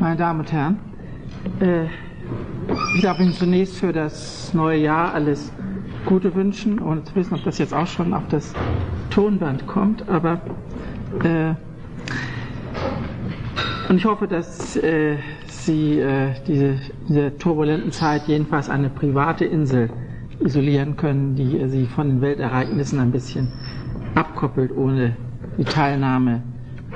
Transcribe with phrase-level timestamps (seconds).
[0.00, 0.78] Meine Damen und Herren,
[1.60, 1.84] äh,
[2.96, 5.52] ich darf Ihnen zunächst für das neue Jahr alles
[6.04, 8.54] Gute wünschen, zu wissen, ob das jetzt auch schon auf das
[9.10, 10.40] Tonband kommt, aber
[11.22, 11.54] äh,
[13.88, 15.16] und ich hoffe, dass äh,
[15.46, 19.90] Sie äh, diese, diese turbulenten Zeit jedenfalls eine private Insel
[20.40, 23.48] isolieren können, die äh, Sie von den Weltereignissen ein bisschen
[24.14, 25.16] abkoppelt, ohne
[25.56, 26.42] die Teilnahme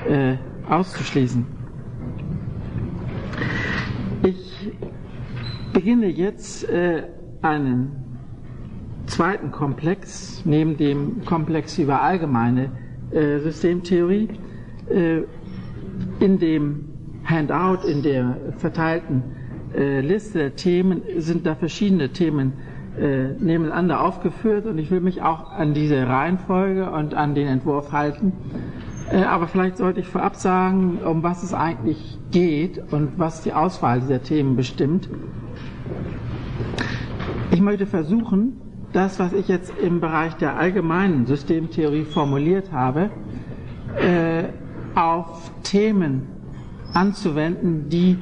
[0.08, 0.34] äh,
[0.68, 1.46] auszuschließen.
[4.22, 4.49] Ich
[5.72, 7.04] beginne jetzt äh,
[7.42, 7.92] einen
[9.06, 12.70] zweiten Komplex, neben dem Komplex über allgemeine
[13.10, 14.28] äh, Systemtheorie,
[14.88, 15.22] äh,
[16.20, 16.88] in dem
[17.24, 19.22] Handout, in der verteilten
[19.74, 22.52] äh, Liste der Themen sind da verschiedene Themen
[22.98, 27.92] äh, nebeneinander aufgeführt und ich will mich auch an diese Reihenfolge und an den Entwurf
[27.92, 28.32] halten.
[29.10, 33.52] Äh, aber vielleicht sollte ich vorab sagen, um was es eigentlich geht und was die
[33.52, 35.08] Auswahl dieser Themen bestimmt.
[37.50, 38.60] Ich möchte versuchen,
[38.92, 43.10] das, was ich jetzt im Bereich der allgemeinen Systemtheorie formuliert habe,
[43.96, 44.44] äh,
[44.94, 46.28] auf Themen
[46.92, 48.18] anzuwenden, die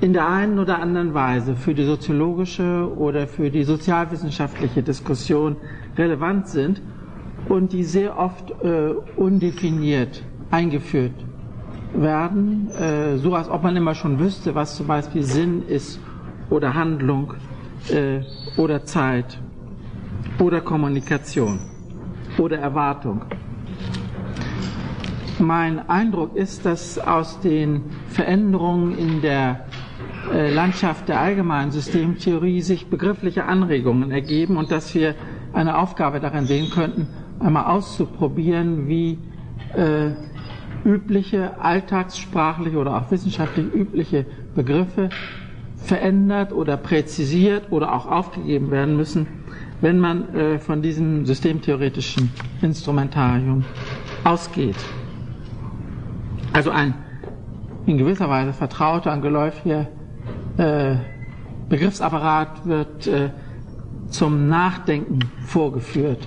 [0.00, 5.56] in der einen oder anderen Weise für die soziologische oder für die sozialwissenschaftliche Diskussion
[5.96, 6.80] relevant sind
[7.48, 11.14] und die sehr oft äh, undefiniert eingeführt
[11.94, 16.00] werden, äh, so als ob man immer schon wüsste, was zum Beispiel Sinn ist
[16.50, 17.34] oder Handlung
[17.90, 18.20] äh,
[18.56, 19.38] oder Zeit
[20.38, 21.58] oder Kommunikation
[22.38, 23.22] oder Erwartung.
[25.38, 29.66] Mein Eindruck ist, dass aus den Veränderungen in der
[30.32, 35.14] äh, Landschaft der allgemeinen Systemtheorie sich begriffliche Anregungen ergeben und dass wir
[35.52, 37.06] eine Aufgabe darin sehen könnten,
[37.38, 39.18] einmal auszuprobieren, wie
[39.74, 40.10] äh,
[40.84, 45.10] übliche, alltagssprachliche oder auch wissenschaftlich übliche Begriffe
[45.76, 49.26] verändert oder präzisiert oder auch aufgegeben werden müssen,
[49.80, 52.30] wenn man äh, von diesem systemtheoretischen
[52.62, 53.64] Instrumentarium
[54.24, 54.76] ausgeht.
[56.52, 56.94] Also ein
[57.86, 59.86] in gewisser Weise vertrauter und geläufiger
[60.58, 60.96] äh,
[61.68, 63.30] Begriffsapparat wird äh,
[64.08, 66.26] zum Nachdenken vorgeführt,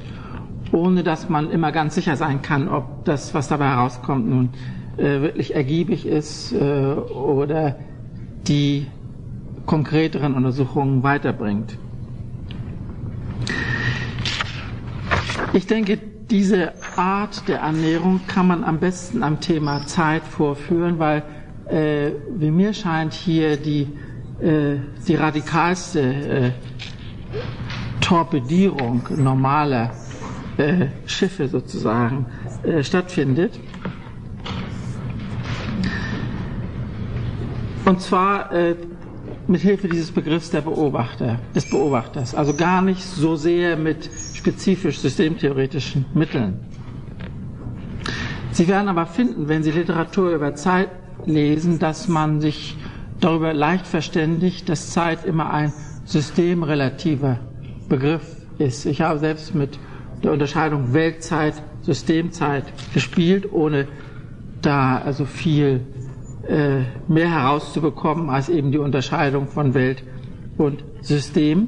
[0.72, 4.50] ohne dass man immer ganz sicher sein kann, ob das, was dabei herauskommt, nun
[4.98, 6.58] äh, wirklich ergiebig ist äh,
[6.94, 7.76] oder
[8.48, 8.88] die
[9.66, 11.78] konkreteren Untersuchungen weiterbringt.
[15.54, 16.00] Ich denke,
[16.30, 21.24] diese Art der Annäherung kann man am besten am Thema Zeit vorführen, weil,
[21.68, 23.88] äh, wie mir scheint, hier die,
[24.42, 24.78] äh,
[25.08, 26.52] die radikalste äh,
[28.00, 29.92] Torpedierung normaler
[30.58, 32.26] äh, Schiffe sozusagen
[32.64, 33.60] äh, stattfindet.
[37.86, 38.76] Und zwar äh,
[39.48, 45.00] mit Hilfe dieses Begriffs der Beobachter, des Beobachters, also gar nicht so sehr mit spezifisch
[45.00, 46.60] systemtheoretischen Mitteln.
[48.52, 50.90] Sie werden aber finden, wenn Sie Literatur über Zeit
[51.26, 52.78] lesen, dass man sich
[53.20, 55.74] darüber leicht verständigt, dass Zeit immer ein
[56.06, 57.40] systemrelativer
[57.88, 58.24] Begriff
[58.58, 58.86] ist.
[58.86, 59.80] Ich habe selbst mit
[60.24, 63.88] der Unterscheidung Weltzeit, Systemzeit gespielt, ohne
[64.62, 65.82] da also viel
[66.48, 70.04] äh, mehr herauszubekommen als eben die Unterscheidung von Welt
[70.58, 71.68] und System.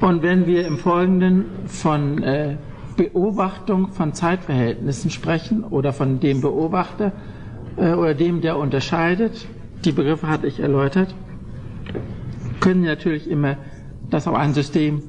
[0.00, 2.56] Und wenn wir im Folgenden von äh,
[2.96, 7.12] Beobachtung von Zeitverhältnissen sprechen oder von dem Beobachter
[7.76, 9.46] äh, oder dem, der unterscheidet,
[9.84, 11.14] die Begriffe hatte ich erläutert,
[12.60, 13.56] können natürlich immer
[14.10, 15.02] das auf ein System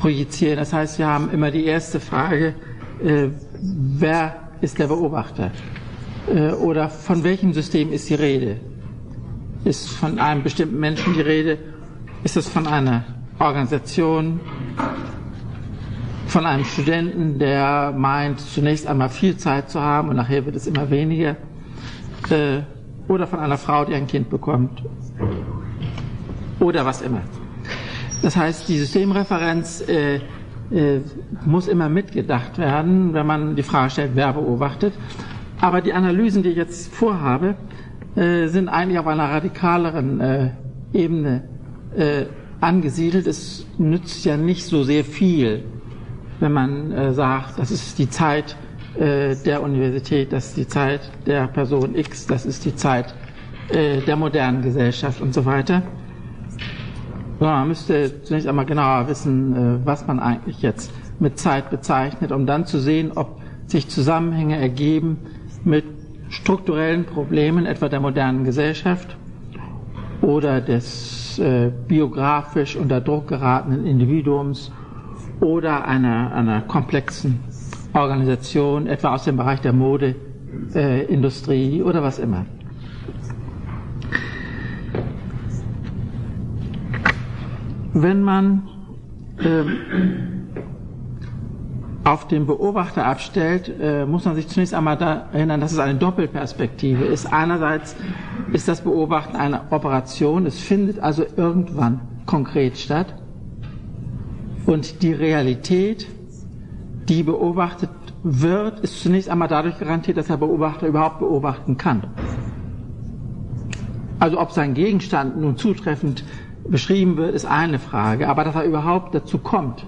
[0.00, 0.56] projizieren.
[0.56, 2.54] Das heißt, wir haben immer die erste Frage,
[3.04, 3.28] äh,
[3.60, 5.52] wer ist der Beobachter?
[6.28, 8.56] Äh, oder von welchem System ist die Rede?
[9.64, 11.58] Ist von einem bestimmten Menschen die Rede?
[12.24, 13.04] Ist es von einer
[13.38, 14.40] Organisation?
[16.26, 20.66] Von einem Studenten, der meint, zunächst einmal viel Zeit zu haben und nachher wird es
[20.66, 21.36] immer weniger?
[22.30, 22.60] Äh,
[23.08, 24.82] oder von einer Frau, die ein Kind bekommt?
[26.60, 27.22] Oder was immer.
[28.22, 30.20] Das heißt, die Systemreferenz äh,
[30.70, 31.00] äh,
[31.44, 34.92] muss immer mitgedacht werden, wenn man die Frage stellt, wer beobachtet.
[35.60, 37.56] Aber die Analysen, die ich jetzt vorhabe,
[38.14, 40.50] äh, sind eigentlich auf einer radikaleren äh,
[40.92, 41.44] Ebene
[41.96, 42.26] äh,
[42.60, 43.26] angesiedelt.
[43.26, 45.64] Es nützt ja nicht so sehr viel,
[46.40, 48.56] wenn man äh, sagt, das ist die Zeit
[48.98, 53.14] der Universität, das ist die Zeit der Person X, das ist die Zeit
[53.72, 55.84] der modernen Gesellschaft und so weiter.
[57.46, 62.66] Man müsste zunächst einmal genauer wissen, was man eigentlich jetzt mit Zeit bezeichnet, um dann
[62.66, 65.18] zu sehen, ob sich Zusammenhänge ergeben,
[65.64, 65.84] mit
[66.28, 69.16] strukturellen Problemen, etwa der modernen Gesellschaft
[70.22, 74.70] oder des äh, biografisch unter Druck geratenen Individuums
[75.40, 77.40] oder einer, einer komplexen
[77.92, 82.46] Organisation, etwa aus dem Bereich der Modeindustrie äh, oder was immer.
[87.92, 88.68] Wenn man
[89.42, 89.76] ähm,
[92.04, 95.98] auf den Beobachter abstellt, äh, muss man sich zunächst einmal da erinnern, dass es eine
[95.98, 97.32] Doppelperspektive ist.
[97.32, 97.96] Einerseits
[98.52, 103.14] ist das Beobachten eine Operation, es findet also irgendwann konkret statt.
[104.66, 106.06] Und die Realität,
[107.08, 107.90] die beobachtet
[108.22, 112.04] wird, ist zunächst einmal dadurch garantiert, dass der Beobachter überhaupt beobachten kann.
[114.18, 116.24] Also ob sein Gegenstand nun zutreffend
[116.68, 119.86] beschrieben wird, ist eine Frage, aber dass er überhaupt dazu kommt,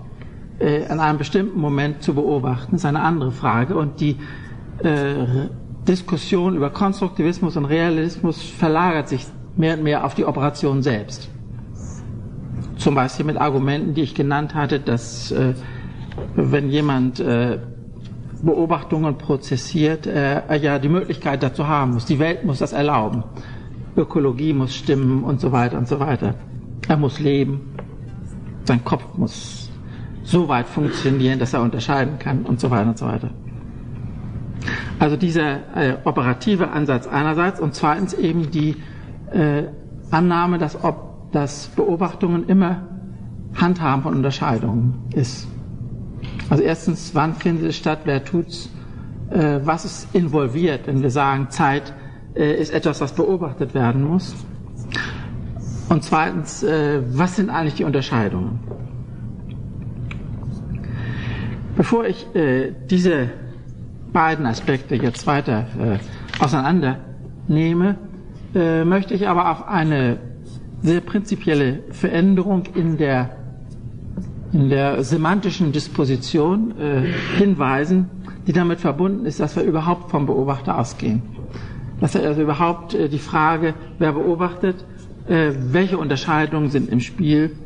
[0.58, 3.76] äh, an einem bestimmten Moment zu beobachten, ist eine andere Frage.
[3.76, 4.16] Und die
[4.82, 5.48] äh,
[5.86, 9.26] Diskussion über Konstruktivismus und Realismus verlagert sich
[9.56, 11.28] mehr und mehr auf die Operation selbst.
[12.76, 15.54] Zum Beispiel mit Argumenten, die ich genannt hatte, dass äh,
[16.34, 17.58] wenn jemand äh,
[18.42, 22.06] Beobachtungen prozessiert, äh, ja die Möglichkeit dazu haben muss.
[22.06, 23.22] Die Welt muss das erlauben.
[23.96, 26.34] Ökologie muss stimmen und so weiter und so weiter.
[26.88, 27.60] Er muss leben.
[28.64, 29.70] Sein Kopf muss
[30.24, 33.30] so weit funktionieren, dass er unterscheiden kann und so weiter und so weiter.
[34.98, 38.76] Also dieser äh, operative Ansatz einerseits und zweitens eben die
[39.32, 39.64] äh,
[40.10, 42.82] Annahme, dass, ob, dass Beobachtungen immer
[43.54, 45.48] Handhaben von Unterscheidungen ist.
[46.50, 48.70] Also erstens, wann findet es statt, wer tut's,
[49.30, 51.92] äh, was ist involviert, wenn wir sagen, Zeit
[52.34, 54.34] äh, ist etwas, was beobachtet werden muss.
[55.88, 58.60] Und zweitens, äh, was sind eigentlich die Unterscheidungen?
[61.76, 63.30] Bevor ich äh, diese
[64.12, 66.98] beiden Aspekte jetzt weiter äh, auseinander
[67.48, 67.96] nehme,
[68.54, 70.18] äh, möchte ich aber auf eine
[70.82, 73.36] sehr prinzipielle Veränderung in der,
[74.52, 77.02] in der semantischen Disposition äh,
[77.38, 78.10] hinweisen,
[78.46, 81.22] die damit verbunden ist, dass wir überhaupt vom Beobachter ausgehen.
[82.00, 84.84] Dass er also überhaupt äh, die Frage, wer beobachtet,
[85.28, 87.56] äh, welche Unterscheidungen sind im Spiel,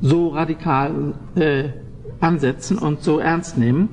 [0.00, 1.70] so radikal äh,
[2.20, 3.88] ansetzen und so ernst nehmen.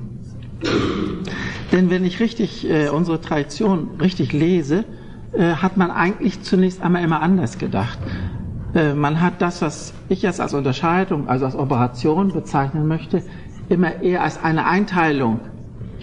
[1.72, 4.84] Denn wenn ich richtig äh, unsere Tradition richtig lese,
[5.32, 7.98] äh, hat man eigentlich zunächst einmal immer anders gedacht.
[8.74, 13.22] Äh, man hat das, was ich jetzt als Unterscheidung, also als Operation bezeichnen möchte,
[13.68, 15.40] immer eher als eine Einteilung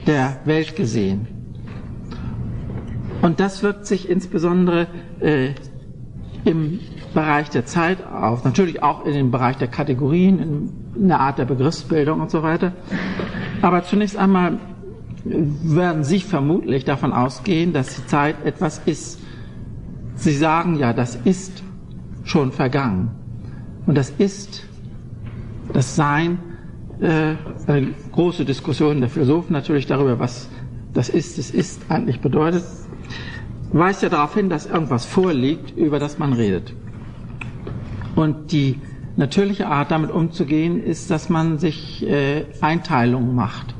[0.07, 1.27] der Welt gesehen.
[3.21, 4.87] Und das wirkt sich insbesondere
[5.19, 5.49] äh,
[6.45, 6.79] im
[7.13, 10.39] Bereich der Zeit auf, natürlich auch in dem Bereich der Kategorien,
[10.95, 12.73] in der Art der Begriffsbildung und so weiter.
[13.61, 14.57] Aber zunächst einmal
[15.23, 19.19] werden Sie vermutlich davon ausgehen, dass die Zeit etwas ist.
[20.15, 21.63] Sie sagen ja, das ist
[22.23, 23.11] schon vergangen.
[23.85, 24.63] Und das ist,
[25.73, 26.39] das Sein,
[27.01, 27.35] äh,
[27.67, 30.49] eine große Diskussion der Philosophen natürlich darüber, was
[30.93, 32.63] das ist, es ist eigentlich bedeutet,
[33.79, 36.73] weist ja darauf hin, dass irgendwas vorliegt, über das man redet.
[38.15, 38.79] Und die
[39.15, 43.75] natürliche Art, damit umzugehen, ist, dass man sich äh, Einteilungen macht.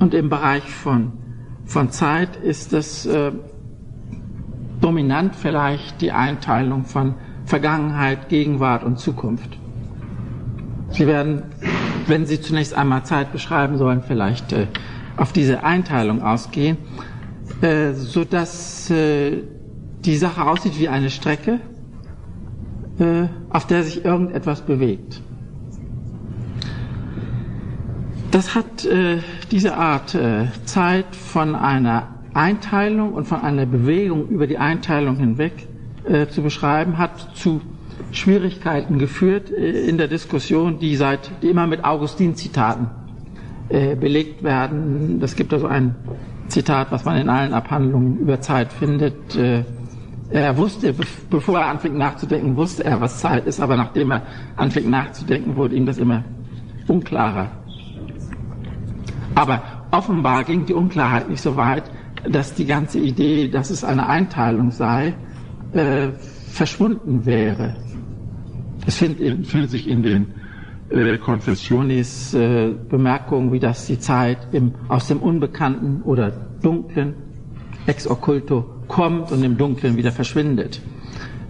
[0.00, 1.12] Und im Bereich von,
[1.64, 3.32] von Zeit ist es äh,
[4.80, 7.14] dominant vielleicht die Einteilung von
[7.46, 9.58] Vergangenheit, Gegenwart und Zukunft.
[10.90, 11.42] Sie werden,
[12.06, 14.66] wenn Sie zunächst einmal Zeit beschreiben sollen, vielleicht äh,
[15.16, 16.78] auf diese Einteilung ausgehen,
[17.60, 19.42] äh, so dass äh,
[20.04, 21.60] die Sache aussieht wie eine Strecke
[22.98, 25.20] äh, auf der sich irgendetwas bewegt.
[28.30, 29.18] Das hat äh,
[29.50, 35.66] diese Art äh, Zeit von einer Einteilung und von einer Bewegung über die Einteilung hinweg
[36.04, 37.62] äh, zu beschreiben, hat zu
[38.12, 42.90] Schwierigkeiten geführt äh, in der Diskussion, die seit die immer mit Augustin-Zitaten
[43.70, 45.20] äh, belegt werden.
[45.20, 45.94] Das gibt also ein
[46.48, 49.36] Zitat, was man in allen Abhandlungen über Zeit findet.
[49.36, 49.64] Äh,
[50.30, 50.94] er wusste,
[51.30, 54.22] bevor er anfing nachzudenken, wusste er, was Zeit ist, aber nachdem er
[54.56, 56.22] anfing nachzudenken, wurde ihm das immer
[56.86, 57.50] unklarer.
[59.34, 61.84] Aber offenbar ging die Unklarheit nicht so weit,
[62.28, 65.14] dass die ganze Idee, dass es eine Einteilung sei,
[65.72, 66.08] äh,
[66.50, 67.76] verschwunden wäre.
[68.86, 70.34] Es findet, findet sich in den
[70.90, 76.30] äh, Confessionis äh, Bemerkungen, wie das die Zeit im, aus dem Unbekannten oder
[76.62, 77.14] Dunklen
[77.86, 80.80] ex occulto kommt und im Dunkeln wieder verschwindet.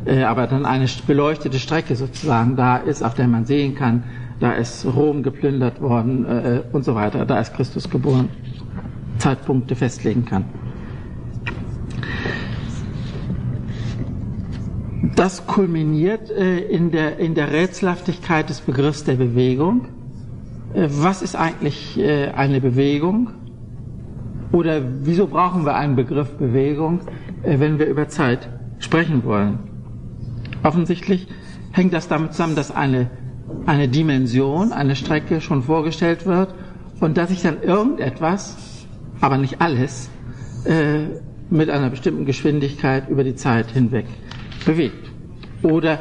[0.04, 4.04] Äh, aber dann eine beleuchtete Strecke sozusagen da ist, auf der man sehen kann,
[4.40, 8.28] da ist Rom geplündert worden äh, und so weiter, da ist Christus geboren,
[9.18, 10.44] Zeitpunkte festlegen kann.
[15.02, 19.86] Das kulminiert äh, in, der, in der Rätselhaftigkeit des Begriffs der Bewegung.
[20.74, 23.30] Äh, was ist eigentlich äh, eine Bewegung?
[24.50, 27.00] Oder wieso brauchen wir einen Begriff Bewegung,
[27.42, 28.48] äh, wenn wir über Zeit
[28.80, 29.60] sprechen wollen?
[30.64, 31.28] Offensichtlich
[31.70, 33.08] hängt das damit zusammen, dass eine,
[33.66, 36.54] eine Dimension, eine Strecke schon vorgestellt wird
[36.98, 38.86] und dass sich dann irgendetwas,
[39.20, 40.10] aber nicht alles,
[40.64, 41.04] äh,
[41.50, 44.06] mit einer bestimmten Geschwindigkeit über die Zeit hinweg
[44.68, 45.10] bewegt.
[45.62, 45.98] Oder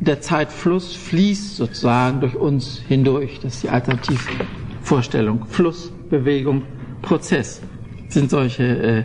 [0.00, 3.38] der Zeitfluss fließt sozusagen durch uns hindurch.
[3.40, 5.46] Das ist die Alternativvorstellung.
[5.46, 6.64] Fluss, Bewegung,
[7.00, 7.62] Prozess
[8.08, 9.04] sind solche äh,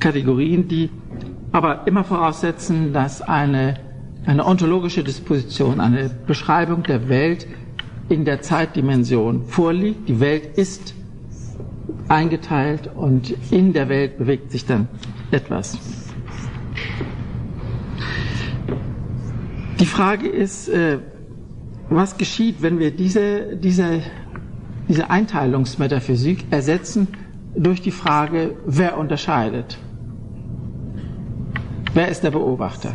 [0.00, 0.90] Kategorien, die
[1.52, 3.78] aber immer voraussetzen, dass eine,
[4.26, 7.46] eine ontologische Disposition, eine Beschreibung der Welt
[8.08, 10.08] in der Zeitdimension vorliegt.
[10.08, 10.94] Die Welt ist
[12.08, 14.88] eingeteilt und in der Welt bewegt sich dann
[15.30, 16.01] etwas.
[19.82, 20.98] Die Frage ist, äh,
[21.90, 24.00] was geschieht, wenn wir diese, diese,
[24.88, 27.08] diese Einteilungsmetaphysik ersetzen
[27.56, 29.78] durch die Frage, wer unterscheidet?
[31.94, 32.94] Wer ist der Beobachter?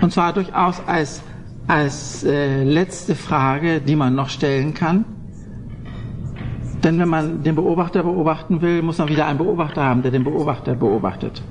[0.00, 1.22] Und zwar durchaus als,
[1.68, 5.04] als äh, letzte Frage, die man noch stellen kann.
[6.82, 10.24] Denn wenn man den Beobachter beobachten will, muss man wieder einen Beobachter haben, der den
[10.24, 11.42] Beobachter beobachtet.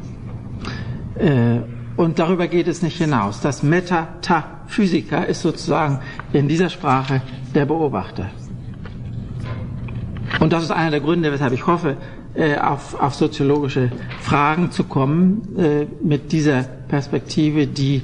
[1.15, 1.62] Äh,
[1.98, 3.42] und darüber geht es nicht hinaus.
[3.42, 6.00] Das Metaphysiker ist sozusagen
[6.32, 7.22] in dieser Sprache
[7.54, 8.30] der Beobachter.
[10.39, 11.98] Und das ist einer der Gründe, weshalb ich hoffe,
[12.36, 18.04] äh, auf, auf soziologische Fragen zu kommen, äh, mit dieser Perspektive, die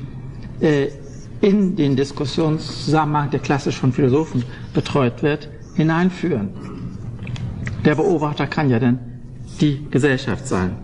[0.60, 0.88] äh,
[1.42, 6.50] in den Diskussionszusammenhang der klassischen Philosophen betreut wird, hineinführen.
[7.86, 9.00] Der Beobachter kann ja dann
[9.62, 10.83] die Gesellschaft sein.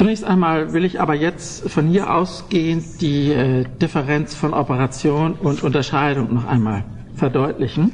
[0.00, 5.62] Zunächst einmal will ich aber jetzt von hier ausgehend die äh, Differenz von Operation und
[5.62, 6.84] Unterscheidung noch einmal
[7.16, 7.92] verdeutlichen.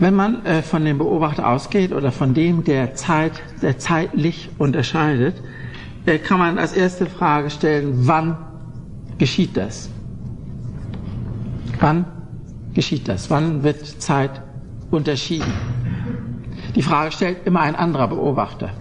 [0.00, 5.42] Wenn man äh, von dem Beobachter ausgeht oder von dem, der Zeit, der zeitlich unterscheidet,
[6.04, 8.36] äh, kann man als erste Frage stellen, wann
[9.16, 9.88] geschieht das?
[11.78, 12.04] Wann
[12.74, 13.30] geschieht das?
[13.30, 14.42] Wann wird Zeit
[14.90, 15.54] unterschieden?
[16.74, 18.72] Die Frage stellt immer ein anderer Beobachter.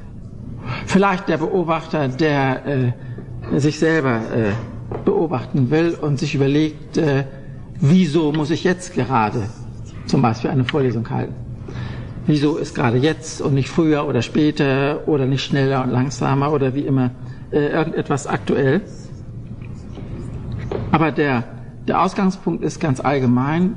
[0.89, 4.53] Vielleicht der Beobachter, der äh, sich selber äh,
[5.05, 7.25] beobachten will und sich überlegt, äh,
[7.79, 9.43] wieso muss ich jetzt gerade
[10.07, 11.35] zum Beispiel eine Vorlesung halten?
[12.25, 16.73] Wieso ist gerade jetzt und nicht früher oder später oder nicht schneller und langsamer oder
[16.73, 17.11] wie immer
[17.51, 18.81] äh, irgendetwas aktuell?
[20.91, 21.43] Aber der,
[21.87, 23.75] der Ausgangspunkt ist ganz allgemein.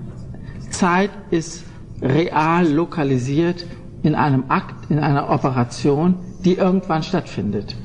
[0.71, 1.65] Zeit ist
[2.01, 3.67] real lokalisiert
[4.03, 7.77] in einem Akt, in einer Operation, die irgendwann stattfindet.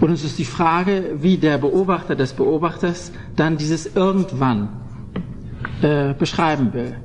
[0.00, 4.68] Und es ist die Frage, wie der Beobachter des Beobachters dann dieses irgendwann
[5.82, 6.96] äh, beschreiben will.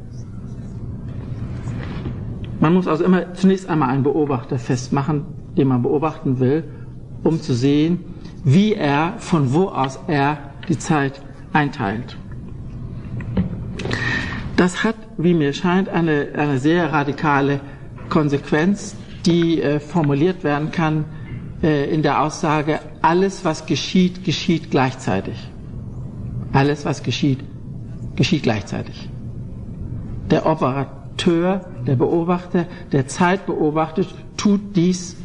[2.60, 5.26] Man muss also immer zunächst einmal einen Beobachter festmachen,
[5.58, 6.64] den man beobachten will,
[7.24, 8.04] um zu sehen,
[8.44, 10.38] wie er, von wo aus er
[10.70, 11.22] die Zeit
[11.54, 12.18] einteilt.
[14.58, 17.62] Das hat, wie mir scheint, eine, eine sehr radikale
[18.10, 21.06] Konsequenz, die äh, formuliert werden kann
[21.64, 25.36] äh, in der Aussage, alles, was geschieht, geschieht gleichzeitig.
[26.54, 27.40] Alles, was geschieht,
[28.16, 29.10] geschieht gleichzeitig.
[30.30, 35.16] Der Operateur, der Beobachter, der Zeit beobachtet, tut dies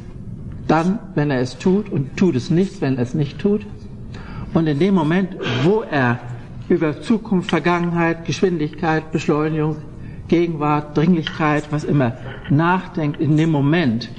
[0.68, 3.64] dann, wenn er es tut und tut es nicht, wenn er es nicht tut.
[4.52, 6.18] Und in dem Moment, wo er
[6.68, 9.76] über Zukunft, Vergangenheit, Geschwindigkeit, Beschleunigung,
[10.28, 12.16] Gegenwart, Dringlichkeit, was immer,
[12.50, 14.10] nachdenkt, in dem Moment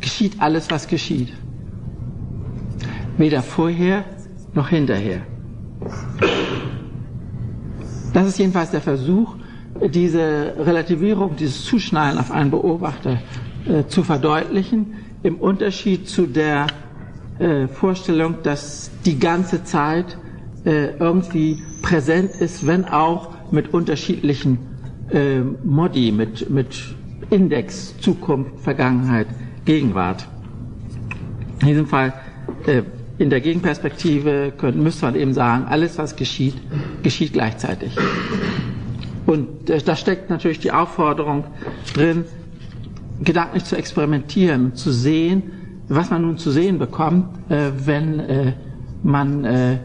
[0.00, 1.32] geschieht alles, was geschieht.
[3.16, 4.04] Weder vorher
[4.54, 5.22] noch hinterher.
[8.12, 9.36] Das ist jedenfalls der Versuch,
[9.92, 13.18] diese Relativierung, dieses Zuschneiden auf einen Beobachter
[13.66, 16.66] äh, zu verdeutlichen, im Unterschied zu der
[17.38, 20.18] äh, Vorstellung, dass die ganze Zeit
[20.64, 24.58] äh, irgendwie präsent ist, wenn auch mit unterschiedlichen
[25.10, 26.94] äh, Modi, mit, mit
[27.30, 29.26] Index, Zukunft, Vergangenheit,
[29.64, 30.26] Gegenwart.
[31.60, 32.14] In diesem Fall,
[32.66, 32.82] äh,
[33.18, 36.54] in der Gegenperspektive können, müsste man eben sagen, alles, was geschieht,
[37.02, 37.96] geschieht gleichzeitig.
[39.26, 41.44] Und äh, da steckt natürlich die Aufforderung
[41.94, 42.24] drin,
[43.22, 45.50] gedanklich zu experimentieren, zu sehen,
[45.88, 48.52] was man nun zu sehen bekommt, äh, wenn äh,
[49.02, 49.78] man äh,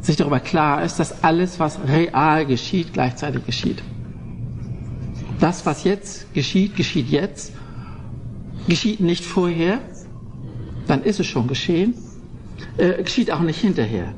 [0.00, 3.82] sich darüber klar ist, dass alles, was real geschieht, gleichzeitig geschieht.
[5.40, 7.52] Das, was jetzt geschieht, geschieht jetzt
[8.68, 9.80] geschieht nicht vorher,
[10.86, 11.94] dann ist es schon geschehen,
[12.76, 14.14] äh, geschieht auch nicht hinterher.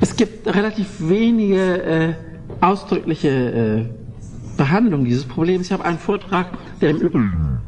[0.00, 2.14] Es gibt relativ wenige äh,
[2.60, 3.84] ausdrückliche äh,
[4.56, 5.66] Behandlung dieses Problems.
[5.66, 6.48] Ich habe einen Vortrag,
[6.80, 7.58] der im Übrigen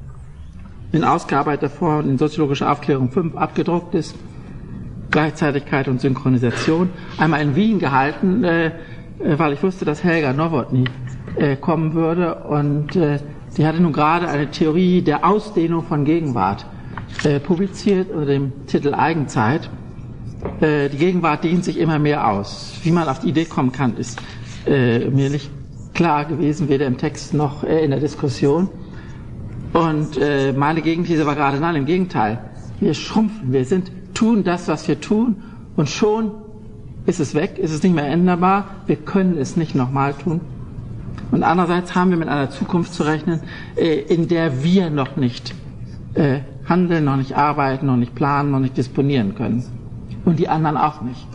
[0.93, 4.14] in ausgearbeiteter Form in Soziologische Aufklärung 5 abgedruckt ist,
[5.11, 8.73] Gleichzeitigkeit und Synchronisation, einmal in Wien gehalten, äh,
[9.18, 10.85] weil ich wusste, dass Helga Nowotny
[11.37, 13.18] äh, kommen würde und äh,
[13.56, 16.66] die hatte nun gerade eine Theorie der Ausdehnung von Gegenwart
[17.23, 19.71] äh, publiziert unter dem Titel Eigenzeit.
[20.61, 22.80] Äh, die Gegenwart dehnt sich immer mehr aus.
[22.83, 24.21] Wie man auf die Idee kommen kann, ist
[24.66, 25.50] äh, mir nicht
[25.94, 28.68] klar gewesen, weder im Text noch äh, in der Diskussion.
[29.73, 32.38] Und äh, meine Gegenthese war gerade, nein, im Gegenteil.
[32.80, 35.42] Wir schrumpfen, wir sind, tun das, was wir tun
[35.76, 36.33] und schon
[37.06, 40.40] ist es weg, ist es nicht mehr änderbar, wir können es nicht nochmal tun.
[41.30, 43.40] Und andererseits haben wir mit einer Zukunft zu rechnen,
[43.76, 45.54] äh, in der wir noch nicht
[46.14, 49.64] äh, handeln, noch nicht arbeiten, noch nicht planen, noch nicht disponieren können.
[50.25, 51.26] Und die anderen auch nicht.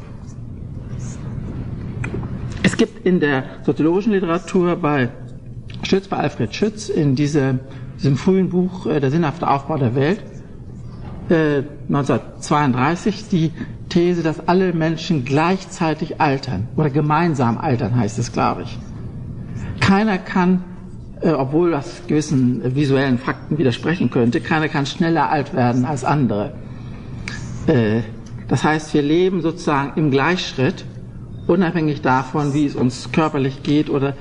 [2.63, 5.09] Es gibt in der soziologischen Literatur bei
[5.83, 7.59] Schütz, bei Alfred Schütz, in diese,
[7.97, 10.23] diesem frühen Buch äh, Der sinnhafte Aufbau der Welt,
[11.29, 13.51] 1932 die
[13.89, 18.77] These, dass alle Menschen gleichzeitig altern oder gemeinsam altern, heißt es, glaube ich.
[19.79, 20.63] Keiner kann,
[21.21, 26.53] äh, obwohl das gewissen visuellen Fakten widersprechen könnte, keiner kann schneller alt werden als andere.
[27.67, 28.01] Äh,
[28.47, 30.85] das heißt, wir leben sozusagen im Gleichschritt,
[31.47, 34.15] unabhängig davon, wie es uns körperlich geht oder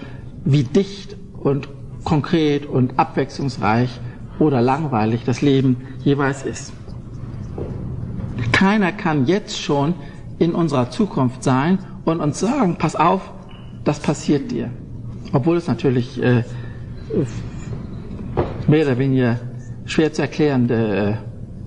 [0.45, 1.69] wie dicht und
[2.05, 4.01] konkret und abwechslungsreich
[4.39, 6.73] oder langweilig das Leben jeweils ist.
[8.53, 9.95] Keiner kann jetzt schon
[10.39, 13.33] in unserer Zukunft sein und uns sagen, pass auf,
[13.85, 14.71] das passiert dir
[15.33, 16.45] obwohl es natürlich äh,
[18.67, 19.39] mehr oder weniger
[19.85, 21.19] schwer zu erklärende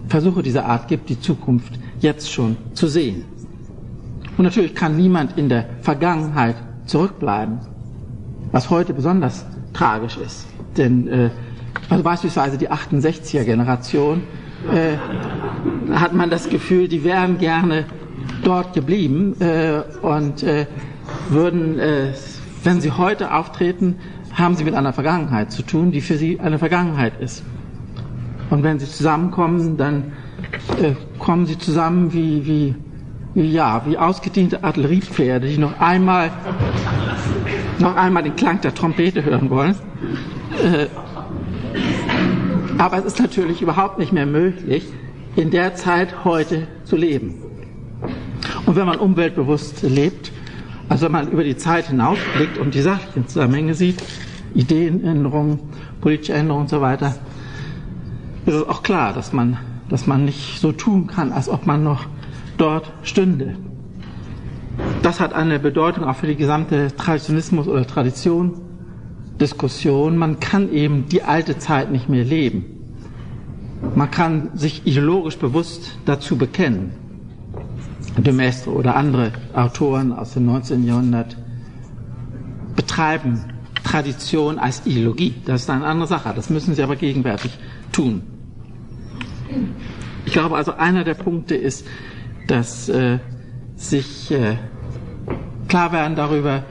[0.08, 3.24] äh, Versuche dieser Art gibt, die Zukunft jetzt schon zu sehen.
[4.38, 7.60] Und natürlich kann niemand in der Vergangenheit zurückbleiben,
[8.52, 10.48] was heute besonders tragisch ist.
[10.78, 11.30] Denn äh,
[11.90, 14.24] also beispielsweise die 68er Generation
[14.74, 14.98] äh,
[15.94, 17.86] hat man das Gefühl, die wären gerne
[18.44, 20.66] dort geblieben äh, und äh,
[21.30, 22.14] würden äh,
[22.64, 23.98] wenn Sie heute auftreten,
[24.34, 27.44] haben Sie mit einer Vergangenheit zu tun, die für Sie eine Vergangenheit ist.
[28.50, 30.14] Und wenn Sie zusammenkommen, dann
[30.82, 32.76] äh, kommen Sie zusammen wie, wie,
[33.34, 36.32] wie, ja, wie ausgediente Artilleriepferde, die noch einmal,
[37.80, 39.76] noch einmal den Klang der Trompete hören wollen.
[42.82, 44.84] Aber es ist natürlich überhaupt nicht mehr möglich,
[45.36, 47.36] in der Zeit heute zu leben.
[48.66, 50.32] Und wenn man umweltbewusst lebt,
[50.90, 54.02] also wenn man über die Zeit hinausblickt und die sachlichen Zusammenhänge sieht,
[54.56, 55.60] Ideenänderungen,
[56.02, 57.14] politische Änderungen und so weiter,
[58.48, 61.84] ist es auch klar, dass man, dass man nicht so tun kann, als ob man
[61.84, 62.08] noch
[62.58, 63.58] dort stünde.
[65.04, 67.86] Das hat eine Bedeutung auch für die gesamte Traditionismus- oder
[69.42, 70.18] Tradition-Diskussion.
[70.18, 72.66] Man kann eben die alte Zeit nicht mehr leben.
[73.96, 76.94] Man kann sich ideologisch bewusst dazu bekennen
[78.18, 80.86] de Maistre oder andere Autoren aus dem 19.
[80.86, 81.38] Jahrhundert
[82.76, 83.42] betreiben
[83.84, 85.34] Tradition als Ideologie.
[85.46, 86.34] Das ist eine andere Sache.
[86.36, 87.58] Das müssen sie aber gegenwärtig
[87.92, 88.22] tun.
[90.26, 91.88] Ich glaube also, einer der Punkte ist,
[92.48, 93.20] dass äh,
[93.76, 94.58] sich äh,
[95.68, 96.64] klar werden darüber,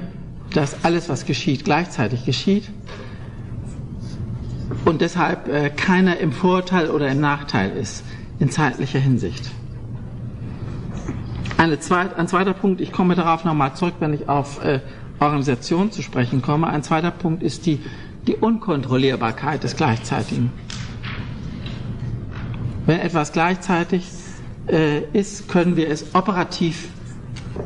[0.54, 2.70] dass alles, was geschieht, gleichzeitig geschieht
[4.84, 8.04] und deshalb äh, keiner im Vorteil oder im Nachteil ist
[8.38, 9.50] in zeitlicher Hinsicht.
[11.80, 14.80] Zweit, ein zweiter Punkt, ich komme darauf nochmal zurück, wenn ich auf äh,
[15.18, 16.66] Organisation zu sprechen komme.
[16.66, 17.80] Ein zweiter Punkt ist die,
[18.26, 20.50] die Unkontrollierbarkeit des Gleichzeitigen.
[22.86, 24.06] Wenn etwas gleichzeitig
[24.68, 26.88] äh, ist, können wir es operativ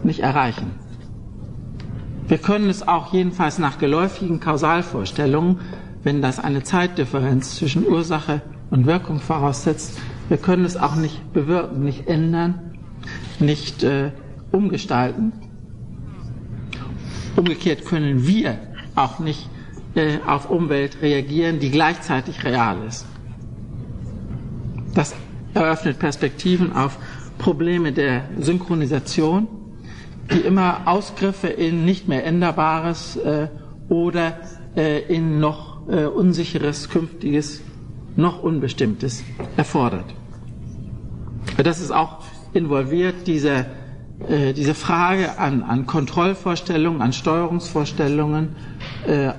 [0.03, 0.73] nicht erreichen.
[2.27, 5.61] Wir können es auch jedenfalls nach geläufigen Kausalvorstellungen,
[6.03, 11.85] wenn das eine Zeitdifferenz zwischen Ursache und Wirkung voraussetzt, wir können es auch nicht bewirken,
[11.85, 12.79] nicht ändern,
[13.41, 14.11] nicht äh,
[14.53, 15.33] umgestalten.
[17.37, 18.59] Umgekehrt können wir
[18.95, 19.49] auch nicht
[19.95, 23.07] äh, auf Umwelt reagieren, die gleichzeitig real ist.
[24.95, 25.15] Das
[25.53, 26.99] eröffnet Perspektiven auf
[27.39, 29.49] Probleme der Synchronisation,
[30.33, 33.49] die immer Ausgriffe in nicht mehr Änderbares äh,
[33.89, 34.39] oder
[34.77, 37.61] äh, in noch äh, unsicheres, künftiges,
[38.17, 39.23] noch Unbestimmtes
[39.57, 40.07] erfordert.
[41.63, 43.67] Das ist auch involviert diese,
[44.29, 48.57] äh, diese Frage an, an Kontrollvorstellungen, an Steuerungsvorstellungen,
[49.07, 49.33] äh, äh,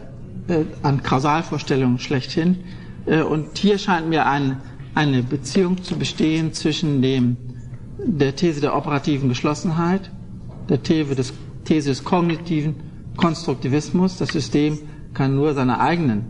[0.83, 2.59] an Kausalvorstellungen schlechthin,
[3.05, 4.61] Äh, und hier scheint mir ein,
[4.93, 7.37] eine Beziehung zu bestehen zwischen dem,
[7.97, 10.11] der These der operativen Geschlossenheit,
[10.69, 12.75] der These des, These des kognitiven
[13.17, 14.17] Konstruktivismus.
[14.17, 14.77] Das System
[15.13, 16.25] kann nur seine eigenen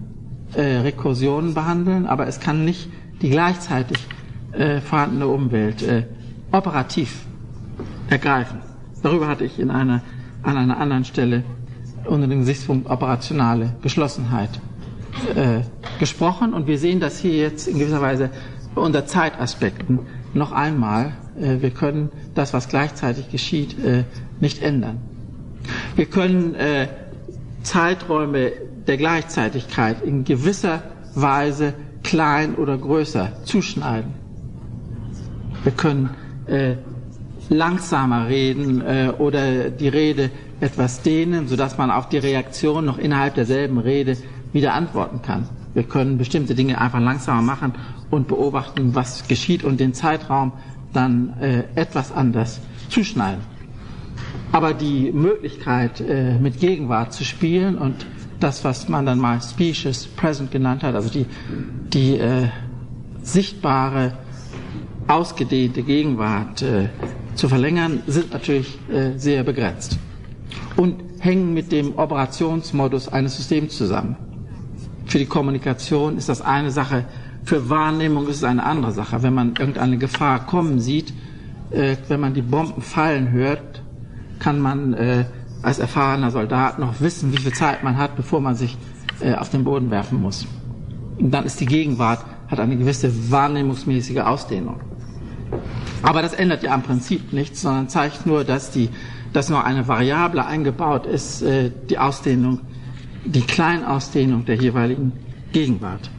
[0.54, 2.90] äh, Rekursionen behandeln, aber es kann nicht
[3.22, 3.98] die gleichzeitig
[4.52, 6.04] äh, vorhandene Umwelt äh,
[6.52, 7.26] operativ
[8.10, 8.60] ergreifen.
[9.02, 10.02] Darüber hatte ich in einer,
[10.44, 11.44] an einer anderen Stelle
[12.06, 14.50] unter dem Gesichtspunkt operationale Geschlossenheit
[15.36, 15.62] äh,
[16.00, 18.30] gesprochen und wir sehen das hier jetzt in gewisser Weise
[18.76, 20.00] unter Zeitaspekten
[20.34, 21.14] noch einmal.
[21.40, 24.04] Äh, wir können das, was gleichzeitig geschieht, äh,
[24.40, 25.00] nicht ändern.
[25.96, 26.88] Wir können äh,
[27.64, 28.52] Zeiträume
[28.88, 30.84] der Gleichzeitigkeit in gewisser
[31.16, 34.14] Weise klein oder größer zuschneiden.
[35.64, 36.12] Wir können
[36.46, 36.76] äh,
[37.50, 43.36] langsamer reden äh, oder die Rede etwas dehnen, sodass man auf die Reaktion noch innerhalb
[43.36, 44.18] derselben Rede
[44.54, 45.50] wieder antworten kann.
[45.74, 47.74] Wir können bestimmte Dinge einfach langsamer machen
[48.10, 50.54] und beobachten, was geschieht und den Zeitraum
[50.94, 53.55] dann äh, etwas anders zuschneiden.
[54.52, 58.06] Aber die Möglichkeit, äh, mit Gegenwart zu spielen und
[58.40, 61.26] das, was man dann mal Species Present genannt hat, also die,
[61.94, 62.50] die äh,
[63.22, 64.18] sichtbare,
[65.08, 66.90] ausgedehnte Gegenwart äh,
[67.36, 69.98] zu verlängern, sind natürlich äh, sehr begrenzt
[70.76, 74.16] und hängen mit dem Operationsmodus eines Systems zusammen.
[75.06, 77.06] Für die Kommunikation ist das eine Sache,
[77.44, 79.22] für Wahrnehmung ist es eine andere Sache.
[79.22, 81.14] Wenn man irgendeine Gefahr kommen sieht,
[81.70, 83.82] äh, wenn man die Bomben fallen hört,
[84.40, 85.26] kann man äh,
[85.62, 88.78] als erfahrener Soldat noch wissen, wie viel Zeit man hat, bevor man sich
[89.20, 90.46] äh, auf den Boden werfen muss.
[91.18, 94.80] Und dann ist die Gegenwart, hat eine gewisse wahrnehmungsmäßige Ausdehnung.
[96.04, 98.90] Aber das ändert ja am Prinzip nichts, sondern zeigt nur, dass, die,
[99.34, 102.62] dass nur eine Variable eingebaut ist, äh, die Ausdehnung,
[103.26, 105.14] die Kleinausdehnung der jeweiligen
[105.52, 106.12] Gegenwart.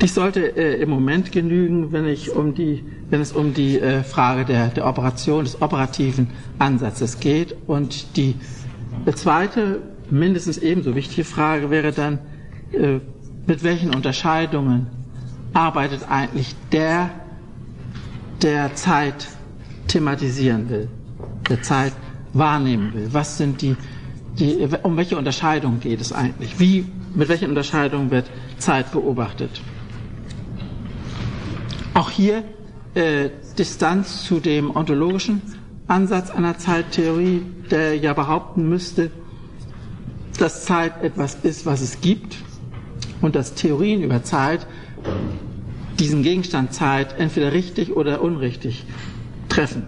[0.00, 4.02] Dies sollte äh, im Moment genügen, wenn, ich um die, wenn es um die äh,
[4.02, 7.54] Frage der, der Operation, des operativen Ansatzes geht.
[7.66, 8.34] Und die
[9.14, 12.18] zweite, mindestens ebenso wichtige Frage wäre dann,
[12.72, 13.00] äh,
[13.46, 14.88] mit welchen Unterscheidungen
[15.52, 17.10] arbeitet eigentlich der,
[18.42, 19.28] der Zeit
[19.86, 20.88] thematisieren will,
[21.48, 21.92] der Zeit
[22.32, 23.08] wahrnehmen will?
[23.12, 23.76] Was sind die,
[24.38, 26.58] die, um welche Unterscheidung geht es eigentlich?
[26.58, 28.26] Wie, mit welchen Unterscheidungen wird
[28.58, 29.60] Zeit beobachtet?
[31.94, 32.44] Auch hier
[32.96, 35.42] äh, Distanz zu dem ontologischen
[35.86, 39.10] Ansatz einer Zeittheorie, der ja behaupten müsste,
[40.38, 42.36] dass Zeit etwas ist, was es gibt
[43.20, 44.66] und dass Theorien über Zeit
[45.98, 48.84] diesen Gegenstand Zeit entweder richtig oder unrichtig
[49.48, 49.84] treffen.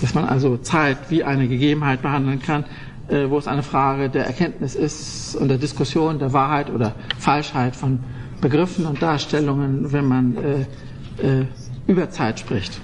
[0.00, 2.64] Dass man also Zeit wie eine Gegebenheit behandeln kann,
[3.08, 7.74] äh, wo es eine Frage der Erkenntnis ist und der Diskussion der Wahrheit oder Falschheit
[7.74, 8.00] von
[8.40, 10.60] Begriffen und Darstellungen, wenn man äh,
[11.26, 11.46] äh,
[11.88, 12.80] über Zeit spricht.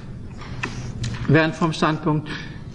[1.28, 2.28] Während vom Standpunkt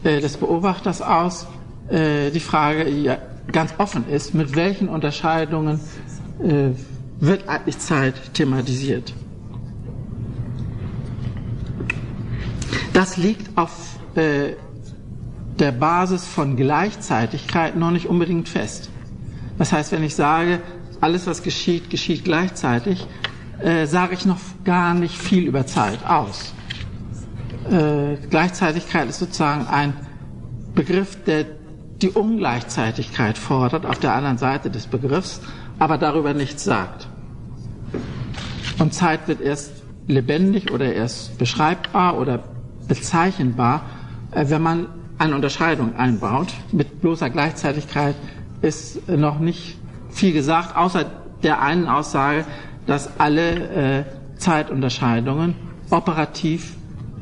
[0.03, 1.47] äh, des Beobachters aus
[1.89, 3.17] äh, die Frage
[3.51, 5.81] ganz offen ist, mit welchen Unterscheidungen
[6.41, 6.69] äh,
[7.19, 9.13] wird eigentlich Zeit thematisiert.
[12.93, 13.71] Das liegt auf
[14.15, 18.89] der Basis von Gleichzeitigkeit noch nicht unbedingt fest.
[19.57, 20.59] Das heißt, wenn ich sage,
[20.99, 23.07] alles was geschieht, geschieht gleichzeitig,
[23.61, 26.53] äh, sage ich noch gar nicht viel über Zeit aus.
[27.69, 29.93] Äh, Gleichzeitigkeit ist sozusagen ein
[30.73, 31.45] Begriff, der
[32.01, 35.41] die Ungleichzeitigkeit fordert auf der anderen Seite des Begriffs,
[35.77, 37.07] aber darüber nichts sagt.
[38.79, 42.43] Und Zeit wird erst lebendig oder erst beschreibbar oder
[42.87, 43.83] bezeichnbar,
[44.31, 46.47] äh, wenn man eine Unterscheidung einbaut.
[46.71, 48.15] Mit bloßer Gleichzeitigkeit
[48.61, 49.77] ist noch nicht
[50.09, 51.05] viel gesagt, außer
[51.43, 52.45] der einen Aussage,
[52.89, 54.03] dass alle äh,
[54.37, 55.53] Zeitunterscheidungen
[55.91, 56.75] operativ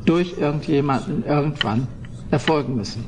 [0.06, 1.86] durch irgendjemanden irgendwann
[2.30, 3.04] erfolgen müssen.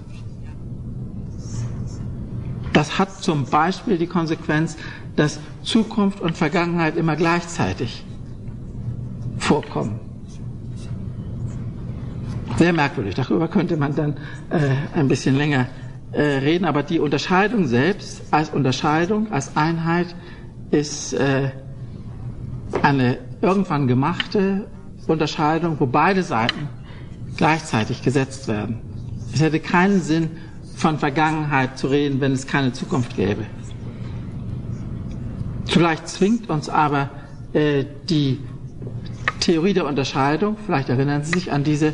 [2.74, 4.76] Das hat zum Beispiel die Konsequenz,
[5.16, 8.04] dass Zukunft und Vergangenheit immer gleichzeitig
[9.38, 9.98] vorkommen.
[12.58, 14.18] Sehr merkwürdig, darüber könnte man dann
[14.50, 14.58] äh,
[14.94, 15.66] ein bisschen länger
[16.12, 20.14] äh, reden, aber die Unterscheidung selbst als Unterscheidung, als Einheit
[20.70, 21.52] ist äh,
[22.82, 24.66] eine irgendwann gemachte
[25.06, 26.68] Unterscheidung, wo beide Seiten
[27.36, 28.80] gleichzeitig gesetzt werden.
[29.32, 30.30] Es hätte keinen Sinn,
[30.80, 33.44] von Vergangenheit zu reden, wenn es keine Zukunft gäbe.
[35.66, 37.10] Zugleich zwingt uns aber
[37.52, 38.40] äh, die
[39.40, 41.92] Theorie der Unterscheidung, vielleicht erinnern Sie sich an diese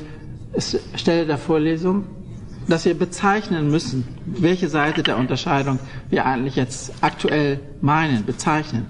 [0.94, 2.04] Stelle der Vorlesung,
[2.68, 8.86] dass wir bezeichnen müssen, welche Seite der Unterscheidung wir eigentlich jetzt aktuell meinen, bezeichnen,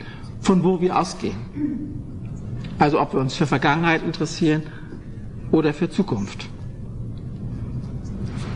[0.46, 1.36] von wo wir ausgehen.
[2.78, 4.62] Also ob wir uns für Vergangenheit interessieren
[5.50, 6.46] oder für Zukunft.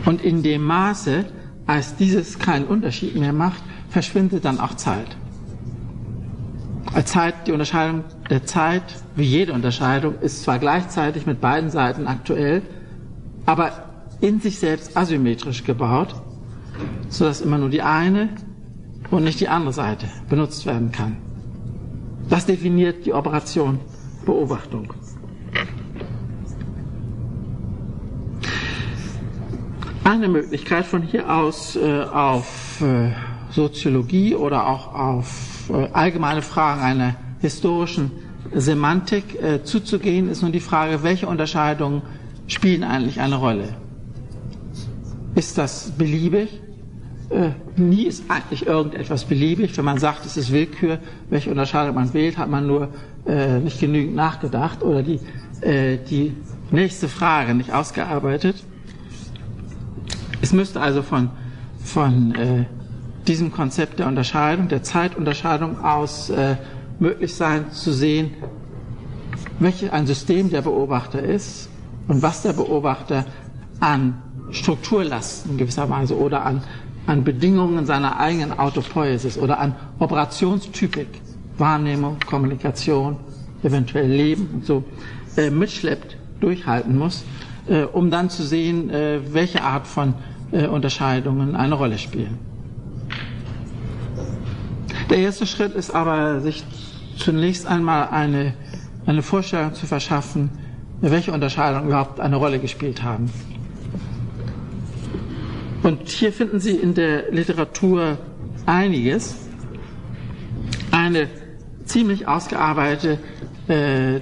[0.05, 1.24] Und in dem Maße,
[1.66, 5.16] als dieses keinen Unterschied mehr macht, verschwindet dann auch Zeit.
[7.05, 8.85] Zeit, die Unterscheidung der Zeit,
[9.16, 12.62] wie jede Unterscheidung, ist zwar gleichzeitig mit beiden Seiten aktuell,
[13.46, 13.72] aber
[14.20, 16.14] in sich selbst asymmetrisch gebaut,
[17.09, 18.29] sodass immer nur die eine
[19.11, 21.29] und nicht die andere Seite benutzt werden kann.
[22.30, 23.80] Das definiert die Operation
[24.24, 24.94] Beobachtung.
[30.04, 33.10] Eine Möglichkeit von hier aus äh, auf äh,
[33.50, 38.12] Soziologie oder auch auf äh, allgemeine Fragen einer historischen
[38.54, 42.02] Semantik äh, zuzugehen, ist nun die Frage, welche Unterscheidungen
[42.46, 43.74] spielen eigentlich eine Rolle?
[45.34, 46.60] Ist das beliebig?
[47.30, 49.78] Äh, nie ist eigentlich irgendetwas beliebig.
[49.78, 52.88] Wenn man sagt, es ist Willkür, welche Unterscheidung man wählt, hat man nur
[53.24, 55.20] äh, nicht genügend nachgedacht oder die,
[55.60, 56.34] äh, die
[56.72, 58.64] nächste Frage nicht ausgearbeitet.
[60.42, 61.30] Es müsste also von,
[61.84, 62.64] von äh,
[63.28, 66.56] diesem Konzept der Unterscheidung, der Zeitunterscheidung aus äh,
[66.98, 68.32] möglich sein zu sehen,
[69.60, 71.68] welches ein System der Beobachter ist
[72.08, 73.24] und was der Beobachter
[73.78, 76.62] an Strukturlasten gewisserweise oder an,
[77.06, 81.08] an Bedingungen seiner eigenen Autopoiesis oder an Operationstypik,
[81.58, 83.16] Wahrnehmung, Kommunikation,
[83.62, 84.84] eventuell Leben und so
[85.36, 87.24] äh, mitschleppt, durchhalten muss,
[87.68, 90.14] äh, um dann zu sehen, äh, welche Art von
[90.52, 92.38] äh, Unterscheidungen eine Rolle spielen.
[95.10, 96.64] Der erste Schritt ist aber, sich
[97.16, 98.54] zunächst einmal eine,
[99.06, 100.50] eine Vorstellung zu verschaffen,
[101.00, 103.30] welche Unterscheidungen überhaupt eine Rolle gespielt haben.
[105.82, 108.18] Und hier finden Sie in der Literatur
[108.66, 109.36] einiges.
[110.90, 111.28] Eine
[111.84, 113.18] ziemlich ausgearbeitete
[113.68, 114.20] äh,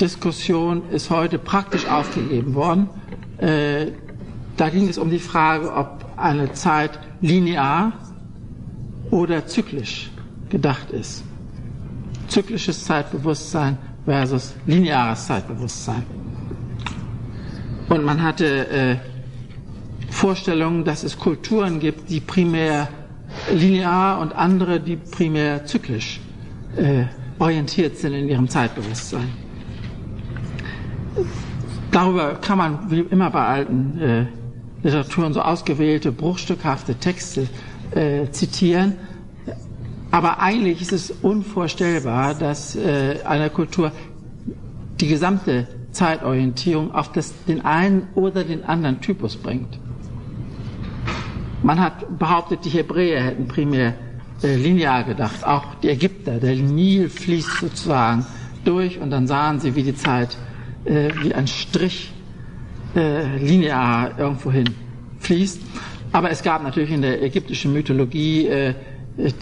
[0.00, 2.88] Diskussion ist heute praktisch aufgegeben worden.
[3.38, 3.92] Äh,
[4.56, 7.92] da ging es um die Frage, ob eine Zeit linear
[9.10, 10.10] oder zyklisch
[10.50, 11.24] gedacht ist.
[12.28, 16.02] Zyklisches Zeitbewusstsein versus lineares Zeitbewusstsein.
[17.88, 18.96] Und man hatte äh,
[20.10, 22.88] Vorstellungen, dass es Kulturen gibt, die primär
[23.52, 26.20] linear und andere, die primär zyklisch
[26.76, 27.04] äh,
[27.38, 29.28] orientiert sind in ihrem Zeitbewusstsein.
[31.90, 34.26] Darüber kann man, wie immer bei alten äh,
[34.82, 37.48] Literaturen, so ausgewählte, bruchstückhafte Texte
[37.92, 38.94] äh, zitieren.
[40.10, 43.92] Aber eigentlich ist es unvorstellbar, dass äh, eine Kultur
[45.00, 49.78] die gesamte Zeitorientierung auf das, den einen oder den anderen Typus bringt.
[51.62, 53.94] Man hat behauptet, die Hebräer hätten primär
[54.42, 56.38] äh, linear gedacht, auch die Ägypter.
[56.38, 58.24] Der Nil fließt sozusagen
[58.64, 60.36] durch und dann sahen sie, wie die Zeit
[60.84, 62.12] äh, wie ein Strich
[62.94, 64.70] äh, linear irgendwohin
[65.20, 65.60] fließt.
[66.12, 68.74] Aber es gab natürlich in der ägyptischen Mythologie äh,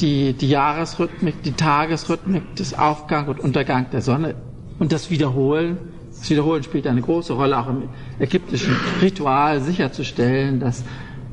[0.00, 4.34] die, die Jahresrhythmik, die Tagesrhythmik des Aufgang und Untergang der Sonne
[4.78, 5.78] und das Wiederholen.
[6.18, 10.82] Das Wiederholen spielt eine große Rolle, auch im ägyptischen Ritual sicherzustellen, dass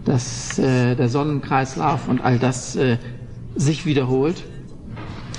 [0.05, 2.97] dass äh, der Sonnenkreislauf und all das äh,
[3.55, 4.43] sich wiederholt.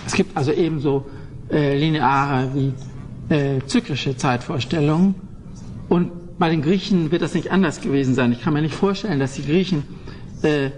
[0.07, 1.07] Es gibt also ebenso
[1.51, 2.73] äh, lineare wie
[3.35, 5.15] äh, zyklische Zeitvorstellungen.
[5.89, 8.33] Und bei den Griechen wird das nicht anders gewesen sein.
[8.33, 9.85] Ich kann mir nicht vorstellen, dass die Griechen
[10.43, 10.71] äh,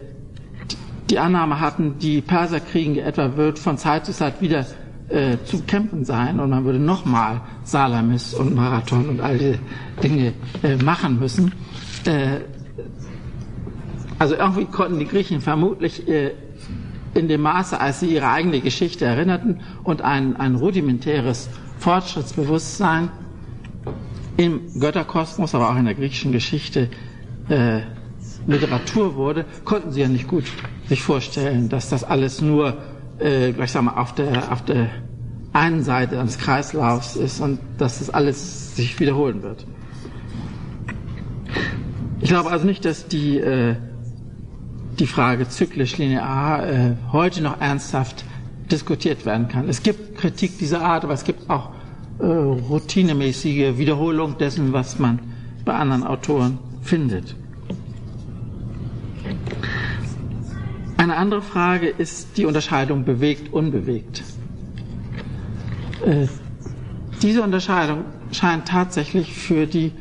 [1.11, 4.66] die Annahme hatten, die Perserkriege etwa wird von Zeit zu Zeit wieder
[5.09, 9.59] äh, zu kämpfen sein und man würde nochmal Salamis und Marathon und all diese
[10.03, 11.53] Dinge äh, machen müssen.
[12.05, 12.40] Äh,
[14.18, 16.33] also irgendwie konnten die Griechen vermutlich äh,
[17.14, 21.48] in dem Maße, als sie ihre eigene Geschichte erinnerten und ein, ein rudimentäres
[21.79, 23.11] Fortschrittsbewusstsein
[24.37, 26.88] im Götterkosmos, aber auch in der griechischen Geschichte
[27.48, 27.81] äh,
[28.46, 30.44] Literatur wurde, konnten sie ja nicht gut
[30.88, 32.76] sich vorstellen, dass das alles nur,
[33.18, 34.90] äh, mal, auf der, auf der
[35.52, 39.66] einen Seite eines Kreislaufs ist und dass das alles sich wiederholen wird.
[42.20, 43.76] Ich glaube also nicht, dass die äh,
[44.99, 48.25] die Frage zyklisch linear äh, heute noch ernsthaft
[48.71, 49.69] diskutiert werden kann.
[49.69, 51.71] Es gibt Kritik dieser Art, aber es gibt auch
[52.19, 55.19] äh, routinemäßige Wiederholung dessen, was man
[55.65, 57.35] bei anderen Autoren findet.
[60.97, 64.23] Eine andere Frage ist die Unterscheidung bewegt, unbewegt.
[66.05, 66.27] Äh,
[67.23, 69.93] diese Unterscheidung scheint tatsächlich für die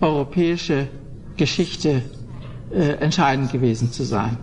[0.00, 0.88] europäische
[1.36, 2.02] Geschichte
[2.72, 4.36] äh, entscheidend gewesen zu sein.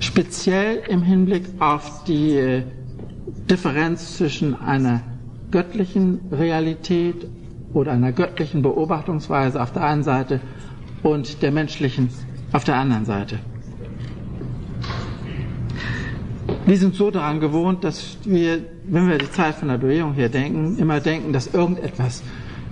[0.00, 2.62] Speziell im Hinblick auf die äh,
[3.50, 5.00] Differenz zwischen einer
[5.50, 7.26] göttlichen Realität
[7.72, 10.40] oder einer göttlichen Beobachtungsweise auf der einen Seite
[11.02, 12.10] und der menschlichen
[12.52, 13.38] auf der anderen Seite.
[16.66, 20.28] Wir sind so daran gewohnt, dass wir, wenn wir die Zeit von der Bewegung hier
[20.28, 22.22] denken, immer denken, dass irgendetwas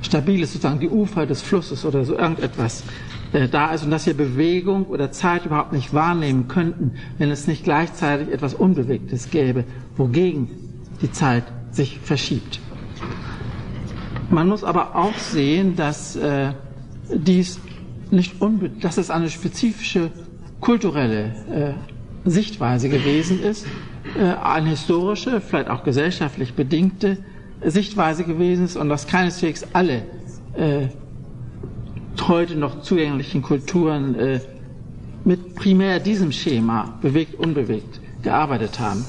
[0.03, 2.85] Stabiles, sozusagen die Ufer des Flusses oder so irgendetwas
[3.33, 7.47] äh, da ist und dass wir Bewegung oder Zeit überhaupt nicht wahrnehmen könnten, wenn es
[7.47, 9.65] nicht gleichzeitig etwas Unbewegtes gäbe,
[9.97, 10.49] wogegen
[11.03, 12.61] die Zeit sich verschiebt.
[14.31, 16.53] Man muss aber auch sehen, dass äh,
[17.15, 17.61] dies
[18.11, 20.11] nicht unbe dass es eine spezifische
[20.61, 21.77] kulturelle
[22.25, 23.67] äh, Sichtweise gewesen ist,
[24.19, 27.19] äh, eine historische, vielleicht auch gesellschaftlich bedingte
[27.65, 30.03] Sichtweise gewesen ist und dass keineswegs alle
[30.57, 30.89] äh,
[32.29, 34.41] heute noch zugänglichen Kulturen äh,
[35.25, 39.05] mit primär diesem Schema bewegt, unbewegt gearbeitet haben.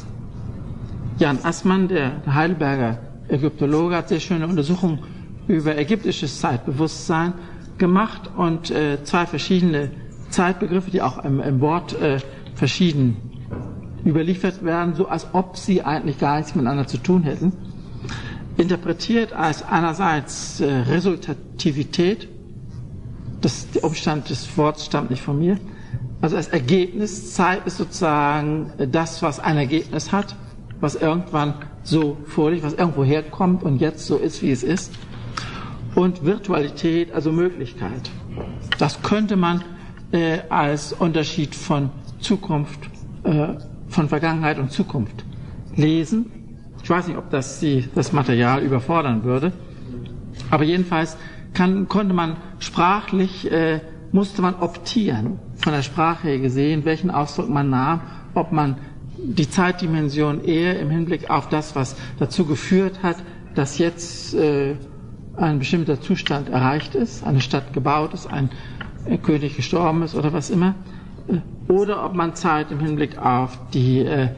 [1.20, 5.00] Jan Assmann, der Heidelberger Ägyptologe, hat sehr schöne Untersuchungen
[5.48, 7.34] über ägyptisches Zeitbewusstsein
[7.78, 9.92] gemacht und äh, zwei verschiedene
[10.30, 12.20] Zeitbegriffe, die auch im, im Wort äh,
[12.56, 13.18] verschieden
[14.06, 17.52] überliefert werden, so als ob sie eigentlich gar nichts miteinander zu tun hätten,
[18.58, 22.28] interpretiert als einerseits äh, Resultativität,
[23.42, 25.58] das, der Umstand des Wortes stammt nicht von mir,
[26.22, 30.36] also als Ergebnis, Zeit ist sozusagen das, was ein Ergebnis hat,
[30.80, 34.94] was irgendwann so vorliegt, was irgendwo herkommt und jetzt so ist, wie es ist.
[35.96, 38.10] Und Virtualität, also Möglichkeit.
[38.78, 39.64] Das könnte man
[40.12, 42.80] äh, als Unterschied von Zukunft,
[43.24, 43.54] äh,
[43.88, 45.24] von Vergangenheit und Zukunft
[45.76, 46.32] lesen.
[46.84, 49.52] Ich weiß nicht, ob das die, das Material überfordern würde,
[50.50, 51.18] aber jedenfalls
[51.58, 57.50] kann, konnte man sprachlich, äh, musste man optieren, von der Sprache her gesehen, welchen Ausdruck
[57.50, 58.02] man nahm,
[58.36, 58.78] ob man
[59.18, 63.18] die Zeitdimension eher im Hinblick auf das, was dazu geführt hat,
[63.56, 64.76] dass jetzt äh,
[65.36, 68.52] ein bestimmter Zustand erreicht ist, eine Stadt gebaut ist, ein
[69.08, 70.76] äh, König gestorben ist oder was immer,
[71.28, 71.40] äh,
[71.72, 74.30] oder ob man Zeit im Hinblick auf die, äh,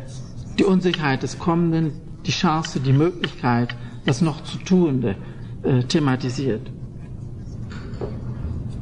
[0.58, 1.92] die Unsicherheit des Kommenden,
[2.26, 5.18] die Chance, die Möglichkeit, das noch zu Tuende
[5.64, 6.62] äh, thematisiert.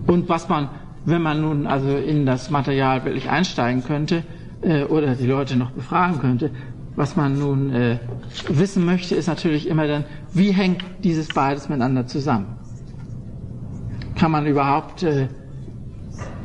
[0.08, 0.70] Und was man,
[1.06, 4.24] wenn man nun also in das Material wirklich einsteigen könnte,
[4.62, 6.52] äh, oder die Leute noch befragen könnte.
[6.96, 8.00] Was man nun äh,
[8.50, 12.58] wissen möchte, ist natürlich immer dann, wie hängt dieses beides miteinander zusammen?
[14.16, 15.28] Kann man überhaupt äh,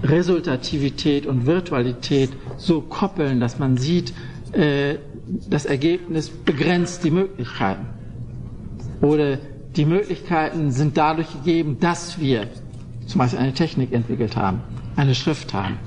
[0.03, 4.13] Resultativität und Virtualität so koppeln, dass man sieht,
[4.53, 4.97] äh,
[5.49, 7.87] das Ergebnis begrenzt die Möglichkeiten?
[9.01, 9.39] Oder
[9.75, 12.47] die Möglichkeiten sind dadurch gegeben, dass wir
[13.07, 14.61] zum Beispiel eine Technik entwickelt haben,
[14.97, 15.79] eine Schrift haben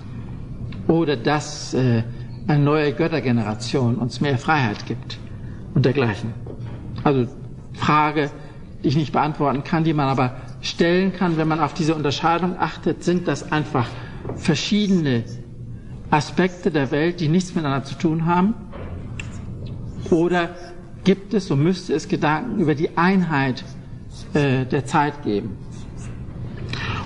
[0.88, 2.04] oder dass äh,
[2.48, 5.18] eine neue Göttergeneration uns mehr Freiheit gibt
[5.74, 6.34] und dergleichen.
[7.04, 7.28] Also
[7.74, 8.30] Frage,
[8.84, 12.58] die ich nicht beantworten kann, die man aber stellen kann, wenn man auf diese Unterscheidung
[12.58, 13.88] achtet, sind das einfach
[14.36, 15.24] verschiedene
[16.10, 18.54] Aspekte der Welt, die nichts miteinander zu tun haben?
[20.12, 20.50] Oder
[21.04, 23.64] gibt es, so müsste es Gedanken über die Einheit
[24.34, 25.58] äh, der Zeit geben?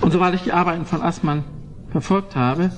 [0.00, 1.44] Und soweit ich die Arbeiten von Assmann
[1.90, 2.70] verfolgt habe,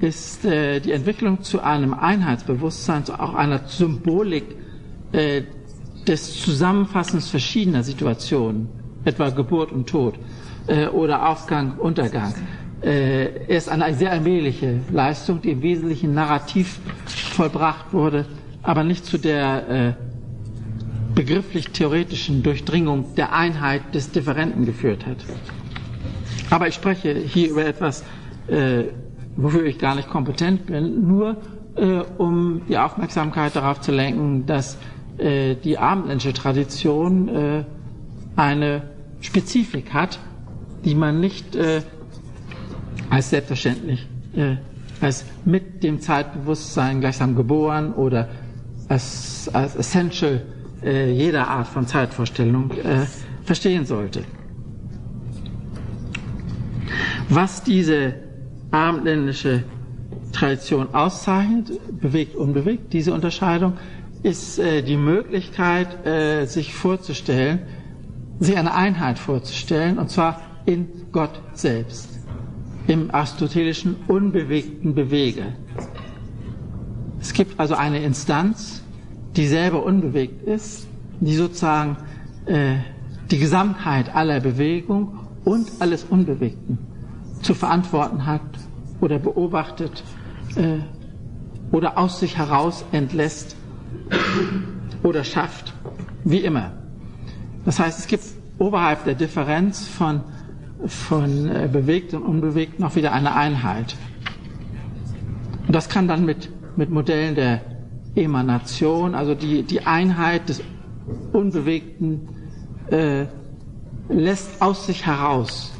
[0.00, 4.44] ist äh, die Entwicklung zu einem Einheitsbewusstsein, zu auch einer Symbolik
[5.12, 5.42] äh,
[6.06, 8.68] des Zusammenfassens verschiedener Situationen,
[9.04, 10.14] etwa Geburt und Tod
[10.66, 12.34] äh, oder Aufgang, Untergang,
[12.82, 18.26] äh, ist eine sehr allmähliche Leistung, die im Wesentlichen narrativ vollbracht wurde,
[18.62, 19.92] aber nicht zu der äh,
[21.14, 25.16] begrifflich-theoretischen Durchdringung der Einheit des Differenten geführt hat.
[26.50, 28.04] Aber ich spreche hier über etwas,
[28.48, 28.84] äh,
[29.36, 31.36] wofür ich gar nicht kompetent bin, nur
[31.76, 34.78] äh, um die Aufmerksamkeit darauf zu lenken, dass
[35.18, 37.64] äh, die abendländische Tradition äh,
[38.36, 38.82] eine
[39.20, 40.18] Spezifik hat,
[40.84, 41.82] die man nicht äh,
[43.10, 44.56] als selbstverständlich, äh,
[45.00, 48.28] als mit dem Zeitbewusstsein gleichsam geboren oder
[48.88, 50.42] als, als essential
[50.82, 53.06] äh, jeder Art von Zeitvorstellung äh,
[53.44, 54.24] verstehen sollte.
[57.30, 58.14] Was diese
[58.70, 59.62] abendländische
[60.32, 63.74] Tradition auszeichnet, bewegt, unbewegt, diese Unterscheidung,
[64.22, 67.60] ist äh, die Möglichkeit, äh, sich vorzustellen,
[68.40, 72.18] sich eine Einheit vorzustellen, und zwar in Gott selbst,
[72.86, 75.52] im aristotelischen unbewegten Bewege.
[77.20, 78.82] Es gibt also eine Instanz,
[79.36, 80.86] die selber unbewegt ist,
[81.20, 81.98] die sozusagen
[82.46, 82.76] äh,
[83.30, 86.87] die Gesamtheit aller Bewegung und alles Unbewegten
[87.42, 88.42] zu verantworten hat
[89.00, 90.02] oder beobachtet
[90.56, 90.78] äh,
[91.70, 93.56] oder aus sich heraus entlässt
[95.02, 95.74] oder schafft,
[96.24, 96.72] wie immer.
[97.64, 98.24] Das heißt, es gibt
[98.58, 100.22] oberhalb der Differenz von,
[100.86, 103.96] von äh, bewegt und unbewegt noch wieder eine Einheit.
[105.66, 107.60] Und das kann dann mit, mit Modellen der
[108.14, 110.62] Emanation, also die, die Einheit des
[111.32, 112.28] Unbewegten,
[112.90, 113.26] äh,
[114.08, 115.77] lässt aus sich heraus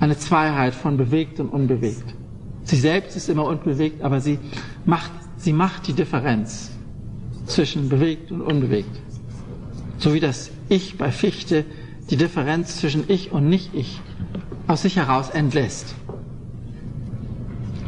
[0.00, 2.14] eine Zweiheit von bewegt und unbewegt.
[2.64, 4.38] Sie selbst ist immer unbewegt, aber sie
[4.84, 6.70] macht, sie macht die Differenz
[7.46, 9.00] zwischen bewegt und unbewegt.
[9.98, 11.64] So wie das Ich bei Fichte
[12.08, 14.00] die Differenz zwischen Ich und Nicht-Ich
[14.66, 15.94] aus sich heraus entlässt.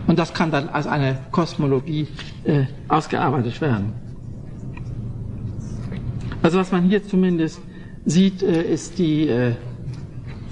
[0.06, 2.08] Und das kann dann als eine Kosmologie
[2.44, 3.92] äh, ausgearbeitet werden.
[6.42, 7.60] Also was man hier zumindest
[8.04, 9.54] sieht, äh, ist die, äh,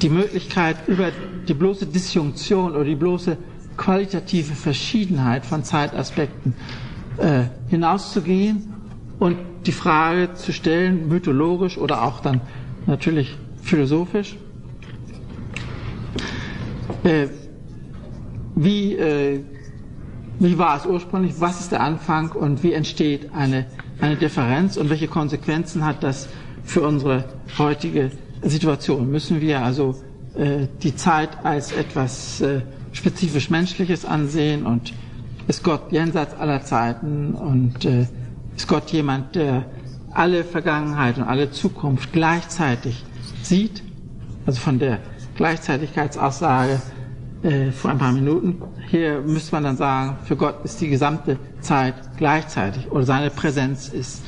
[0.02, 1.10] die Möglichkeit, über
[1.50, 3.36] die bloße Disjunktion oder die bloße
[3.76, 6.54] qualitative Verschiedenheit von Zeitaspekten
[7.16, 8.72] äh, hinauszugehen
[9.18, 9.36] und
[9.66, 12.40] die Frage zu stellen, mythologisch oder auch dann
[12.86, 14.36] natürlich philosophisch,
[17.02, 17.26] äh,
[18.54, 19.40] wie, äh,
[20.38, 23.66] wie war es ursprünglich, was ist der Anfang und wie entsteht eine,
[24.00, 26.28] eine Differenz und welche Konsequenzen hat das
[26.62, 27.24] für unsere
[27.58, 29.10] heutige Situation.
[29.10, 29.96] Müssen wir also
[30.34, 32.60] die Zeit als etwas äh,
[32.92, 34.92] spezifisch Menschliches ansehen und
[35.48, 38.06] ist Gott jenseits aller Zeiten und äh,
[38.56, 39.64] ist Gott jemand, der
[40.12, 43.04] alle Vergangenheit und alle Zukunft gleichzeitig
[43.42, 43.82] sieht,
[44.46, 44.98] also von der
[45.36, 46.80] Gleichzeitigkeitsaussage
[47.42, 48.62] äh, vor ein paar Minuten.
[48.88, 53.88] Hier müsste man dann sagen, für Gott ist die gesamte Zeit gleichzeitig oder seine Präsenz
[53.88, 54.22] ist,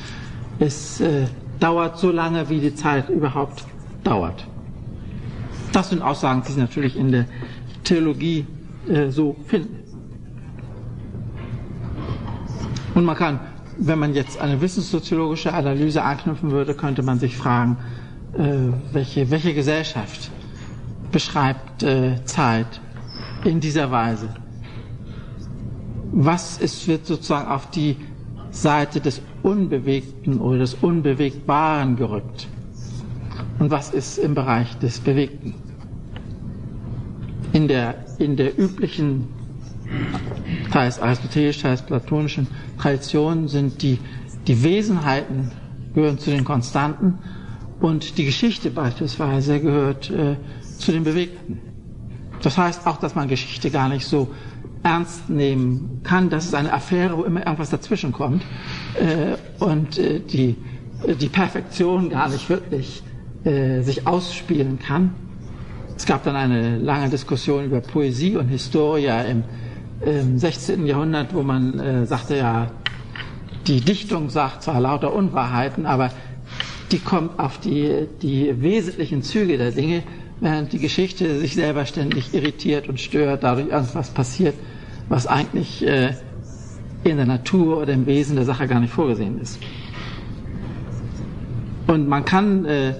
[0.59, 1.27] ist äh,
[1.59, 3.63] dauert so lange, wie die Zeit überhaupt
[4.03, 4.45] dauert.
[5.73, 7.25] Das sind Aussagen, die sich natürlich in der
[7.83, 8.45] Theologie
[8.87, 9.79] äh, so finden.
[12.93, 13.39] Und man kann,
[13.79, 17.77] wenn man jetzt eine wissenssoziologische Analyse anknüpfen würde, könnte man sich fragen,
[18.37, 20.29] äh, welche, welche Gesellschaft
[21.11, 22.79] beschreibt äh, Zeit
[23.43, 24.29] in dieser Weise?
[26.11, 27.97] Was ist, wird sozusagen auf die
[28.51, 32.47] Seite des Unbewegten oder des Unbewegbaren gerückt?
[33.57, 35.55] Und was ist im Bereich des Bewegten?
[37.63, 39.29] In der, in der üblichen,
[40.73, 42.47] teils aristotelisch, teils platonischen
[42.77, 43.99] Tradition sind die,
[44.47, 45.49] die Wesenheiten
[45.93, 47.19] gehören zu den Konstanten
[47.79, 50.35] und die Geschichte beispielsweise gehört äh,
[50.77, 51.59] zu den Bewegten.
[52.41, 54.29] Das heißt auch, dass man Geschichte gar nicht so
[54.83, 56.29] ernst nehmen kann.
[56.29, 58.43] Das ist eine Affäre, wo immer irgendwas dazwischen kommt
[58.95, 60.57] äh, und äh, die,
[61.17, 63.03] die Perfektion gar nicht wirklich
[63.45, 65.15] äh, sich ausspielen kann.
[65.95, 69.43] Es gab dann eine lange Diskussion über Poesie und Historia im,
[70.05, 70.85] im 16.
[70.85, 72.71] Jahrhundert, wo man äh, sagte, ja,
[73.67, 76.11] die Dichtung sagt zwar lauter Unwahrheiten, aber
[76.91, 80.03] die kommt auf die, die wesentlichen Züge der Dinge,
[80.39, 84.55] während die Geschichte sich selber ständig irritiert und stört, dadurch irgendwas passiert,
[85.09, 86.13] was eigentlich äh,
[87.03, 89.59] in der Natur oder im Wesen der Sache gar nicht vorgesehen ist.
[91.87, 92.95] Und man kann, äh,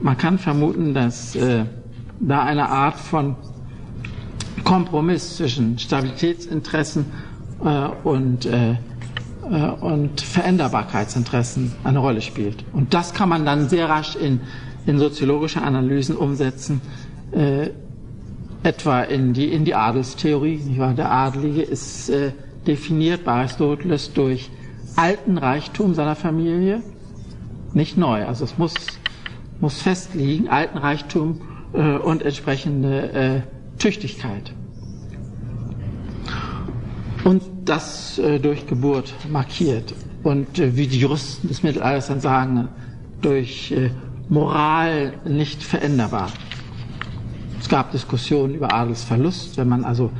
[0.00, 1.64] man kann vermuten, dass äh,
[2.20, 3.36] da eine Art von
[4.64, 7.06] Kompromiss zwischen Stabilitätsinteressen
[7.64, 8.76] äh, und äh,
[9.50, 12.64] äh, und Veränderbarkeitsinteressen eine Rolle spielt.
[12.72, 14.40] Und das kann man dann sehr rasch in,
[14.86, 16.80] in soziologische Analysen umsetzen,
[17.32, 17.70] äh,
[18.62, 20.56] etwa in die, in die Adelstheorie.
[20.56, 20.94] Nicht wahr?
[20.94, 22.32] Der Adelige ist äh,
[22.66, 24.50] definiert bei Aristoteles durch
[24.96, 26.82] alten Reichtum seiner Familie,
[27.72, 28.26] nicht neu.
[28.26, 28.74] Also es muss,
[29.60, 31.40] muss festliegen, alten Reichtum
[31.72, 33.40] äh, und entsprechende äh,
[33.78, 34.52] Tüchtigkeit
[37.28, 39.94] und das äh, durch Geburt markiert.
[40.22, 42.68] Und äh, wie die Juristen des Mittelalters dann sagen,
[43.20, 43.90] durch äh,
[44.28, 46.30] Moral nicht veränderbar.
[47.60, 50.10] Es gab Diskussionen über Adelsverlust, wenn man also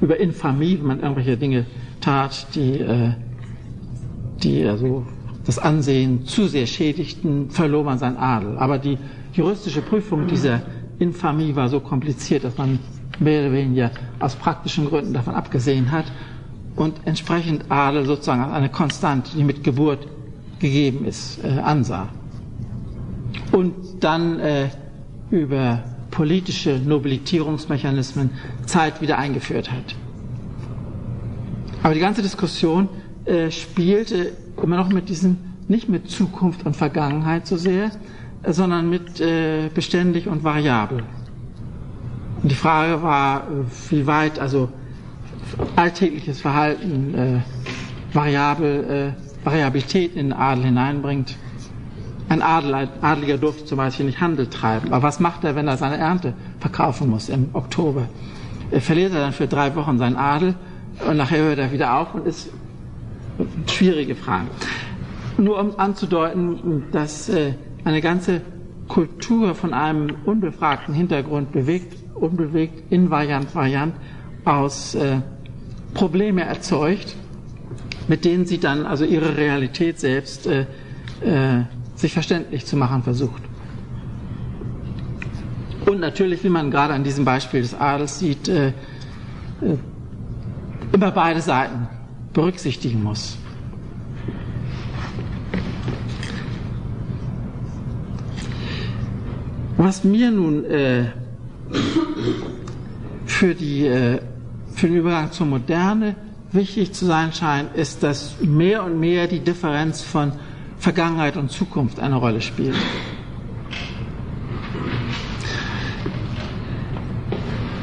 [0.00, 1.66] über Infamie, wenn man irgendwelche Dinge
[2.00, 3.12] tat, die, äh,
[4.42, 5.04] die also
[5.44, 8.56] das Ansehen zu sehr schädigten, verlor man sein Adel.
[8.58, 8.98] Aber die
[9.32, 10.62] juristische Prüfung dieser
[10.98, 12.78] Infamie war so kompliziert, dass man
[13.18, 16.06] mehr oder weniger aus praktischen Gründen davon abgesehen hat
[16.76, 20.06] und entsprechend Adel sozusagen als eine Konstante, die mit Geburt
[20.58, 22.08] gegeben ist, äh, ansah.
[23.52, 24.68] Und dann äh,
[25.30, 28.30] über politische Nobilitierungsmechanismen
[28.66, 29.94] Zeit wieder eingeführt hat.
[31.82, 32.88] Aber die ganze Diskussion
[33.24, 34.32] äh, spielte
[34.62, 35.36] immer noch mit diesem,
[35.68, 37.90] nicht mit Zukunft und Vergangenheit so sehr,
[38.52, 41.02] sondern mit äh, beständig und variabel.
[42.42, 43.42] Und die Frage war, äh,
[43.90, 44.68] wie weit also
[45.76, 51.36] alltägliches Verhalten äh, variabel, äh, Variabilität in den Adel hineinbringt.
[52.28, 54.92] Ein Adel, Adeliger durfte zum Beispiel nicht Handel treiben.
[54.92, 58.08] Aber was macht er, wenn er seine Ernte verkaufen muss im Oktober?
[58.70, 60.54] Er verliert er dann für drei Wochen seinen Adel
[61.08, 62.50] und nachher hört er wieder auf und ist
[63.66, 64.48] schwierige Frage.
[65.38, 67.54] Nur um anzudeuten, dass äh,
[67.88, 68.42] eine ganze
[68.86, 73.94] Kultur von einem unbefragten Hintergrund bewegt, unbewegt, invariant, variant
[74.44, 75.20] aus äh,
[75.94, 77.16] Probleme erzeugt,
[78.06, 80.66] mit denen sie dann also ihre Realität selbst äh,
[81.22, 81.64] äh,
[81.94, 83.42] sich verständlich zu machen versucht.
[85.86, 88.72] Und natürlich, wie man gerade an diesem Beispiel des Adels sieht, äh, äh,
[90.92, 91.88] immer beide Seiten
[92.34, 93.38] berücksichtigen muss.
[99.80, 101.04] Was mir nun äh,
[103.26, 104.18] für, die, äh,
[104.74, 106.16] für den Übergang zur Moderne
[106.50, 110.32] wichtig zu sein scheint, ist, dass mehr und mehr die Differenz von
[110.78, 112.74] Vergangenheit und Zukunft eine Rolle spielt.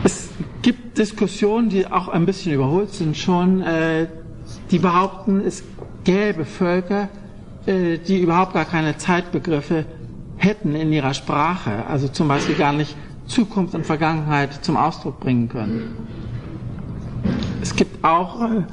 [0.04, 0.32] Es
[0.64, 4.08] gibt Diskussionen, die auch ein bisschen überholt sind schon, äh,
[4.70, 5.64] die behaupten, es
[6.04, 7.08] gäbe Völker,
[7.66, 9.86] äh, die überhaupt gar keine Zeitbegriffe
[10.38, 12.96] hätten in ihrer Sprache, also zum Beispiel gar nicht
[13.28, 15.96] Zukunft und Vergangenheit zum Ausdruck bringen können.
[17.62, 18.64] Es gibt auch äh,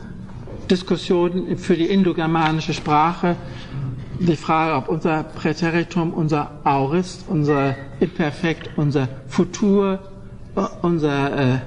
[0.70, 3.36] Diskussionen für die indogermanische Sprache,
[4.18, 9.98] die Frage, ob unser Präteritum, unser Aurist, unser Imperfekt, unser Futur,
[10.54, 11.58] äh, unser äh,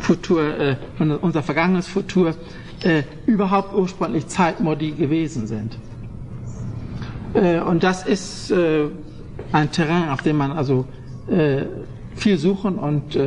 [0.00, 2.34] Futur, äh, unser vergangenes Futur
[2.82, 5.78] äh, überhaupt ursprünglich Zeitmodi gewesen sind.
[7.34, 8.88] Äh, und das ist äh,
[9.52, 10.86] ein Terrain, auf dem man also
[11.28, 11.64] äh,
[12.14, 13.18] viel suchen und,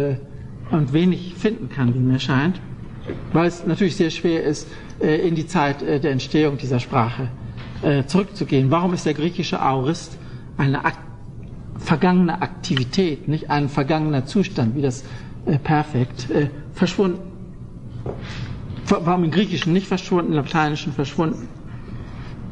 [0.71, 2.59] und wenig finden kann, wie mir scheint,
[3.33, 4.67] weil es natürlich sehr schwer ist,
[4.99, 7.27] in die Zeit der Entstehung dieser Sprache
[8.07, 8.71] zurückzugehen.
[8.71, 10.17] Warum ist der griechische Aurist
[10.57, 10.97] eine Ak
[11.77, 15.03] vergangene Aktivität, nicht ein vergangener Zustand, wie das
[15.63, 16.27] Perfekt,
[16.73, 17.19] verschwunden?
[18.87, 21.47] Warum im Griechischen nicht verschwunden, im Lateinischen verschwunden?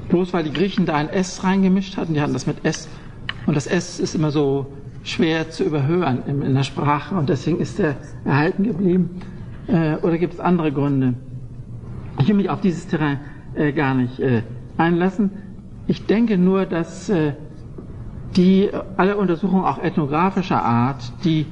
[0.10, 2.88] Bloß weil die Griechen da ein S reingemischt hatten, die hatten das mit S
[3.46, 4.68] und das S ist immer so
[5.04, 7.96] schwer zu überhören in, in der Sprache und deswegen ist er
[8.26, 9.22] erhalten geblieben.
[9.68, 11.14] Äh, oder gibt es andere Gründe?
[12.20, 13.20] Ich will mich auf dieses Terrain
[13.56, 14.44] äh, gar nicht äh,
[14.78, 15.32] einlassen.
[15.88, 17.34] Ich denke nur, dass äh,
[18.36, 21.46] die alle Untersuchungen auch ethnografischer Art, die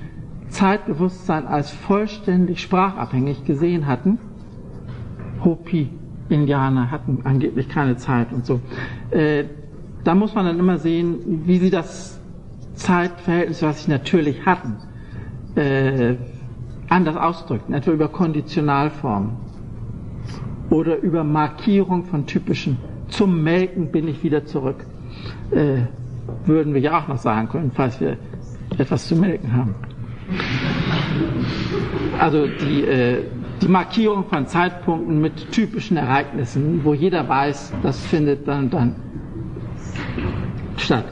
[0.49, 4.19] Zeitbewusstsein als vollständig sprachabhängig gesehen hatten,
[5.43, 5.89] Hopi
[6.29, 8.59] Indianer hatten angeblich keine Zeit und so.
[9.11, 9.45] Äh,
[10.03, 12.19] da muss man dann immer sehen, wie sie das
[12.75, 14.75] Zeitverhältnis, was sie natürlich hatten,
[15.55, 16.15] äh,
[16.89, 19.31] anders ausdrückten, etwa über Konditionalformen
[20.69, 22.77] oder über Markierung von typischen.
[23.07, 24.85] Zum Melken bin ich wieder zurück.
[25.51, 25.83] Äh,
[26.45, 28.17] würden wir ja auch noch sagen können, falls wir
[28.77, 29.75] etwas zu melken haben.
[32.19, 32.83] Also die,
[33.65, 38.95] die Markierung von Zeitpunkten mit typischen Ereignissen, wo jeder weiß, das findet dann dann
[40.77, 41.05] statt.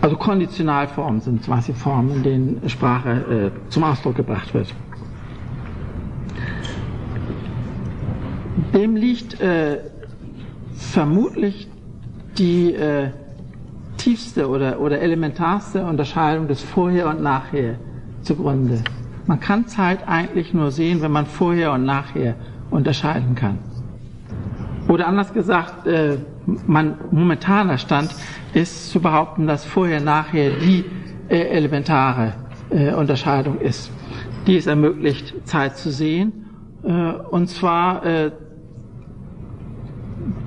[0.00, 4.74] Also Konditionalformen sind quasi Formen, in denen Sprache äh, zum Ausdruck gebracht wird.
[8.74, 9.78] Dem liegt äh,
[10.74, 11.68] vermutlich
[12.36, 13.10] die äh,
[13.96, 17.76] tiefste oder, oder elementarste Unterscheidung des Vorher und Nachher
[18.22, 18.82] zugrunde.
[19.28, 22.34] Man kann Zeit eigentlich nur sehen, wenn man vorher und nachher
[22.70, 23.58] unterscheiden kann.
[24.88, 26.16] Oder anders gesagt, äh,
[26.66, 28.10] mein momentaner Stand
[28.54, 30.82] ist zu behaupten, dass vorher nachher die
[31.28, 32.32] äh, elementare
[32.70, 33.90] äh, Unterscheidung ist,
[34.46, 36.46] die es ermöglicht, Zeit zu sehen.
[36.82, 36.88] Äh,
[37.30, 38.30] und zwar äh,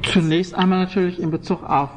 [0.01, 1.91] zunächst einmal natürlich in Bezug auf,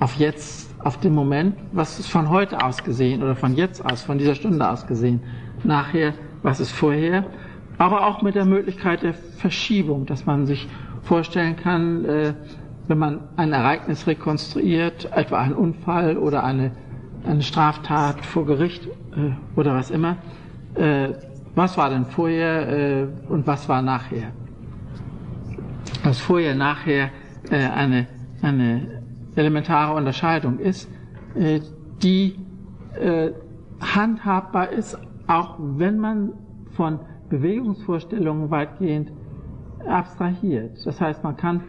[0.00, 4.02] auf jetzt, auf den Moment, was ist von heute aus gesehen oder von jetzt aus,
[4.02, 5.20] von dieser Stunde aus gesehen
[5.64, 7.24] nachher, was ist vorher,
[7.78, 10.68] aber auch mit der Möglichkeit der Verschiebung, dass man sich
[11.02, 12.34] vorstellen kann, äh,
[12.88, 16.72] wenn man ein Ereignis rekonstruiert, etwa einen Unfall oder eine,
[17.26, 20.16] eine Straftat vor Gericht äh, oder was immer,
[20.74, 21.08] äh,
[21.54, 24.32] was war denn vorher und was war nachher?
[26.04, 27.08] Was vorher, nachher
[27.50, 28.08] eine,
[28.42, 29.02] eine
[29.36, 30.90] elementare Unterscheidung ist,
[32.02, 32.36] die
[33.80, 36.32] handhabbar ist auch wenn man
[36.72, 39.12] von Bewegungsvorstellungen weitgehend
[39.86, 40.84] abstrahiert.
[40.84, 41.62] Das heißt, man kann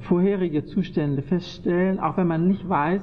[0.00, 3.02] vorherige Zustände feststellen, auch wenn man nicht weiß,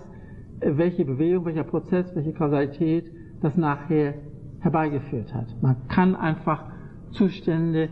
[0.61, 4.15] welche Bewegung, welcher Prozess, welche Kausalität das nachher
[4.59, 5.47] herbeigeführt hat.
[5.61, 6.65] Man kann einfach
[7.11, 7.89] Zustände,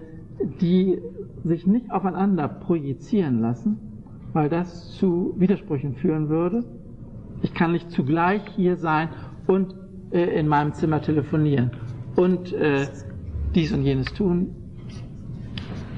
[0.59, 0.99] die
[1.43, 3.80] sich nicht aufeinander projizieren lassen,
[4.34, 6.65] weil das zu Widersprüchen führen würde.
[7.41, 9.09] Ich kann nicht zugleich hier sein
[9.45, 9.76] und
[10.11, 11.72] äh, in meinem Zimmer telefonieren
[12.18, 12.88] und äh,
[13.55, 14.53] dies und jenes tun.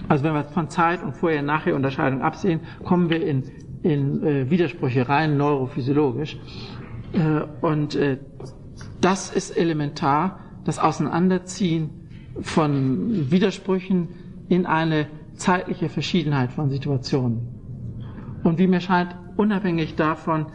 [0.08, 3.44] Also wenn wir von Zeit und Vorher-Nachher Unterscheidung absehen, kommen wir in,
[3.84, 6.38] in äh, Widersprüche rein neurophysiologisch.
[7.14, 8.18] Äh, und äh,
[9.02, 11.90] das ist elementar, das Auseinanderziehen
[12.42, 14.10] von Widersprüchen
[14.50, 17.48] in eine zeitliche Verschiedenheit von Situationen.
[18.44, 20.48] Und wie mir scheint, unabhängig davon,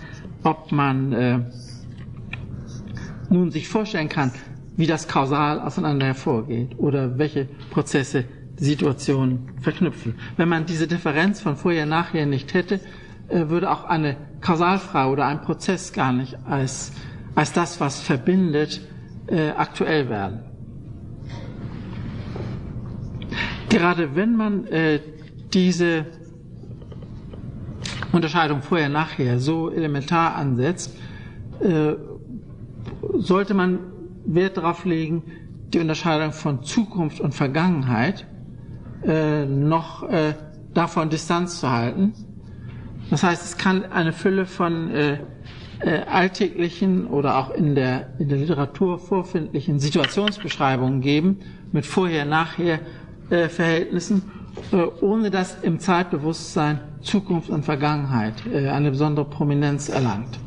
[0.43, 1.39] ob man äh,
[3.31, 4.31] nun sich vorstellen kann,
[4.77, 8.25] wie das kausal auseinander hervorgeht oder welche Prozesse
[8.59, 10.17] die Situation verknüpfen.
[10.37, 12.81] Wenn man diese Differenz von vorher nachher nicht hätte,
[13.29, 16.93] äh, würde auch eine Kausalfrage oder ein Prozess gar nicht als,
[17.35, 18.81] als das, was verbindet,
[19.27, 20.41] äh, aktuell werden.
[23.69, 25.01] Gerade wenn man äh,
[25.53, 26.07] diese
[28.13, 30.97] Unterscheidung vorher nachher so elementar ansetzt,
[33.19, 33.79] sollte man
[34.25, 35.23] Wert darauf legen,
[35.73, 38.27] die Unterscheidung von Zukunft und Vergangenheit
[39.05, 40.35] äh, noch äh,
[40.73, 42.13] davon Distanz zu halten.
[43.11, 45.19] Das heißt, es kann eine Fülle von äh,
[45.81, 51.41] äh, alltäglichen oder auch in der, in der Literatur vorfindlichen Situationsbeschreibungen geben
[51.73, 52.81] mit Vorher-Nachher
[53.31, 53.49] äh,
[54.73, 60.39] äh, ohne dass im Zeitbewusstsein Zukunft und Vergangenheit äh, eine besondere Prominenz erlangt.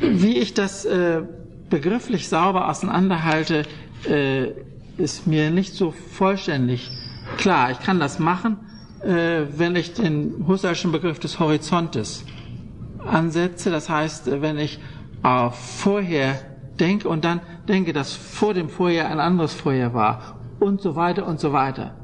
[0.00, 1.22] Wie ich das äh,
[1.70, 3.64] begrifflich sauber auseinanderhalte,
[4.08, 4.52] äh,
[4.96, 6.90] ist mir nicht so vollständig
[7.36, 7.70] klar.
[7.70, 8.58] Ich kann das machen,
[9.02, 12.24] äh, wenn ich den Husserlschen Begriff des Horizontes
[13.04, 13.70] ansetze.
[13.70, 14.78] Das heißt, wenn ich
[15.22, 16.38] auf vorher
[16.78, 21.26] denke und dann denke, dass vor dem Vorher ein anderes Vorher war und so weiter
[21.26, 21.94] und so weiter.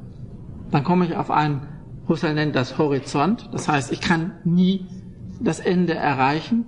[0.71, 1.69] Dann komme ich auf einen,
[2.09, 3.49] Husserl nennt das Horizont.
[3.53, 4.87] Das heißt, ich kann nie
[5.41, 6.67] das Ende erreichen.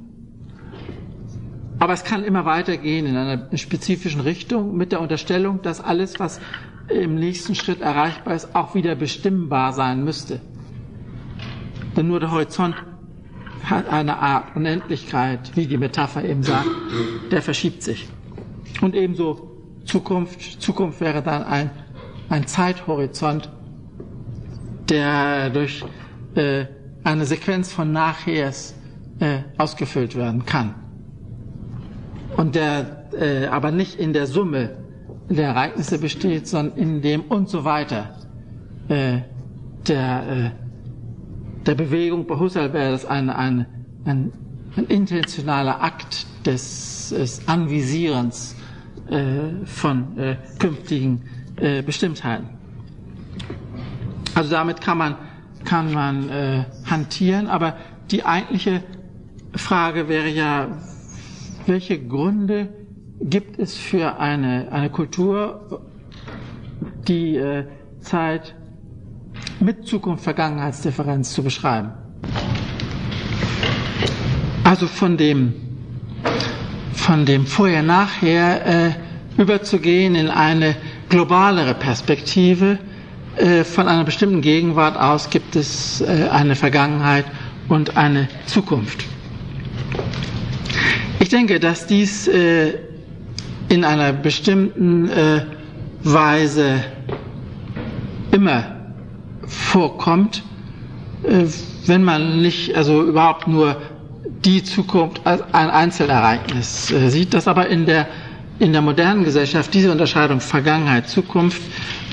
[1.78, 6.40] Aber es kann immer weitergehen in einer spezifischen Richtung mit der Unterstellung, dass alles, was
[6.88, 10.40] im nächsten Schritt erreichbar ist, auch wieder bestimmbar sein müsste.
[11.96, 12.76] Denn nur der Horizont
[13.64, 16.68] hat eine Art Unendlichkeit, wie die Metapher eben sagt,
[17.30, 18.08] der verschiebt sich.
[18.80, 19.50] Und ebenso
[19.84, 20.62] Zukunft.
[20.62, 21.70] Zukunft wäre dann ein,
[22.28, 23.50] ein Zeithorizont,
[24.88, 25.84] der durch
[26.36, 26.66] äh,
[27.02, 28.74] eine Sequenz von Nachhers
[29.18, 30.85] äh, ausgefüllt werden kann
[32.36, 34.76] und der äh, aber nicht in der Summe
[35.28, 38.14] der Ereignisse besteht, sondern in dem und so weiter
[38.88, 39.18] äh,
[39.88, 42.26] der, äh, der Bewegung.
[42.26, 43.66] Bei Husserl wäre das ein, ein,
[44.04, 44.32] ein,
[44.76, 48.54] ein intentionaler Akt des, des Anvisierens
[49.10, 51.22] äh, von äh, künftigen
[51.56, 52.48] äh, Bestimmtheiten.
[54.34, 55.16] Also damit kann man,
[55.64, 57.76] kann man äh, hantieren, aber
[58.10, 58.82] die eigentliche
[59.54, 60.68] Frage wäre ja,
[61.66, 62.68] welche Gründe
[63.20, 65.82] gibt es für eine, eine Kultur,
[67.08, 67.64] die äh,
[68.00, 68.54] Zeit
[69.60, 71.90] mit Zukunft-Vergangenheitsdifferenz zu beschreiben?
[74.64, 75.54] Also von dem,
[76.92, 78.90] von dem Vorher-Nachher äh,
[79.40, 80.76] überzugehen in eine
[81.08, 82.78] globalere Perspektive.
[83.36, 87.26] Äh, von einer bestimmten Gegenwart aus gibt es äh, eine Vergangenheit
[87.68, 89.04] und eine Zukunft.
[91.26, 92.74] Ich denke, dass dies äh,
[93.68, 95.40] in einer bestimmten äh,
[96.04, 96.84] Weise
[98.30, 98.76] immer
[99.44, 100.44] vorkommt,
[101.24, 101.46] äh,
[101.86, 103.74] wenn man nicht, also überhaupt nur
[104.44, 108.06] die Zukunft als ein Einzelereignis äh, sieht, dass aber in der,
[108.60, 111.60] in der modernen Gesellschaft diese Unterscheidung Vergangenheit, Zukunft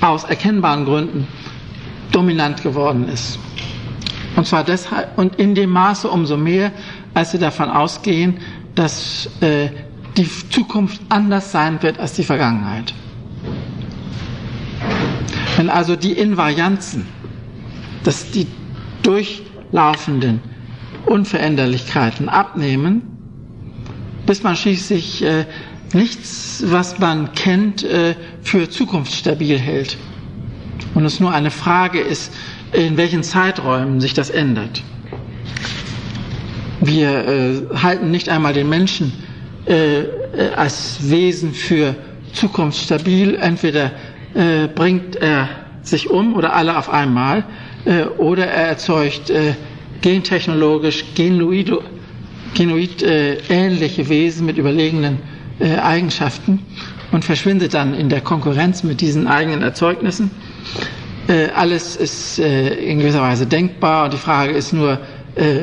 [0.02, 1.28] aus erkennbaren Gründen
[2.12, 3.38] dominant geworden ist.
[4.36, 6.72] Und zwar deshalb und in dem Maße umso mehr,
[7.14, 8.40] als sie davon ausgehen,
[8.76, 9.70] dass äh,
[10.18, 12.94] die Zukunft anders sein wird als die Vergangenheit.
[15.58, 17.06] Wenn also die Invarianzen,
[18.04, 18.48] dass die
[19.04, 20.42] durchlaufenden
[21.06, 23.02] Unveränderlichkeiten abnehmen,
[24.26, 25.46] bis man schließlich äh,
[25.94, 29.98] nichts, was man kennt, äh, für zukunftsstabil hält.
[30.96, 32.34] Und es nur eine Frage ist,
[32.72, 34.82] in welchen Zeiträumen sich das ändert.
[36.86, 39.14] Wir äh, halten nicht einmal den Menschen
[39.66, 40.06] äh, äh,
[40.56, 41.96] als Wesen für
[42.34, 43.36] zukunftsstabil.
[43.36, 43.92] Entweder
[44.34, 45.48] äh, bringt er
[45.82, 47.46] sich um oder alle auf einmal
[47.86, 49.54] äh, oder er erzeugt äh,
[50.02, 51.72] gentechnologisch genuid
[53.04, 55.20] äh, ähnliche Wesen mit überlegenen
[55.82, 56.60] Eigenschaften
[57.12, 60.32] und verschwindet dann in der Konkurrenz mit diesen eigenen Erzeugnissen.
[61.28, 65.00] Äh, alles ist äh, in gewisser Weise denkbar und die Frage ist nur,
[65.36, 65.62] äh,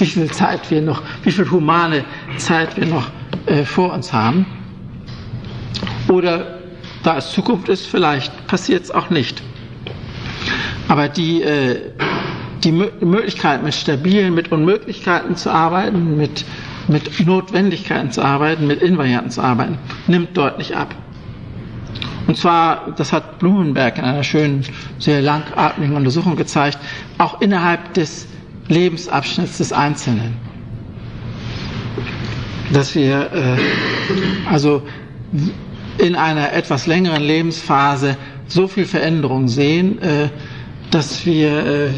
[0.00, 2.04] wie viel Zeit wir noch, wie viel humane
[2.36, 3.10] Zeit wir noch
[3.46, 4.46] äh, vor uns haben.
[6.08, 6.58] Oder
[7.02, 9.42] da es Zukunft ist, vielleicht passiert es auch nicht.
[10.88, 11.92] Aber die, äh,
[12.64, 16.44] die Möglichkeit, mit stabilen, mit Unmöglichkeiten zu arbeiten, mit,
[16.88, 19.78] mit Notwendigkeiten zu arbeiten, mit Invarianten zu arbeiten,
[20.08, 20.94] nimmt deutlich ab.
[22.26, 24.64] Und zwar, das hat Blumenberg in einer schönen,
[24.98, 26.78] sehr langatmigen Untersuchung gezeigt,
[27.18, 28.28] auch innerhalb des
[28.70, 30.34] Lebensabschnitts des Einzelnen.
[32.72, 34.82] Dass wir äh, also
[35.98, 38.16] in einer etwas längeren Lebensphase
[38.46, 40.28] so viel Veränderung sehen, äh,
[40.90, 41.90] dass wir äh,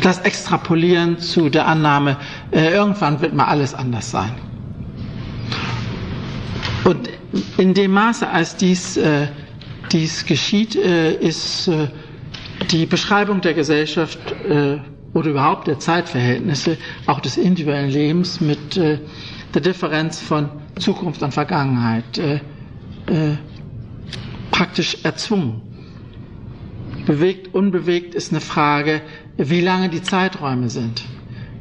[0.00, 2.18] das extrapolieren zu der Annahme,
[2.50, 4.32] äh, irgendwann wird mal alles anders sein.
[6.84, 7.08] Und
[7.56, 9.26] in dem Maße, als dies, äh,
[9.90, 11.88] dies geschieht, äh, ist äh,
[12.70, 14.18] die Beschreibung der Gesellschaft
[14.48, 14.78] äh,
[15.16, 18.98] oder überhaupt der Zeitverhältnisse, auch des individuellen Lebens mit äh,
[19.54, 22.34] der Differenz von Zukunft und Vergangenheit äh,
[23.06, 23.36] äh,
[24.50, 25.62] praktisch erzwungen.
[27.06, 29.00] Bewegt, unbewegt ist eine Frage,
[29.38, 31.02] wie lange die Zeiträume sind,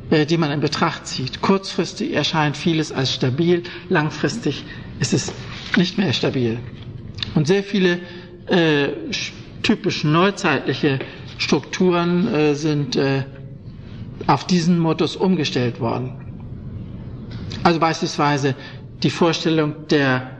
[0.10, 1.40] äh, die man in Betracht zieht.
[1.42, 4.66] Kurzfristig erscheint vieles als stabil, langfristig
[5.00, 5.32] ist es
[5.78, 6.60] nicht mehr stabil.
[7.36, 8.00] Und sehr viele
[8.48, 8.90] äh,
[9.64, 11.00] typisch neuzeitliche
[11.38, 12.98] Strukturen äh, sind
[14.28, 16.14] auf diesen Modus umgestellt worden.
[17.64, 18.56] Also beispielsweise
[19.04, 20.32] die Vorstellung der,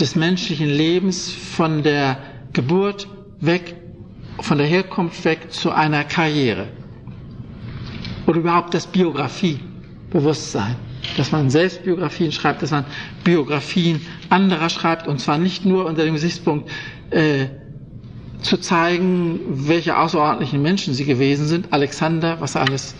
[0.00, 2.18] des menschlichen Lebens von der
[2.52, 3.08] Geburt
[3.40, 3.76] weg,
[4.40, 6.68] von der Herkunft weg zu einer Karriere.
[8.26, 10.76] Oder überhaupt das Biografiebewusstsein.
[11.16, 12.84] Dass man Selbstbiografien schreibt, dass man
[13.24, 16.70] Biografien anderer schreibt, und zwar nicht nur unter dem Gesichtspunkt,
[17.10, 17.46] äh,
[18.42, 21.72] zu zeigen, welche außerordentlichen Menschen sie gewesen sind.
[21.72, 22.94] Alexander, was er alles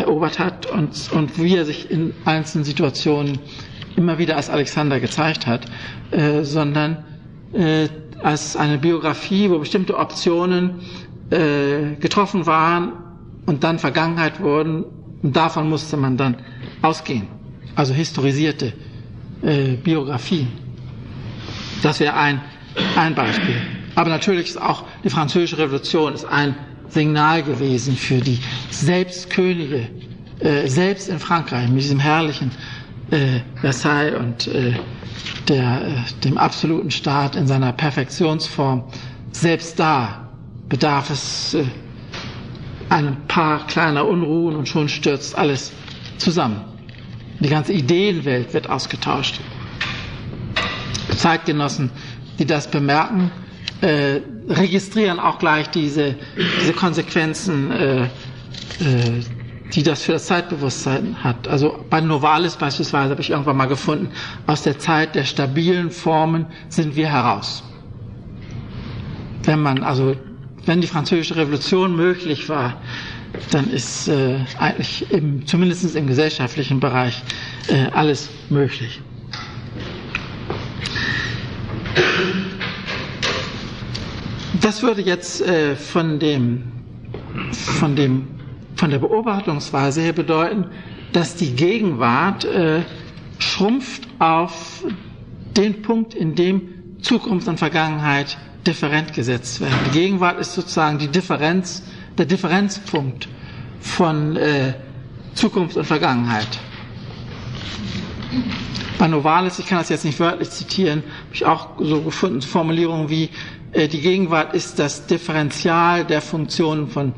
[0.00, 3.38] erobert hat und, und wie er sich in einzelnen Situationen
[3.96, 5.66] immer wieder als Alexander gezeigt hat,
[6.10, 7.04] äh, sondern
[7.52, 7.88] äh,
[8.22, 10.80] als eine Biografie, wo bestimmte Optionen
[11.30, 12.92] äh, getroffen waren
[13.46, 14.84] und dann Vergangenheit wurden
[15.22, 16.36] und davon musste man dann
[16.82, 17.26] ausgehen.
[17.76, 18.72] Also historisierte
[19.42, 20.48] äh, Biografien.
[21.82, 22.40] Das wäre ein,
[22.96, 23.56] ein Beispiel.
[23.94, 26.54] Aber natürlich ist auch die Französische Revolution ist ein
[26.88, 28.38] Signal gewesen für die
[28.70, 29.88] Selbstkönige,
[30.40, 32.50] äh, selbst in Frankreich, mit diesem herrlichen
[33.10, 34.74] äh, Versailles und äh,
[35.48, 38.84] der, äh, dem absoluten Staat in seiner Perfektionsform.
[39.32, 40.28] Selbst da
[40.68, 41.64] bedarf es äh,
[42.88, 45.72] ein paar kleiner Unruhen und schon stürzt alles
[46.18, 46.60] zusammen.
[47.40, 49.40] Die ganze Ideenwelt wird ausgetauscht.
[51.16, 51.90] Zeitgenossen,
[52.38, 53.30] die das bemerken,
[53.80, 56.16] äh, registrieren auch gleich diese,
[56.60, 58.08] diese Konsequenzen, äh, äh,
[59.74, 61.48] die das für das Zeitbewusstsein hat.
[61.48, 64.08] Also bei Novalis beispielsweise habe ich irgendwann mal gefunden,
[64.46, 67.62] aus der Zeit der stabilen Formen sind wir heraus.
[69.42, 70.16] Wenn man also,
[70.64, 72.80] wenn die französische Revolution möglich war,
[73.50, 77.20] dann ist äh, eigentlich im, zumindest im gesellschaftlichen Bereich
[77.68, 79.00] äh, alles möglich.
[84.64, 86.62] Das würde jetzt äh, von, dem,
[87.52, 88.26] von, dem,
[88.76, 90.64] von der Beobachtungsweise her bedeuten,
[91.12, 92.80] dass die Gegenwart äh,
[93.38, 94.82] schrumpft auf
[95.54, 96.62] den Punkt, in dem
[97.02, 99.74] Zukunft und Vergangenheit different gesetzt werden.
[99.88, 101.82] Die Gegenwart ist sozusagen die Differenz,
[102.16, 103.28] der Differenzpunkt
[103.80, 104.72] von äh,
[105.34, 106.48] Zukunft und Vergangenheit.
[108.98, 113.10] Bei Novalis, ich kann das jetzt nicht wörtlich zitieren, habe ich auch so gefunden, Formulierungen
[113.10, 113.28] wie
[113.74, 117.12] die Gegenwart ist das Differential der Funktionen von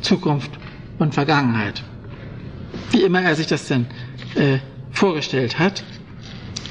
[0.00, 0.50] Zukunft
[0.98, 1.82] und Vergangenheit.
[2.90, 3.86] Wie immer er sich das denn
[4.34, 4.58] äh,
[4.90, 5.84] vorgestellt hat.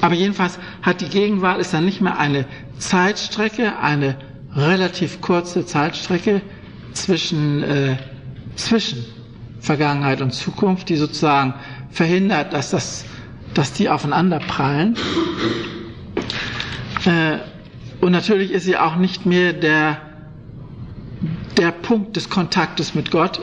[0.02, 2.46] Aber jedenfalls hat die Gegenwart ist dann nicht mehr eine
[2.78, 4.18] Zeitstrecke, eine
[4.56, 6.42] relativ kurze Zeitstrecke
[6.94, 7.98] zwischen, äh,
[8.56, 9.06] zwischen
[9.60, 11.54] Vergangenheit und Zukunft, die sozusagen
[11.92, 13.06] verhindert, dass, das,
[13.54, 14.96] dass die aufeinander prallen.
[17.06, 17.38] Äh,
[18.02, 19.98] und natürlich ist sie auch nicht mehr der,
[21.58, 23.40] der Punkt des Kontaktes mit Gott,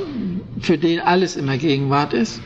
[0.60, 2.40] für den alles immer Gegenwart ist.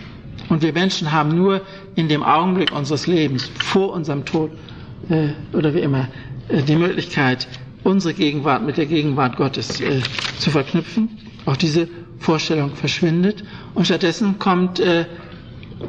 [0.48, 1.60] Und wir Menschen haben nur
[1.94, 4.50] in dem Augenblick unseres Lebens, vor unserem Tod
[5.08, 6.08] äh, oder wie immer,
[6.48, 7.46] äh, die Möglichkeit,
[7.84, 10.00] unsere Gegenwart mit der Gegenwart Gottes äh,
[10.38, 11.08] zu verknüpfen.
[11.46, 11.88] Auch diese
[12.18, 13.44] Vorstellung verschwindet
[13.74, 15.06] und stattdessen kommt äh,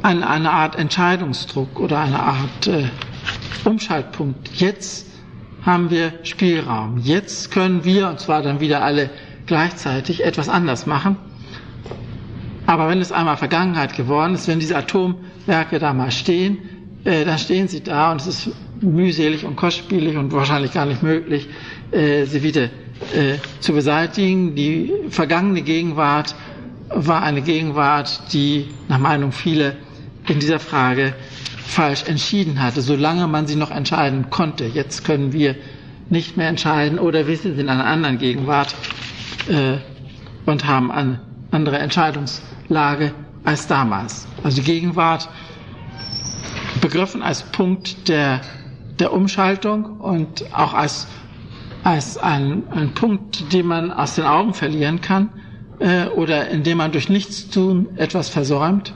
[0.02, 2.84] eine, eine Art Entscheidungsdruck oder eine Art äh,
[3.64, 4.48] Umschaltpunkt.
[4.54, 5.11] Jetzt
[5.64, 6.98] haben wir Spielraum.
[6.98, 9.10] Jetzt können wir, und zwar dann wieder alle
[9.46, 11.16] gleichzeitig, etwas anders machen.
[12.66, 16.58] Aber wenn es einmal Vergangenheit geworden ist, wenn diese Atomwerke da mal stehen,
[17.04, 18.50] äh, dann stehen sie da und es ist
[18.80, 21.48] mühselig und kostspielig und wahrscheinlich gar nicht möglich,
[21.90, 24.54] äh, sie wieder äh, zu beseitigen.
[24.54, 26.34] Die vergangene Gegenwart
[26.88, 29.74] war eine Gegenwart, die nach Meinung vieler
[30.28, 31.14] in dieser Frage
[31.72, 34.64] falsch entschieden hatte, solange man sie noch entscheiden konnte.
[34.66, 35.56] Jetzt können wir
[36.10, 38.74] nicht mehr entscheiden oder wir sind in einer anderen Gegenwart
[39.48, 39.78] äh,
[40.44, 41.20] und haben eine
[41.50, 43.12] andere Entscheidungslage
[43.44, 44.26] als damals.
[44.42, 45.28] Also die Gegenwart
[46.80, 48.40] begriffen als Punkt der,
[48.98, 51.06] der Umschaltung und auch als,
[51.84, 55.30] als ein, ein Punkt, den man aus den Augen verlieren kann
[55.78, 58.92] äh, oder indem man durch Nichtstun etwas versäumt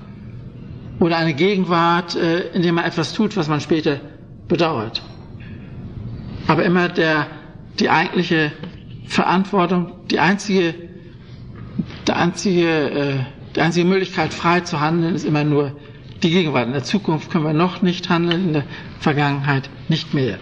[1.00, 4.00] oder eine Gegenwart, äh, in der man etwas tut, was man später
[4.48, 5.02] bedauert.
[6.46, 7.26] Aber immer der,
[7.78, 8.52] die eigentliche
[9.06, 10.74] Verantwortung, die einzige,
[12.06, 13.14] der einzige, äh,
[13.54, 15.72] die einzige Möglichkeit, frei zu handeln, ist immer nur
[16.22, 16.66] die Gegenwart.
[16.66, 18.64] In der Zukunft können wir noch nicht handeln, in der
[19.00, 20.38] Vergangenheit nicht mehr.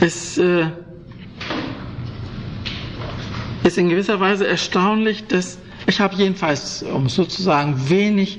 [0.00, 0.66] Es äh,
[3.64, 8.38] ist in gewisser Weise erstaunlich, dass ich habe jedenfalls, um sozusagen, wenig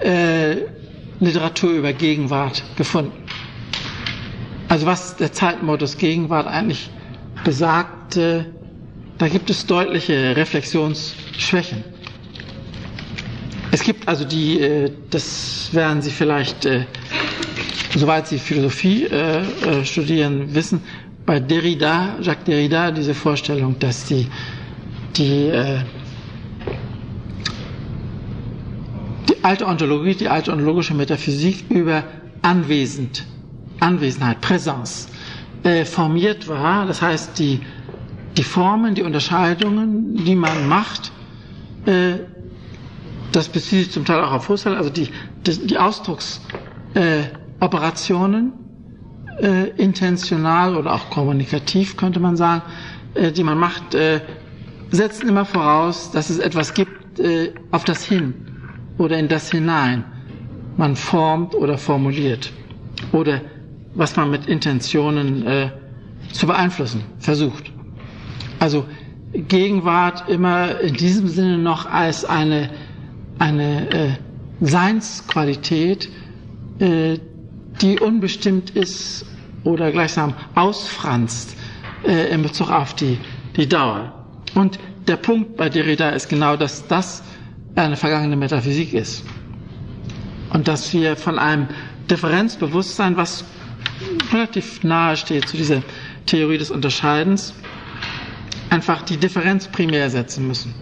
[0.00, 0.56] äh,
[1.20, 3.12] Literatur über Gegenwart gefunden.
[4.68, 6.90] Also was der Zeitmodus Gegenwart eigentlich
[7.44, 8.44] besagt, äh,
[9.18, 11.82] da gibt es deutliche Reflexionsschwächen.
[13.70, 16.84] Es gibt also die, äh, das werden Sie vielleicht, äh,
[17.96, 20.80] soweit Sie Philosophie äh, äh, studieren, wissen,
[21.26, 24.26] bei Derrida, Jacques Derrida, diese Vorstellung, dass die,
[25.16, 25.80] die äh,
[29.38, 32.04] die alte Ontologie, die alte ontologische Metaphysik über
[32.42, 33.24] Anwesend,
[33.80, 35.08] Anwesenheit, Präsenz
[35.62, 36.86] äh, formiert war.
[36.86, 37.60] Das heißt, die,
[38.36, 41.12] die Formen, die Unterscheidungen, die man macht,
[41.86, 42.14] äh,
[43.32, 45.08] das bezieht sich zum Teil auch auf Husserl, also die,
[45.46, 48.52] die, die Ausdrucksoperationen,
[49.40, 52.62] äh, äh, intentional oder auch kommunikativ könnte man sagen,
[53.14, 54.20] äh, die man macht, äh,
[54.90, 58.47] setzen immer voraus, dass es etwas gibt, äh, auf das hin
[58.98, 60.04] oder in das hinein
[60.76, 62.52] man formt oder formuliert
[63.12, 63.40] oder
[63.94, 65.70] was man mit Intentionen äh,
[66.32, 67.72] zu beeinflussen versucht.
[68.60, 68.84] Also
[69.32, 72.70] Gegenwart immer in diesem Sinne noch als eine,
[73.38, 74.08] eine äh,
[74.60, 76.08] Seinsqualität,
[76.78, 77.18] äh,
[77.80, 79.26] die unbestimmt ist
[79.64, 81.56] oder gleichsam ausfranst
[82.06, 83.18] äh, in Bezug auf die,
[83.56, 84.12] die Dauer.
[84.54, 87.22] Und der Punkt bei Derrida ist genau, dass das
[87.78, 89.24] eine vergangene Metaphysik ist.
[90.52, 91.68] Und dass wir von einem
[92.10, 93.44] Differenzbewusstsein, was
[94.32, 95.82] relativ nahe steht zu dieser
[96.26, 97.54] Theorie des Unterscheidens,
[98.70, 100.74] einfach die Differenz primär setzen müssen.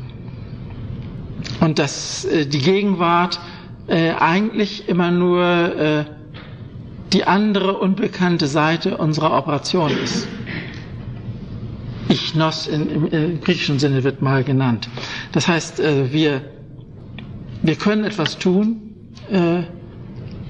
[1.60, 3.40] Und dass äh, die Gegenwart
[3.88, 6.04] äh, eigentlich immer nur äh,
[7.12, 10.26] die andere unbekannte Seite unserer Operation ist.
[12.08, 14.88] Ichnos in, im, im griechischen Sinne wird mal genannt.
[15.32, 16.42] Das heißt, wir
[17.66, 18.80] wir können etwas tun,
[19.30, 19.62] äh,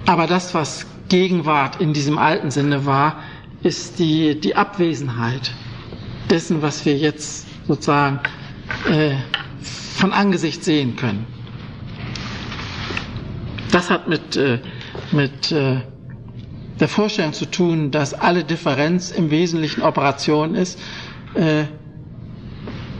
[0.07, 3.21] aber das, was Gegenwart in diesem alten Sinne war,
[3.63, 5.53] ist die, die Abwesenheit
[6.31, 8.21] dessen, was wir jetzt sozusagen
[8.91, 9.15] äh,
[9.63, 11.27] von Angesicht sehen können.
[13.73, 14.59] Das hat mit, äh,
[15.13, 15.81] mit äh,
[16.79, 20.79] der Vorstellung zu tun, dass alle Differenz im Wesentlichen Operation ist,
[21.35, 21.65] äh,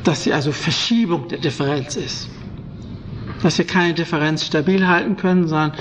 [0.05, 2.29] dass sie also Verschiebung der Differenz ist
[3.43, 5.73] dass wir keine Differenz stabil halten können, sondern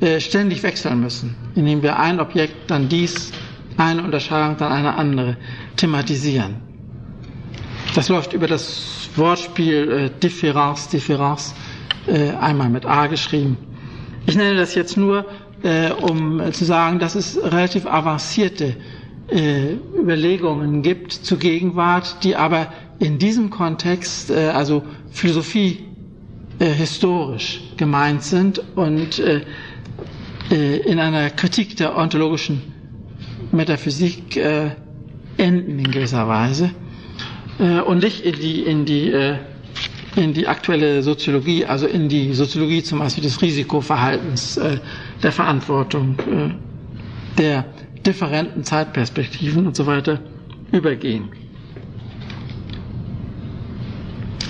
[0.00, 3.32] äh, ständig wechseln müssen, indem wir ein Objekt, dann dies,
[3.76, 5.36] eine Unterscheidung, dann eine andere
[5.76, 6.56] thematisieren.
[7.94, 11.54] Das läuft über das Wortspiel äh, Difference, Difference,
[12.06, 13.56] äh, einmal mit A geschrieben.
[14.26, 15.26] Ich nenne das jetzt nur,
[15.62, 18.76] äh, um zu sagen, dass es relativ avancierte
[19.28, 25.84] äh, Überlegungen gibt zur Gegenwart, die aber in diesem Kontext, äh, also Philosophie
[26.60, 29.40] äh, historisch gemeint sind und äh,
[30.50, 32.62] äh, in einer Kritik der ontologischen
[33.50, 34.70] Metaphysik äh,
[35.36, 36.70] enden in gewisser Weise
[37.58, 39.36] äh, und nicht in die, in die äh,
[40.16, 44.78] in die aktuelle Soziologie, also in die Soziologie zum Beispiel des Risikoverhaltens, äh,
[45.22, 47.64] der Verantwortung, äh, der
[48.04, 50.20] differenten Zeitperspektiven und so weiter
[50.72, 51.28] übergehen.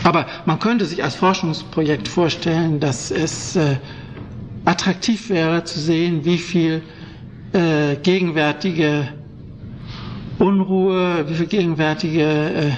[0.05, 3.76] Aber man könnte sich als Forschungsprojekt vorstellen, dass es äh,
[4.64, 6.82] attraktiv wäre zu sehen, wie viel
[7.53, 9.09] äh, gegenwärtige
[10.38, 12.70] Unruhe, wie viel gegenwärtige äh,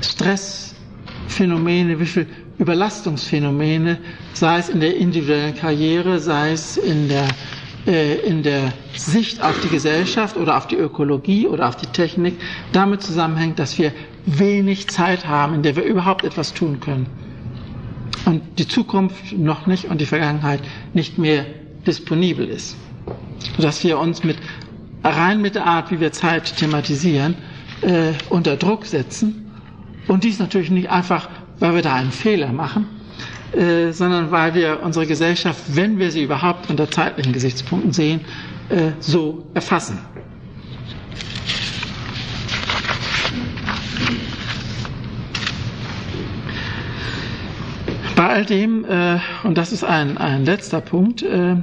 [0.00, 2.26] Stressphänomene, wie viel
[2.58, 3.98] Überlastungsphänomene,
[4.32, 7.28] sei es in der individuellen Karriere, sei es in der,
[7.86, 12.34] äh, in der Sicht auf die Gesellschaft oder auf die Ökologie oder auf die Technik,
[12.72, 13.92] damit zusammenhängt, dass wir
[14.38, 17.06] wenig Zeit haben, in der wir überhaupt etwas tun können.
[18.24, 20.60] Und die Zukunft noch nicht und die Vergangenheit
[20.92, 21.46] nicht mehr
[21.86, 22.76] disponibel ist.
[23.56, 24.36] Sodass wir uns mit,
[25.02, 27.36] rein mit der Art, wie wir Zeit thematisieren,
[27.82, 29.50] äh, unter Druck setzen.
[30.08, 31.28] Und dies natürlich nicht einfach
[31.60, 32.86] weil wir da einen Fehler machen,
[33.52, 38.20] äh, sondern weil wir unsere Gesellschaft, wenn wir sie überhaupt unter zeitlichen Gesichtspunkten sehen,
[38.68, 39.98] äh, so erfassen.
[48.18, 51.54] Bei all dem, äh, und das ist ein, ein letzter Punkt äh,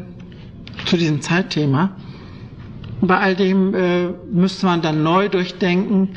[0.86, 1.98] zu diesem Zeitthema,
[3.02, 6.16] bei all dem äh, müsste man dann neu durchdenken,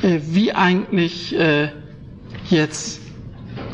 [0.00, 1.68] äh, wie eigentlich äh,
[2.48, 3.02] jetzt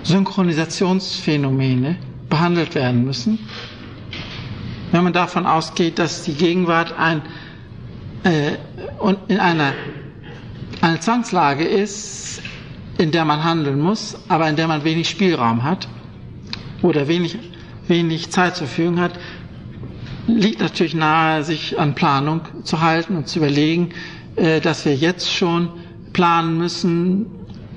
[0.03, 1.95] Synchronisationsphänomene
[2.29, 3.39] behandelt werden müssen.
[4.91, 7.23] Wenn man davon ausgeht, dass die Gegenwart ein,
[8.25, 8.55] äh,
[9.29, 9.75] in einer
[10.81, 12.43] eine Zwangslage ist,
[12.99, 15.87] in der man handeln muss, aber in der man wenig Spielraum hat
[16.83, 17.39] oder wenig,
[17.89, 19.13] wenig Zeit zur Verfügung hat,
[20.27, 23.91] liegt natürlich nahe, sich an Planung zu halten und zu überlegen,
[24.37, 25.69] äh, dass wir jetzt schon
[26.13, 27.27] planen müssen,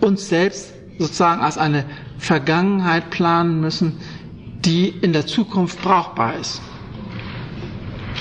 [0.02, 1.86] uns selbst sozusagen als eine
[2.18, 3.98] Vergangenheit planen müssen,
[4.66, 6.62] die in der Zukunft brauchbar ist.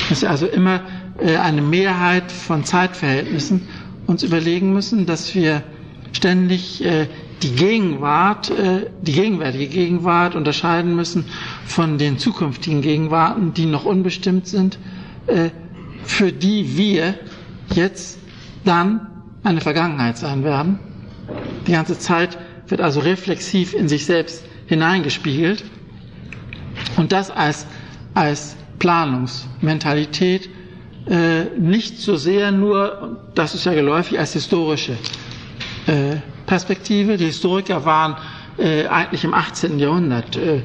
[0.09, 0.81] Dass wir also immer
[1.19, 3.69] äh, eine Mehrheit von Zeitverhältnissen
[4.07, 5.63] uns überlegen müssen, dass wir
[6.13, 7.07] ständig äh,
[7.43, 11.25] die Gegenwart, äh, die gegenwärtige Gegenwart unterscheiden müssen
[11.65, 14.79] von den zukünftigen Gegenwarten, die noch unbestimmt sind,
[16.05, 17.15] für die wir
[17.75, 18.19] jetzt
[18.65, 19.07] dann
[19.45, 20.79] eine Vergangenheit sein werden.
[21.67, 22.39] Die ganze Zeit
[22.69, 25.65] wird also reflexiv in sich selbst hineingespiegelt
[26.97, 27.67] und das als,
[28.15, 30.49] als Planungsmentalität
[31.07, 34.93] äh, nicht so sehr nur, das ist ja geläufig, als historische
[35.87, 36.17] äh,
[36.47, 37.17] Perspektive.
[37.17, 38.17] Die Historiker waren
[38.59, 39.79] äh, eigentlich im 18.
[39.79, 40.63] Jahrhundert äh,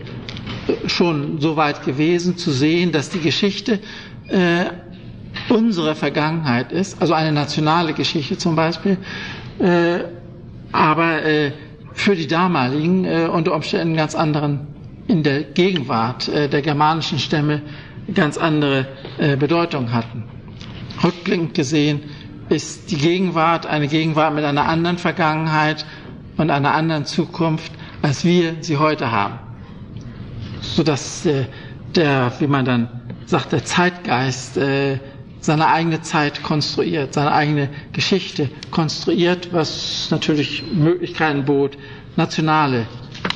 [0.87, 3.79] schon so weit gewesen zu sehen, dass die Geschichte
[4.27, 4.65] äh,
[5.49, 8.97] unsere Vergangenheit ist, also eine nationale Geschichte zum Beispiel,
[9.59, 9.99] äh,
[10.71, 11.51] aber äh,
[11.93, 14.67] für die damaligen äh, unter Umständen ganz anderen
[15.07, 17.61] in der Gegenwart äh, der germanischen Stämme
[18.13, 20.23] ganz andere äh, Bedeutung hatten.
[21.03, 22.01] Rückblickend gesehen
[22.49, 25.85] ist die Gegenwart eine Gegenwart mit einer anderen Vergangenheit
[26.37, 27.71] und einer anderen Zukunft,
[28.01, 29.39] als wir sie heute haben.
[30.61, 31.45] Sodass äh,
[31.95, 34.99] der, wie man dann sagt, der Zeitgeist äh,
[35.39, 41.77] seine eigene Zeit konstruiert, seine eigene Geschichte konstruiert, was natürlich Möglichkeiten bot,
[42.15, 42.87] nationale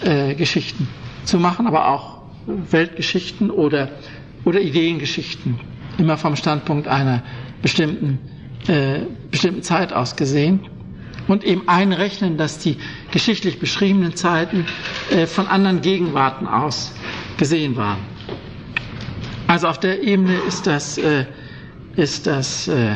[0.02, 0.88] äh, Geschichten
[1.26, 3.90] zu machen, aber auch Weltgeschichten oder,
[4.46, 5.60] oder Ideengeschichten,
[5.98, 7.22] immer vom Standpunkt einer
[7.62, 8.20] bestimmten,
[8.68, 10.62] äh, bestimmten Zeit aus gesehen.
[11.28, 12.78] Und eben einrechnen, dass die
[13.12, 14.66] geschichtlich beschriebenen Zeiten
[15.12, 16.92] äh, von anderen Gegenwarten aus
[17.38, 18.00] gesehen waren.
[19.48, 21.26] Also auf der Ebene ist das äh,
[21.96, 22.96] ist das äh,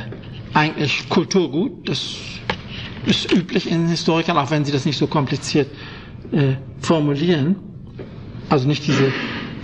[0.54, 1.88] eigentlich Kulturgut.
[1.90, 2.16] Das
[3.06, 5.68] ist üblich in Historikern, auch wenn sie das nicht so kompliziert
[6.32, 7.56] äh, formulieren.
[8.50, 9.12] Also nicht diese,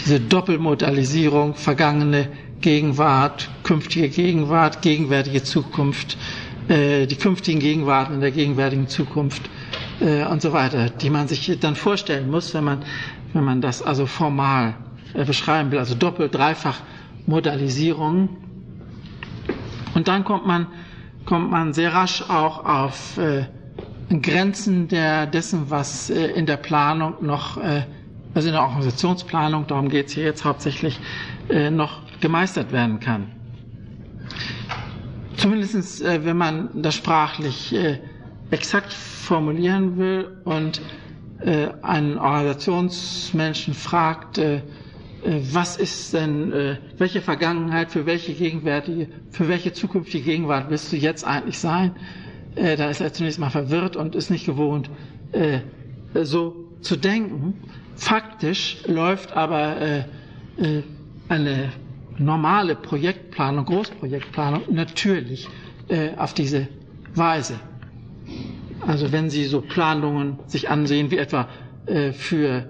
[0.04, 2.30] diese Doppelmodalisierung, vergangene
[2.62, 6.18] Gegenwart, künftige Gegenwart, gegenwärtige Zukunft,
[6.68, 9.41] äh, die künftigen Gegenwarten in der gegenwärtigen Zukunft
[9.99, 12.84] äh, und so weiter, die man sich dann vorstellen muss, wenn man,
[13.34, 14.76] wenn man das also formal
[15.14, 15.80] äh, beschreiben will.
[15.80, 16.80] Also Doppel-, Dreifach
[17.28, 18.30] Modalisierung
[19.93, 20.68] und dann kommt man,
[21.26, 23.45] kommt man sehr rasch auch auf äh,
[24.22, 27.84] Grenzen der, dessen, was äh, in der Planung noch, äh,
[28.34, 30.99] also in der Organisationsplanung, darum geht es hier jetzt hauptsächlich,
[31.49, 33.28] äh, noch gemeistert werden kann.
[35.42, 37.98] Zumindest äh, wenn man das sprachlich äh,
[38.52, 40.82] exakt formulieren will und
[41.40, 44.40] äh, einen Organisationsmenschen fragt,
[45.24, 46.52] was ist denn,
[46.98, 51.92] welche Vergangenheit für welche gegenwärtige, für welche zukünftige Gegenwart willst du jetzt eigentlich sein?
[52.56, 54.90] Da ist er zunächst mal verwirrt und ist nicht gewohnt,
[56.16, 57.54] so zu denken.
[57.96, 60.06] Faktisch läuft aber
[61.30, 61.70] eine
[62.18, 65.47] normale Projektplanung, Großprojektplanung natürlich
[66.18, 66.68] auf diese
[67.16, 67.59] Weise.
[68.88, 71.47] Also wenn Sie so Planungen sich ansehen, wie etwa
[72.14, 72.66] für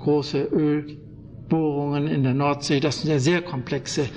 [0.00, 0.96] große Öl-
[1.50, 2.80] Bohrungen in der Nordsee.
[2.80, 4.08] Das sind ja sehr komplexe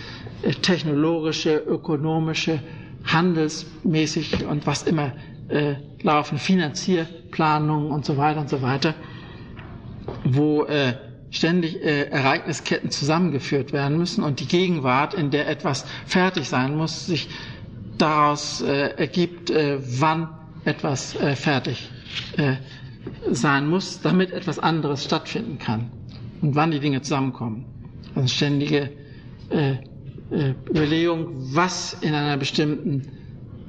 [0.44, 2.60] äh, technologische, ökonomische,
[3.06, 5.12] handelsmäßig und was immer
[5.50, 8.94] äh, laufen, Finanzierplanungen und so weiter und so weiter,
[10.24, 10.94] wo äh,
[11.34, 17.08] ständig äh, Ereignisketten zusammengeführt werden müssen und die Gegenwart, in der etwas fertig sein muss,
[17.08, 17.28] sich
[17.98, 20.30] daraus äh, ergibt, äh, wann
[20.64, 21.90] etwas äh, fertig
[22.38, 22.54] äh,
[23.32, 25.92] sein muss, damit etwas anderes stattfinden kann
[26.42, 27.66] und wann die Dinge zusammenkommen.
[28.16, 28.92] Also ständige
[29.50, 29.72] äh,
[30.32, 33.08] äh, Überlegung, was in einer bestimmten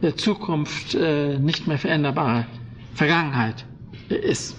[0.02, 2.46] äh, Zukunft äh, nicht mehr veränderbare
[2.92, 3.64] Vergangenheit
[4.10, 4.54] äh, ist.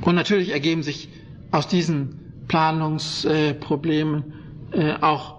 [0.00, 1.08] Und natürlich ergeben sich
[1.50, 4.24] aus diesen Planungsproblemen
[4.72, 5.36] äh, auch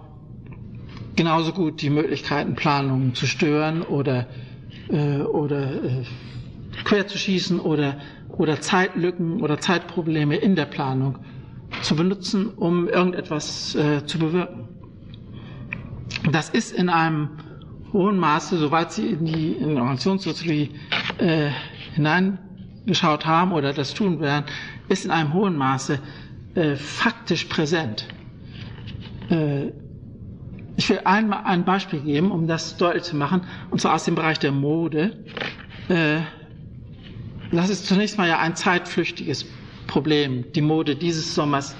[1.16, 4.26] genauso gut die Möglichkeiten, Planungen zu stören oder,
[4.88, 6.04] äh, oder äh,
[6.84, 7.98] quer zu schießen oder,
[8.30, 11.18] oder Zeitlücken oder Zeitprobleme in der Planung
[11.82, 14.68] zu benutzen, um irgendetwas äh, zu bewirken.
[16.32, 17.30] Das ist in einem
[17.92, 20.70] hohen Maße, soweit Sie in die in Organisationssoziologie
[21.18, 21.50] äh,
[21.94, 24.44] hineingeschaut haben oder das tun werden,
[24.88, 25.98] ist in einem hohen Maße
[26.54, 28.06] äh, faktisch präsent.
[29.30, 29.72] Äh,
[30.76, 34.14] ich will einmal ein Beispiel geben, um das deutlich zu machen, und zwar aus dem
[34.14, 35.24] Bereich der Mode.
[35.88, 36.20] Äh,
[37.50, 39.46] das ist zunächst mal ja ein zeitflüchtiges
[39.86, 40.44] Problem.
[40.54, 41.74] Die Mode dieses Sommers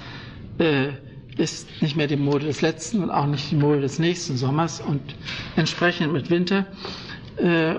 [0.57, 0.89] äh,
[1.37, 4.81] ist nicht mehr die Mode des letzten und auch nicht die Mode des nächsten Sommers
[4.81, 5.01] und
[5.55, 6.65] entsprechend mit Winter.
[7.37, 7.75] Äh,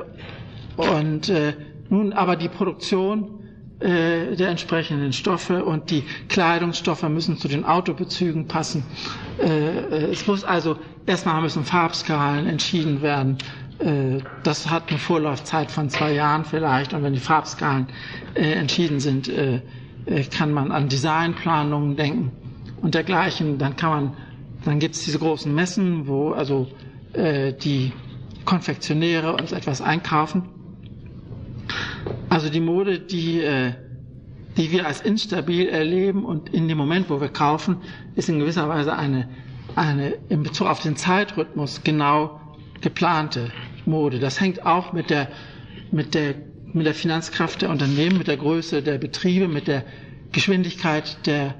[0.76, 1.52] und äh,
[1.90, 3.40] nun aber die Produktion
[3.80, 8.84] äh, der entsprechenden Stoffe und die Kleidungsstoffe müssen zu den Autobezügen passen.
[9.38, 10.76] Äh, es muss also
[11.06, 13.38] erstmal müssen Farbskalen entschieden werden.
[13.78, 17.86] Äh, das hat eine Vorlaufzeit von zwei Jahren vielleicht und wenn die Farbskalen
[18.34, 19.60] äh, entschieden sind, äh,
[20.36, 22.32] kann man an Designplanungen denken
[22.82, 23.58] und dergleichen.
[23.58, 24.12] Dann kann man,
[24.64, 26.68] dann gibt es diese großen Messen, wo also
[27.12, 27.92] äh, die
[28.44, 30.42] Konfektionäre uns etwas einkaufen.
[32.28, 33.72] Also die Mode, die, äh,
[34.56, 37.78] die wir als instabil erleben und in dem Moment, wo wir kaufen,
[38.14, 39.28] ist in gewisser Weise eine,
[39.76, 42.40] eine in Bezug auf den Zeitrhythmus genau
[42.80, 43.50] geplante
[43.86, 44.18] Mode.
[44.18, 45.28] Das hängt auch mit der,
[45.90, 46.34] mit der,
[46.72, 49.84] mit der Finanzkraft der Unternehmen, mit der Größe der Betriebe, mit der
[50.32, 51.54] Geschwindigkeit der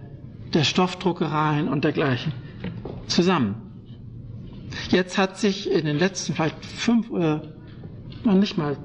[0.55, 2.33] der Stoffdruckereien und dergleichen
[3.07, 3.57] zusammen.
[4.91, 7.55] Jetzt hat sich in den letzten vielleicht fünf oder
[8.25, 8.77] noch nicht mal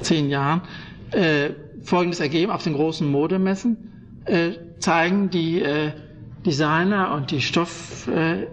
[0.00, 0.62] zehn Jahren
[1.10, 1.50] äh,
[1.82, 3.92] Folgendes ergeben auf den großen Modemessen
[4.24, 5.92] äh, zeigen die äh,
[6.46, 8.48] Designer und die Stoffhändler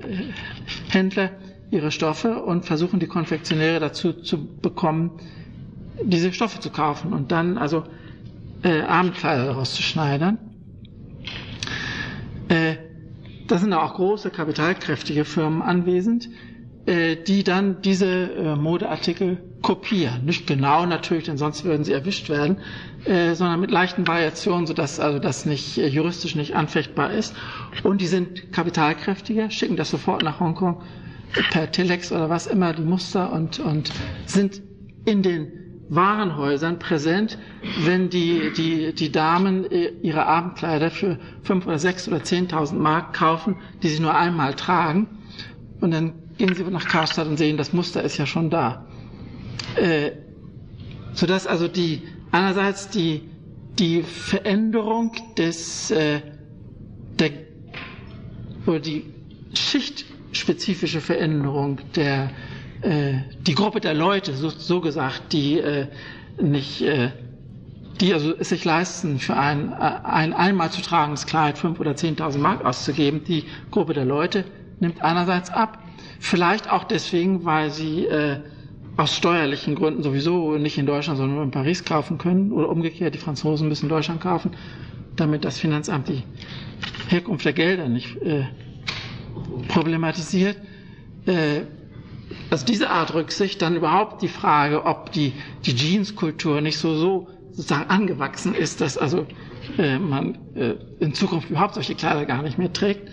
[1.24, 1.30] äh,
[1.72, 5.12] ihre Stoffe und versuchen die Konfektionäre dazu zu bekommen,
[6.04, 7.84] diese Stoffe zu kaufen und dann also
[8.64, 10.38] äh, Abendkleider daraus zu schneidern.
[12.50, 12.76] Äh,
[13.48, 16.30] da sind auch große kapitalkräftige Firmen anwesend,
[16.86, 20.26] äh, die dann diese äh, Modeartikel kopieren.
[20.26, 22.58] Nicht genau natürlich, denn sonst würden sie erwischt werden,
[23.06, 27.36] äh, sondern mit leichten Variationen, sodass also das nicht äh, juristisch nicht anfechtbar ist.
[27.84, 30.82] Und die sind kapitalkräftiger, schicken das sofort nach Hongkong
[31.52, 33.92] per Telex oder was immer die Muster und, und
[34.26, 34.62] sind
[35.06, 35.48] in den
[35.90, 37.38] Warenhäusern präsent,
[37.84, 43.14] wenn die, die, die Damen äh, ihre Abendkleider für fünf oder sechs oder zehntausend Mark
[43.14, 45.08] kaufen, die sie nur einmal tragen.
[45.82, 48.86] Und dann gehen sie nach Karstadt und sehen, das Muster ist ja schon da.
[49.76, 50.12] Äh,
[51.14, 52.02] sodass also die,
[52.32, 53.22] einerseits die,
[53.80, 56.22] die Veränderung des, äh,
[57.20, 57.32] der,
[58.66, 59.06] oder die
[59.54, 62.30] schichtspezifische Veränderung der,
[62.82, 63.14] äh,
[63.46, 65.88] die Gruppe der Leute, so, so gesagt, die äh,
[66.42, 67.12] nicht, äh,
[68.00, 71.96] die also es sich leisten, für ein, äh, ein einmal zu tragendes Kleid fünf oder
[71.96, 74.46] zehntausend Mark auszugeben, die Gruppe der Leute
[74.80, 75.78] nimmt einerseits ab,
[76.20, 78.40] vielleicht auch deswegen, weil sie äh,
[78.98, 83.14] aus steuerlichen Gründen sowieso nicht in Deutschland, sondern nur in Paris kaufen können oder umgekehrt,
[83.16, 84.52] die Franzosen müssen Deutschland kaufen,
[85.16, 86.24] damit das Finanzamt die
[87.10, 88.46] Herkunft der Gelder nicht äh,
[89.68, 90.58] problematisiert.
[91.26, 91.62] Äh,
[92.50, 95.34] also diese Art Rücksicht, dann überhaupt die Frage, ob die,
[95.66, 99.26] die Jeanskultur nicht so, so sozusagen angewachsen ist, dass also
[99.78, 103.10] äh, man äh, in Zukunft überhaupt solche Kleider gar nicht mehr trägt.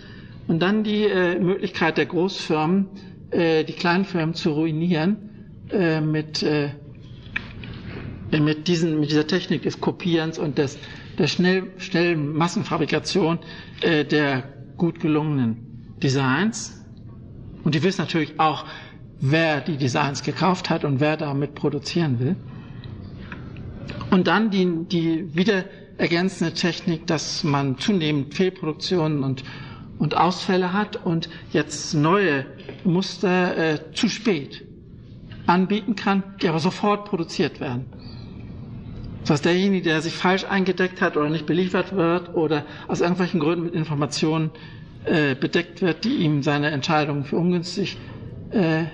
[0.47, 2.87] Und dann die äh, Möglichkeit der Großfirmen,
[3.31, 5.28] äh, die kleinen Firmen zu ruinieren
[5.71, 6.69] äh, mit, äh,
[8.31, 10.77] mit, diesen, mit dieser Technik des Kopierens und des,
[11.17, 13.39] der schnell, schnellen Massenfabrikation
[13.81, 14.43] äh, der
[14.77, 16.83] gut gelungenen Designs.
[17.63, 18.65] Und die wissen natürlich auch,
[19.19, 22.35] wer die Designs gekauft hat und wer damit produzieren will.
[24.11, 25.65] Und dann die, die wieder
[25.97, 29.43] ergänzende Technik, dass man zunehmend Fehlproduktionen und,
[29.97, 32.45] und Ausfälle hat und jetzt neue
[32.85, 34.68] Muster äh, zu spät
[35.49, 37.85] anbieten kann, die aber sofort produziert werden.
[39.21, 43.39] Das heißt, derjenige, der sich falsch eingedeckt hat oder nicht beliefert wird oder aus irgendwelchen
[43.39, 44.51] Gründen mit Informationen
[45.05, 47.97] äh, bedeckt wird, die ihm seine Entscheidungen für ungünstig
[48.51, 48.85] äh,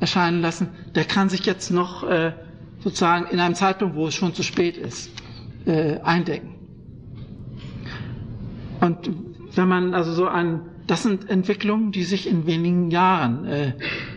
[0.00, 2.32] erscheinen lassen, der kann sich jetzt noch äh,
[2.80, 5.10] sozusagen in einem Zeitpunkt, wo es schon zu spät ist,
[5.66, 6.54] äh, eindecken.
[8.80, 9.10] Und
[9.54, 13.72] wenn man also so ein, das sind Entwicklungen, die sich in wenigen Jahren äh,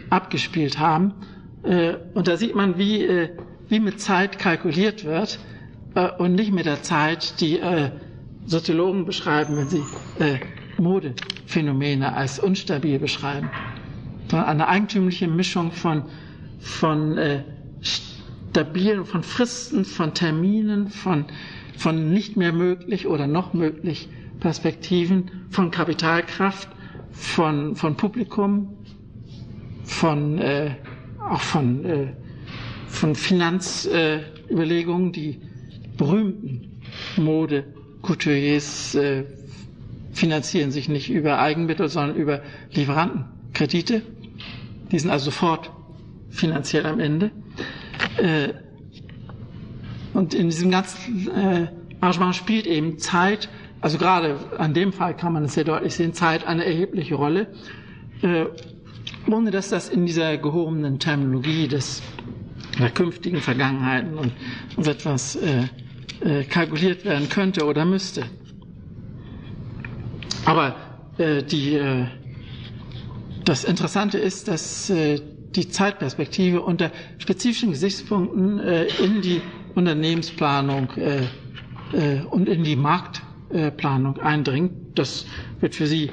[0.10, 1.14] abgespielt haben.
[1.64, 3.30] Äh, und da sieht man, wie, äh,
[3.68, 5.40] wie mit Zeit kalkuliert wird
[5.96, 7.60] äh, und nicht mit der Zeit, die
[8.46, 9.84] Soziologen beschreiben, wenn sie
[10.80, 13.50] Modephänomene als unstabil beschreiben.
[14.32, 16.04] Eine eigentümliche Mischung von,
[16.60, 17.20] von
[17.82, 21.26] stabilen, von Fristen, von Terminen, von,
[21.78, 24.10] von nicht mehr möglich oder noch möglich
[24.40, 26.70] Perspektiven, von Kapitalkraft,
[27.12, 28.78] von, von Publikum,
[29.84, 30.72] von, äh,
[31.30, 32.08] auch von, äh,
[32.88, 35.40] von Finanzüberlegungen, äh, die
[35.98, 36.82] berühmten
[37.18, 39.24] Mode-Couturiers äh,
[40.14, 42.42] finanzieren sich nicht über Eigenmittel, sondern über
[42.74, 44.02] Lieferantenkredite.
[44.92, 45.72] Die sind also sofort
[46.30, 47.32] finanziell am Ende.
[48.18, 48.50] Äh,
[50.14, 51.68] und in diesem ganzen äh,
[52.02, 53.50] Arrangement spielt eben Zeit,
[53.82, 57.48] also gerade an dem Fall kann man es sehr deutlich sehen, Zeit eine erhebliche Rolle,
[58.22, 58.46] äh,
[59.28, 62.02] ohne dass das in dieser gehobenen Terminologie des
[62.80, 64.32] der künftigen Vergangenheiten und,
[64.78, 65.64] und etwas äh,
[66.22, 68.24] äh, kalkuliert werden könnte oder müsste.
[70.46, 70.76] Aber
[71.18, 72.06] äh, die, äh,
[73.46, 75.20] das Interessante ist, dass äh,
[75.56, 79.42] die Zeitperspektive unter spezifischen Gesichtspunkten äh, in die
[79.76, 80.90] Unternehmensplanung
[82.32, 84.72] und in die Marktplanung eindringt.
[84.96, 85.26] Das
[85.60, 86.12] wird für Sie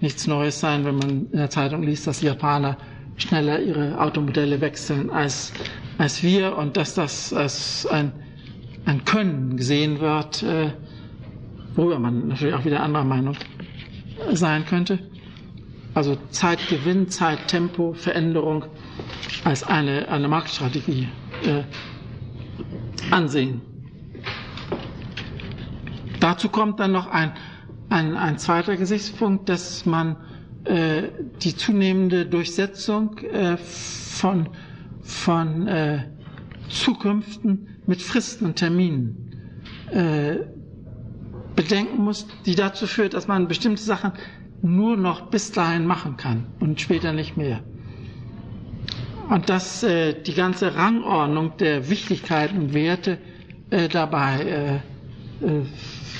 [0.00, 2.76] nichts Neues sein, wenn man in der Zeitung liest, dass die Japaner
[3.16, 5.52] schneller ihre Automodelle wechseln als,
[5.98, 8.12] als wir und dass das als ein,
[8.84, 10.72] ein Können gesehen wird, äh,
[11.74, 13.36] worüber man natürlich auch wieder anderer Meinung
[14.32, 14.98] sein könnte.
[15.94, 18.66] Also Zeitgewinn, Zeittempo, Veränderung
[19.44, 21.08] als eine, eine Marktstrategie
[21.44, 21.62] äh,
[23.10, 23.62] ansehen.
[26.20, 27.32] Dazu kommt dann noch ein,
[27.88, 30.16] ein, ein zweiter Gesichtspunkt, dass man
[30.64, 31.04] äh,
[31.42, 34.48] die zunehmende Durchsetzung äh, von,
[35.02, 36.04] von äh,
[36.68, 39.30] Zukünften mit Fristen und Terminen
[39.92, 40.36] äh,
[41.54, 44.12] bedenken muss, die dazu führt, dass man bestimmte Sachen
[44.62, 47.60] nur noch bis dahin machen kann und später nicht mehr.
[49.28, 53.18] Und dass äh, die ganze Rangordnung der Wichtigkeiten und Werte
[53.70, 54.80] äh, dabei
[55.42, 55.62] äh, äh,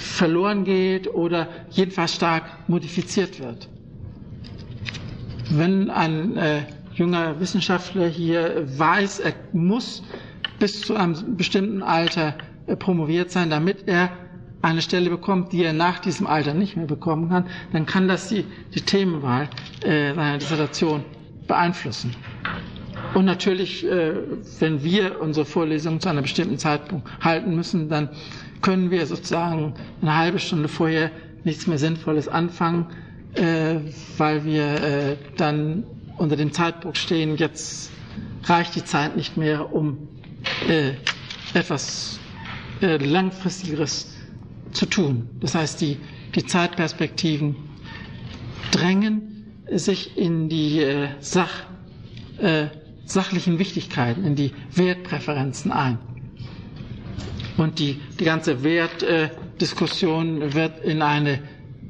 [0.01, 3.69] verloren geht oder jedenfalls stark modifiziert wird.
[5.51, 6.63] Wenn ein äh,
[6.95, 10.03] junger Wissenschaftler hier weiß, er muss
[10.59, 12.35] bis zu einem bestimmten Alter
[12.67, 14.11] äh, promoviert sein, damit er
[14.63, 18.29] eine Stelle bekommt, die er nach diesem Alter nicht mehr bekommen kann, dann kann das
[18.29, 18.45] die,
[18.75, 19.49] die Themenwahl
[19.85, 21.05] äh, seiner Dissertation
[21.47, 22.15] beeinflussen.
[23.15, 24.15] Und natürlich, äh,
[24.59, 28.09] wenn wir unsere Vorlesung zu einem bestimmten Zeitpunkt halten müssen, dann
[28.63, 31.11] können wir sozusagen eine halbe Stunde vorher
[31.45, 32.87] nichts mehr Sinnvolles anfangen,
[33.35, 33.77] äh,
[34.19, 35.85] weil wir äh, dann
[36.19, 37.91] unter dem Zeitdruck stehen, jetzt
[38.45, 40.09] reicht die Zeit nicht mehr, um
[40.69, 40.93] äh,
[41.55, 42.19] etwas
[42.81, 44.13] äh, Langfristigeres
[44.73, 45.29] zu tun.
[45.41, 45.99] Das heißt, die,
[46.35, 47.57] die Zeitperspektiven
[48.73, 51.65] drängen sich in die äh, Sach,
[52.39, 52.67] äh,
[53.05, 55.99] sachlichen Wichtigkeiten, in die Wertpräferenzen ein.
[57.57, 61.39] Und die, die ganze Wertdiskussion äh, wird in eine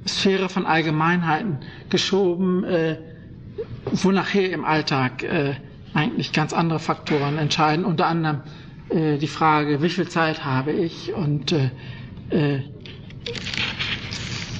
[0.06, 1.58] Sphäre von Allgemeinheiten
[1.90, 2.98] geschoben, äh,
[3.86, 5.54] wo nachher im Alltag äh,
[5.94, 8.42] eigentlich ganz andere Faktoren entscheiden, unter anderem
[8.90, 11.70] äh, die Frage, wie viel Zeit habe ich und äh,
[12.30, 12.60] äh,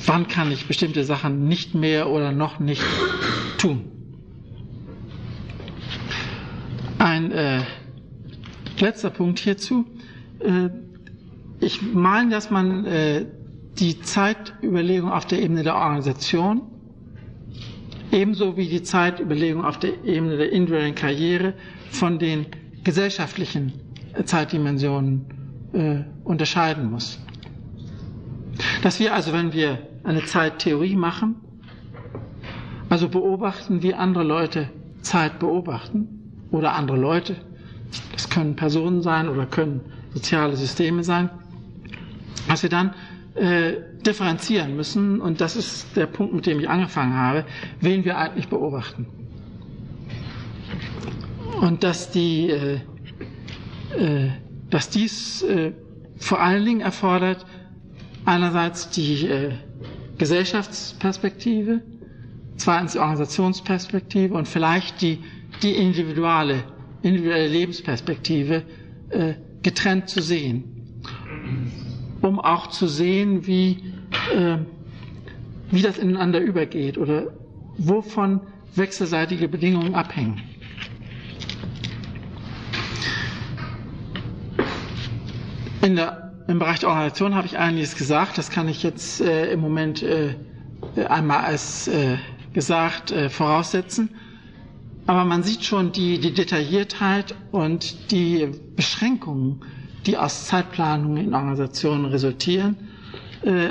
[0.06, 2.82] wann kann ich bestimmte Sachen nicht mehr oder noch nicht
[3.58, 3.84] tun.
[6.98, 7.60] Ein äh,
[8.80, 9.84] letzter Punkt hierzu.
[10.40, 10.70] Äh,
[11.60, 13.26] ich meine, dass man äh,
[13.78, 16.62] die Zeitüberlegung auf der Ebene der Organisation
[18.12, 21.54] ebenso wie die Zeitüberlegung auf der Ebene der individuellen Karriere
[21.90, 22.46] von den
[22.84, 23.72] gesellschaftlichen
[24.24, 25.26] Zeitdimensionen
[25.72, 27.18] äh, unterscheiden muss.
[28.82, 31.36] Dass wir also, wenn wir eine Zeittheorie machen,
[32.88, 34.70] also beobachten, wie andere Leute
[35.02, 37.36] Zeit beobachten oder andere Leute,
[38.12, 39.80] das können Personen sein oder können
[40.14, 41.28] soziale Systeme sein,
[42.48, 42.94] was wir dann
[43.34, 43.74] äh,
[44.04, 47.44] differenzieren müssen, und das ist der Punkt, mit dem ich angefangen habe,
[47.80, 49.06] wen wir eigentlich beobachten.
[51.60, 52.74] Und dass die, äh,
[53.98, 54.30] äh,
[54.70, 55.72] dass dies äh,
[56.18, 57.44] vor allen Dingen erfordert
[58.24, 59.52] einerseits die äh,
[60.18, 61.82] Gesellschaftsperspektive,
[62.56, 65.18] zweitens die Organisationsperspektive und vielleicht die,
[65.62, 66.64] die individuelle,
[67.02, 68.62] individuelle Lebensperspektive
[69.10, 70.75] äh, getrennt zu sehen,
[72.22, 73.82] um auch zu sehen, wie,
[74.34, 74.58] äh,
[75.70, 77.28] wie das ineinander übergeht oder
[77.78, 78.40] wovon
[78.74, 80.42] wechselseitige Bedingungen abhängen.
[85.82, 88.38] In der, Im Bereich der Organisation habe ich einiges gesagt.
[88.38, 90.34] Das kann ich jetzt äh, im Moment äh,
[91.08, 92.16] einmal als äh,
[92.52, 94.10] gesagt äh, voraussetzen.
[95.06, 99.60] Aber man sieht schon die, die Detailliertheit und die Beschränkungen,
[100.06, 102.76] die aus Zeitplanungen in Organisationen resultieren.
[103.42, 103.70] Äh,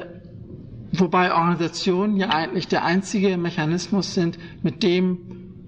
[0.92, 5.18] wobei Organisationen ja eigentlich der einzige Mechanismus sind, mit dem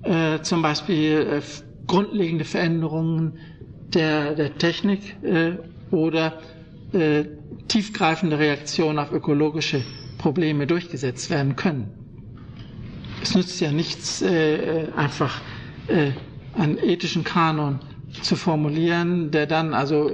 [0.03, 1.41] äh, zum Beispiel äh,
[1.87, 3.33] grundlegende Veränderungen
[3.93, 5.53] der, der Technik äh,
[5.91, 6.39] oder
[6.93, 7.25] äh,
[7.67, 9.83] tiefgreifende Reaktionen auf ökologische
[10.17, 11.89] Probleme durchgesetzt werden können.
[13.21, 15.41] Es nützt ja nichts, äh, einfach
[16.53, 17.79] einen ethischen Kanon
[18.21, 20.09] zu formulieren, der dann also,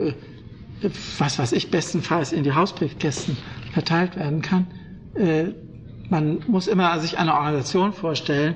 [1.18, 3.38] was weiß ich, bestenfalls in die Hausbriefkästen
[3.73, 4.68] verteilt werden kann.
[5.15, 5.45] Äh,
[6.10, 8.55] man muss immer sich eine Organisation vorstellen,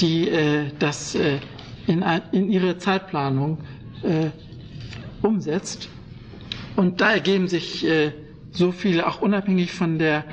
[0.00, 1.38] die äh, das äh,
[1.86, 3.58] in, in ihre Zeitplanung
[4.02, 4.30] äh,
[5.22, 5.88] umsetzt
[6.76, 8.12] und da ergeben sich äh,
[8.50, 10.24] so viele, auch unabhängig von der,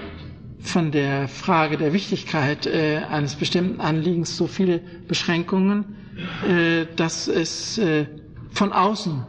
[0.59, 5.95] von der Frage der Wichtigkeit äh, eines bestimmten Anliegens, so viele Beschränkungen,
[6.97, 7.81] dass es
[8.51, 9.23] von außen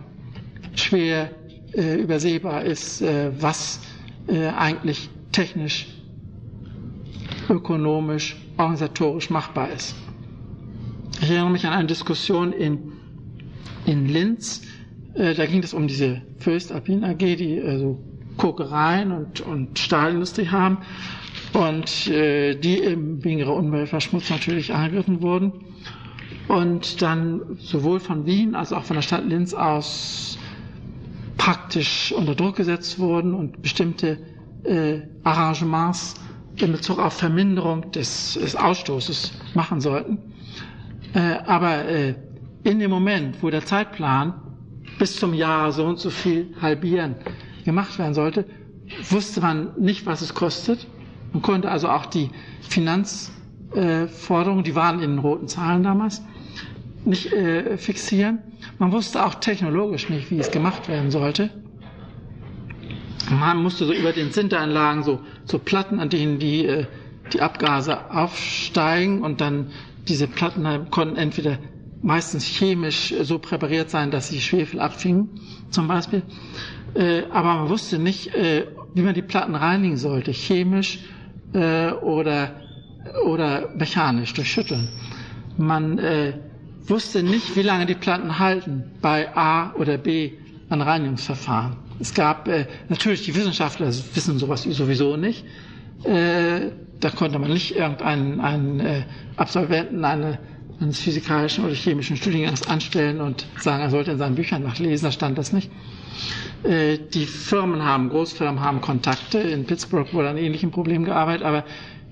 [0.74, 1.30] schwer
[1.74, 3.80] äh, übersehbar ist, äh, was
[4.28, 5.86] äh, eigentlich technisch,
[7.48, 9.94] ökonomisch, organisatorisch machbar ist.
[11.20, 12.78] Ich erinnere mich an eine Diskussion in,
[13.86, 14.62] in Linz,
[15.14, 17.98] äh, da ging es um diese Föst Alpin AG, die also
[18.36, 20.78] Kokereien und, und Stahlindustrie haben
[21.52, 22.80] und äh, die
[23.22, 25.52] wegen ihrer Umweltverschmutzung natürlich angegriffen wurden
[26.48, 30.38] und dann sowohl von Wien als auch von der Stadt Linz aus
[31.44, 34.16] praktisch unter Druck gesetzt wurden und bestimmte
[34.62, 36.14] äh, Arrangements
[36.54, 40.18] in Bezug auf Verminderung des, des Ausstoßes machen sollten.
[41.14, 42.14] Äh, aber äh,
[42.62, 44.34] in dem Moment, wo der Zeitplan
[45.00, 47.16] bis zum Jahr so und so viel halbieren
[47.64, 48.44] gemacht werden sollte,
[49.10, 50.86] wusste man nicht, was es kostet.
[51.32, 56.22] Man konnte also auch die Finanzforderungen, die waren in den roten Zahlen damals,
[57.04, 58.38] nicht äh, fixieren.
[58.78, 61.50] Man wusste auch technologisch nicht, wie es gemacht werden sollte.
[63.30, 66.86] Man musste so über den Sinteranlagen so, so Platten, an denen die, äh,
[67.32, 69.68] die Abgase aufsteigen und dann
[70.08, 71.58] diese Platten konnten entweder
[72.02, 75.28] meistens chemisch so präpariert sein, dass sie Schwefel abfingen,
[75.70, 76.22] zum Beispiel.
[76.94, 80.98] Äh, aber man wusste nicht, äh, wie man die Platten reinigen sollte, chemisch
[81.54, 82.56] äh, oder,
[83.24, 84.88] oder mechanisch durch Schütteln.
[85.56, 86.34] Man äh,
[86.86, 90.32] wusste nicht, wie lange die Platten halten bei A oder B
[90.68, 91.76] an Reinigungsverfahren.
[92.00, 95.44] Es gab äh, natürlich die Wissenschaftler wissen sowas sowieso nicht.
[96.04, 99.02] Äh, da konnte man nicht irgendeinen einen, äh,
[99.36, 100.38] Absolventen eine
[100.80, 105.12] eines physikalischen oder chemischen Studiengangs anstellen und sagen, er sollte in seinen Büchern nachlesen, da
[105.12, 105.70] stand das nicht.
[106.64, 109.38] Äh, die Firmen haben, Großfirmen haben Kontakte.
[109.38, 111.64] In Pittsburgh wurde an ähnlichen Problemen gearbeitet, aber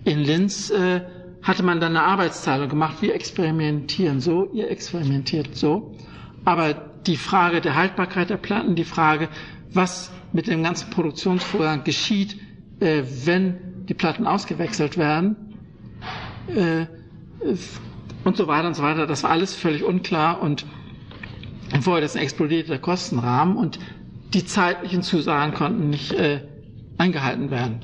[0.05, 1.01] in Linz äh,
[1.42, 2.96] hatte man dann eine Arbeitsteilung gemacht.
[3.00, 5.94] Wir experimentieren so, ihr experimentiert so.
[6.44, 6.74] Aber
[7.06, 9.28] die Frage der Haltbarkeit der Platten, die Frage,
[9.72, 12.36] was mit dem ganzen Produktionsvorgang geschieht,
[12.80, 15.36] äh, wenn die Platten ausgewechselt werden,
[18.24, 19.06] und so weiter und so weiter.
[19.06, 20.66] Das war alles völlig unklar und
[21.80, 23.78] vorher das explodierte der Kostenrahmen und
[24.34, 26.40] die zeitlichen Zusagen konnten nicht äh,
[26.98, 27.80] eingehalten werden.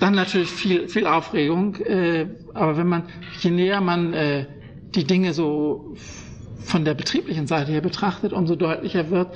[0.00, 3.02] Dann natürlich viel, viel Aufregung, äh, aber wenn man,
[3.40, 4.46] je näher man äh,
[4.94, 5.94] die Dinge so
[6.62, 9.28] von der betrieblichen Seite her betrachtet, umso deutlicher wird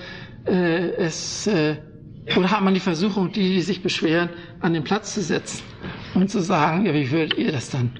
[0.46, 1.76] äh, es, äh,
[2.36, 4.30] oder hat man die Versuchung, die, die sich beschweren,
[4.60, 5.62] an den Platz zu setzen
[6.14, 7.90] und zu sagen, ja, wie würdet ihr das dann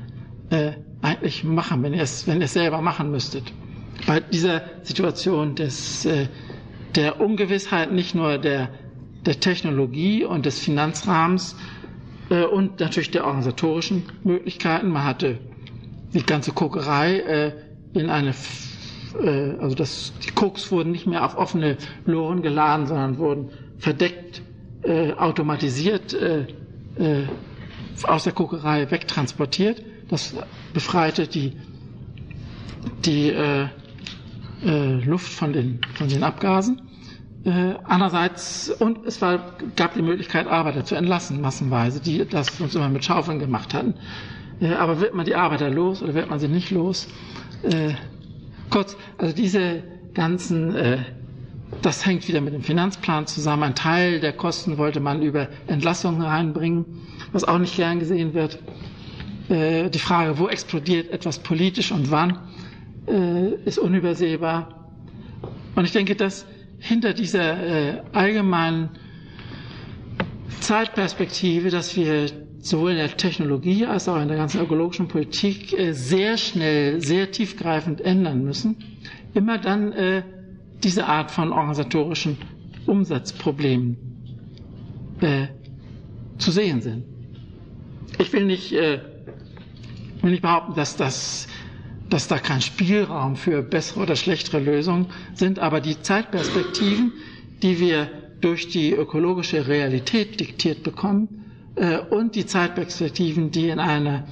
[0.51, 0.73] äh,
[1.03, 3.45] eigentlich machen, wenn ihr es, wenn ihr es selber machen müsstet.
[4.07, 6.29] Bei dieser Situation des, äh,
[6.95, 8.71] der Ungewissheit nicht nur der,
[9.27, 11.57] der Technologie und des Finanzrahmens
[12.43, 14.89] und natürlich der organisatorischen Möglichkeiten.
[14.89, 15.39] Man hatte
[16.13, 17.53] die ganze Kokerei äh,
[17.95, 18.35] in eine
[19.23, 24.43] äh, also das, die Koks wurden nicht mehr auf offene Loren geladen, sondern wurden verdeckt,
[24.83, 26.47] äh, automatisiert äh,
[26.99, 27.27] äh,
[28.05, 29.83] aus der Kokerei wegtransportiert.
[30.09, 30.35] Das
[30.73, 31.53] befreite die,
[33.05, 33.69] die äh,
[34.65, 36.81] äh, Luft von den, von den Abgasen.
[37.45, 42.75] Äh, andererseits, und es war, gab die Möglichkeit, Arbeiter zu entlassen, massenweise, die das uns
[42.75, 43.95] immer mit Schaufeln gemacht hatten.
[44.61, 47.07] Äh, aber wird man die Arbeiter los oder wird man sie nicht los?
[47.63, 47.95] Äh,
[48.71, 49.83] kurz, also diese
[50.15, 50.99] ganzen, äh,
[51.83, 53.63] das hängt wieder mit dem Finanzplan zusammen.
[53.65, 56.87] Ein Teil der Kosten wollte man über Entlassungen reinbringen,
[57.33, 58.59] was auch nicht gern gesehen wird.
[59.51, 62.39] Äh, die Frage, wo explodiert etwas politisch und wann,
[63.07, 64.89] äh, ist unübersehbar.
[65.75, 66.47] Und ich denke, dass
[66.79, 67.63] hinter dieser
[67.97, 68.91] äh, allgemeinen
[70.61, 72.27] Zeitperspektive, dass wir
[72.59, 77.31] sowohl in der Technologie als auch in der ganzen ökologischen Politik äh, sehr schnell, sehr
[77.31, 78.77] tiefgreifend ändern müssen,
[79.35, 80.23] immer dann äh,
[80.83, 82.39] diese Art von organisatorischen
[82.87, 83.97] Umsatzproblemen
[85.21, 85.47] äh,
[86.39, 87.05] zu sehen sind.
[88.19, 89.01] Ich will nicht, äh,
[90.23, 91.47] will nicht behaupten, dass das
[92.15, 97.13] dass da kein Spielraum für bessere oder schlechtere Lösungen sind, aber die Zeitperspektiven,
[97.61, 98.09] die wir
[98.41, 104.29] durch die ökologische Realität diktiert bekommen äh, und die Zeitperspektiven, die in einer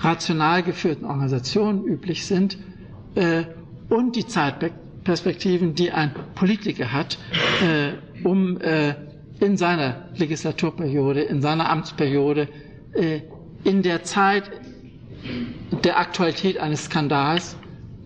[0.00, 2.56] rational geführten Organisation üblich sind
[3.16, 3.42] äh,
[3.90, 7.18] und die Zeitperspektiven, die ein Politiker hat,
[7.62, 8.94] äh, um äh,
[9.40, 12.48] in seiner Legislaturperiode, in seiner Amtsperiode,
[12.94, 13.20] äh,
[13.64, 14.50] in der Zeit,
[15.84, 17.56] der Aktualität eines Skandals,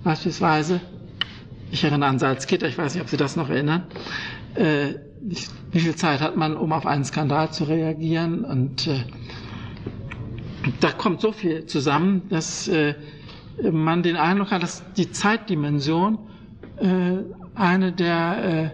[0.04, 0.80] beispielsweise,
[1.70, 3.84] ich erinnere an Salzgitter, ich weiß nicht, ob Sie das noch erinnern,
[4.54, 4.94] äh,
[5.72, 8.44] wie viel Zeit hat man, um auf einen Skandal zu reagieren?
[8.44, 9.04] Und äh,
[10.80, 12.94] da kommt so viel zusammen, dass äh,
[13.70, 16.18] man den Eindruck hat, dass die Zeitdimension
[16.78, 17.18] äh,
[17.54, 18.72] eine der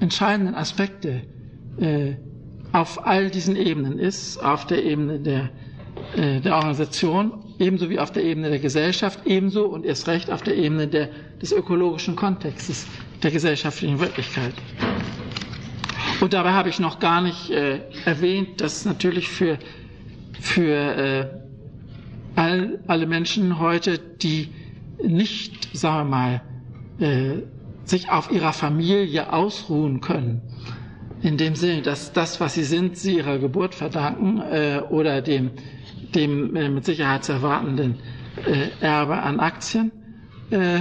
[0.00, 1.22] äh, entscheidenden Aspekte
[1.78, 2.14] äh,
[2.72, 5.48] auf all diesen Ebenen ist, auf der Ebene der,
[6.16, 10.56] der Organisation ebenso wie auf der Ebene der Gesellschaft, ebenso und erst recht auf der
[10.56, 11.08] Ebene der,
[11.42, 12.86] des ökologischen Kontextes,
[13.22, 14.54] der gesellschaftlichen Wirklichkeit.
[16.20, 19.58] Und dabei habe ich noch gar nicht äh, erwähnt, dass natürlich für,
[20.40, 21.26] für äh,
[22.34, 24.48] all, alle Menschen heute, die
[25.02, 26.42] nicht, sagen wir mal,
[26.98, 27.42] äh,
[27.84, 30.42] sich auf ihrer Familie ausruhen können,
[31.22, 35.50] in dem Sinne, dass das, was sie sind, sie ihrer Geburt verdanken äh, oder dem
[36.14, 37.96] dem äh, mit Sicherheit zu erwartenden
[38.46, 39.90] äh, Erbe an Aktien,
[40.50, 40.80] äh,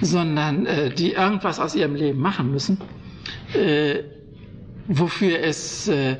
[0.00, 2.78] sondern äh, die irgendwas aus ihrem Leben machen müssen,
[3.54, 4.02] äh,
[4.88, 6.16] wofür es äh,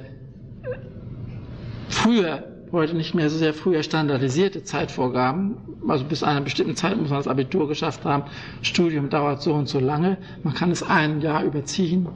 [1.89, 5.56] früher, heute nicht mehr so sehr früher standardisierte Zeitvorgaben,
[5.88, 8.24] also bis einer bestimmten Zeit muss man das Abitur geschafft haben,
[8.62, 12.09] Studium dauert so und so lange, man kann es ein Jahr überziehen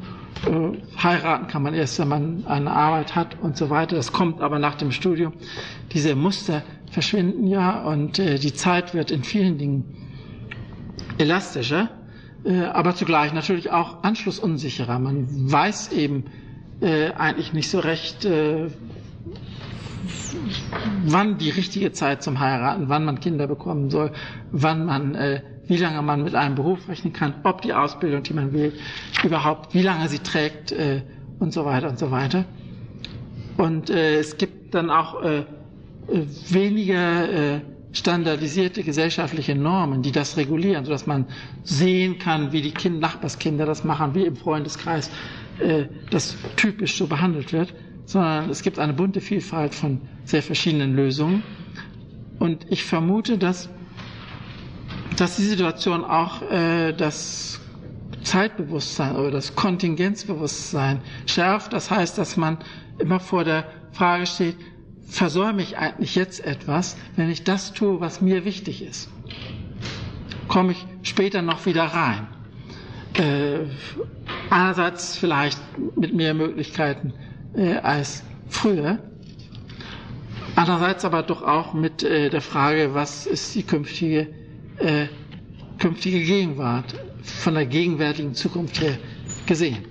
[0.46, 3.96] äh, heiraten kann man erst, wenn man eine Arbeit hat und so weiter.
[3.96, 5.32] Das kommt aber nach dem Studium.
[5.92, 9.84] Diese Muster verschwinden ja und äh, die Zeit wird in vielen Dingen
[11.18, 11.90] elastischer,
[12.44, 14.98] äh, aber zugleich natürlich auch anschlussunsicherer.
[14.98, 16.24] Man weiß eben
[16.80, 18.68] äh, eigentlich nicht so recht, äh,
[21.04, 24.12] wann die richtige Zeit zum Heiraten, wann man Kinder bekommen soll,
[24.52, 28.34] wann man äh, wie lange man mit einem Beruf rechnen kann, ob die Ausbildung, die
[28.34, 28.74] man wählt,
[29.22, 31.02] überhaupt, wie lange sie trägt äh,
[31.38, 32.44] und so weiter und so weiter.
[33.56, 35.44] Und äh, es gibt dann auch äh,
[36.50, 37.60] weniger äh,
[37.92, 41.26] standardisierte gesellschaftliche Normen, die das regulieren, sodass man
[41.62, 45.10] sehen kann, wie die kind Nachbarskinder das machen, wie im Freundeskreis
[45.60, 47.72] äh, das typisch so behandelt wird,
[48.06, 51.42] sondern es gibt eine bunte Vielfalt von sehr verschiedenen Lösungen.
[52.38, 53.68] Und ich vermute, dass
[55.16, 57.60] dass die Situation auch äh, das
[58.22, 61.72] Zeitbewusstsein oder das Kontingenzbewusstsein schärft.
[61.72, 62.58] Das heißt, dass man
[62.98, 64.56] immer vor der Frage steht,
[65.06, 69.10] versäume ich eigentlich jetzt etwas, wenn ich das tue, was mir wichtig ist?
[70.48, 72.26] Komme ich später noch wieder rein?
[73.14, 73.66] Äh,
[74.50, 75.58] einerseits vielleicht
[75.96, 77.12] mit mehr Möglichkeiten
[77.56, 78.98] äh, als früher,
[80.56, 84.28] andererseits aber doch auch mit äh, der Frage, was ist die künftige
[84.78, 85.06] äh,
[85.78, 88.98] künftige Gegenwart, von der gegenwärtigen Zukunft her
[89.46, 89.84] gesehen.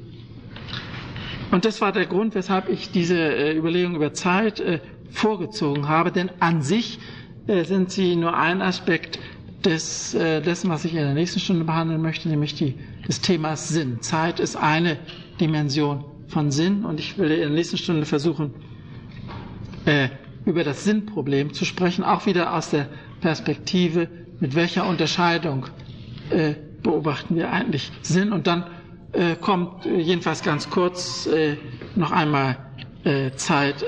[1.52, 4.80] Und das war der Grund, weshalb ich diese äh, Überlegung über Zeit äh,
[5.12, 7.00] vorgezogen habe, denn an sich
[7.48, 9.20] äh, sind sie nur ein Aspekt
[9.64, 12.76] des, äh, dessen, was ich in der nächsten Stunde behandeln möchte, nämlich die,
[13.08, 14.02] des Themas Sinn.
[14.02, 14.98] Zeit ist eine
[15.40, 16.04] Dimension
[16.34, 18.54] von Sinn und ich will in der nächsten Stunde versuchen,
[19.86, 20.10] äh,
[20.46, 22.88] über das Sinnproblem zu sprechen, auch wieder aus der
[23.22, 24.08] Perspektive
[24.40, 25.68] mit welcher Unterscheidung
[26.32, 28.34] äh, beobachten wir eigentlich Sinn?
[28.34, 28.66] Und dann
[29.14, 31.56] äh, kommt äh, jedenfalls ganz kurz äh,
[31.96, 32.58] noch einmal
[33.04, 33.86] äh, Zeit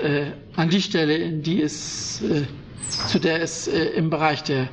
[0.55, 2.22] an die Stelle, in die es,
[3.07, 4.67] zu der es im Bereich der,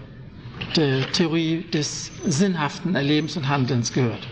[0.76, 4.26] der Theorie des sinnhaften Erlebens und Handelns gehört.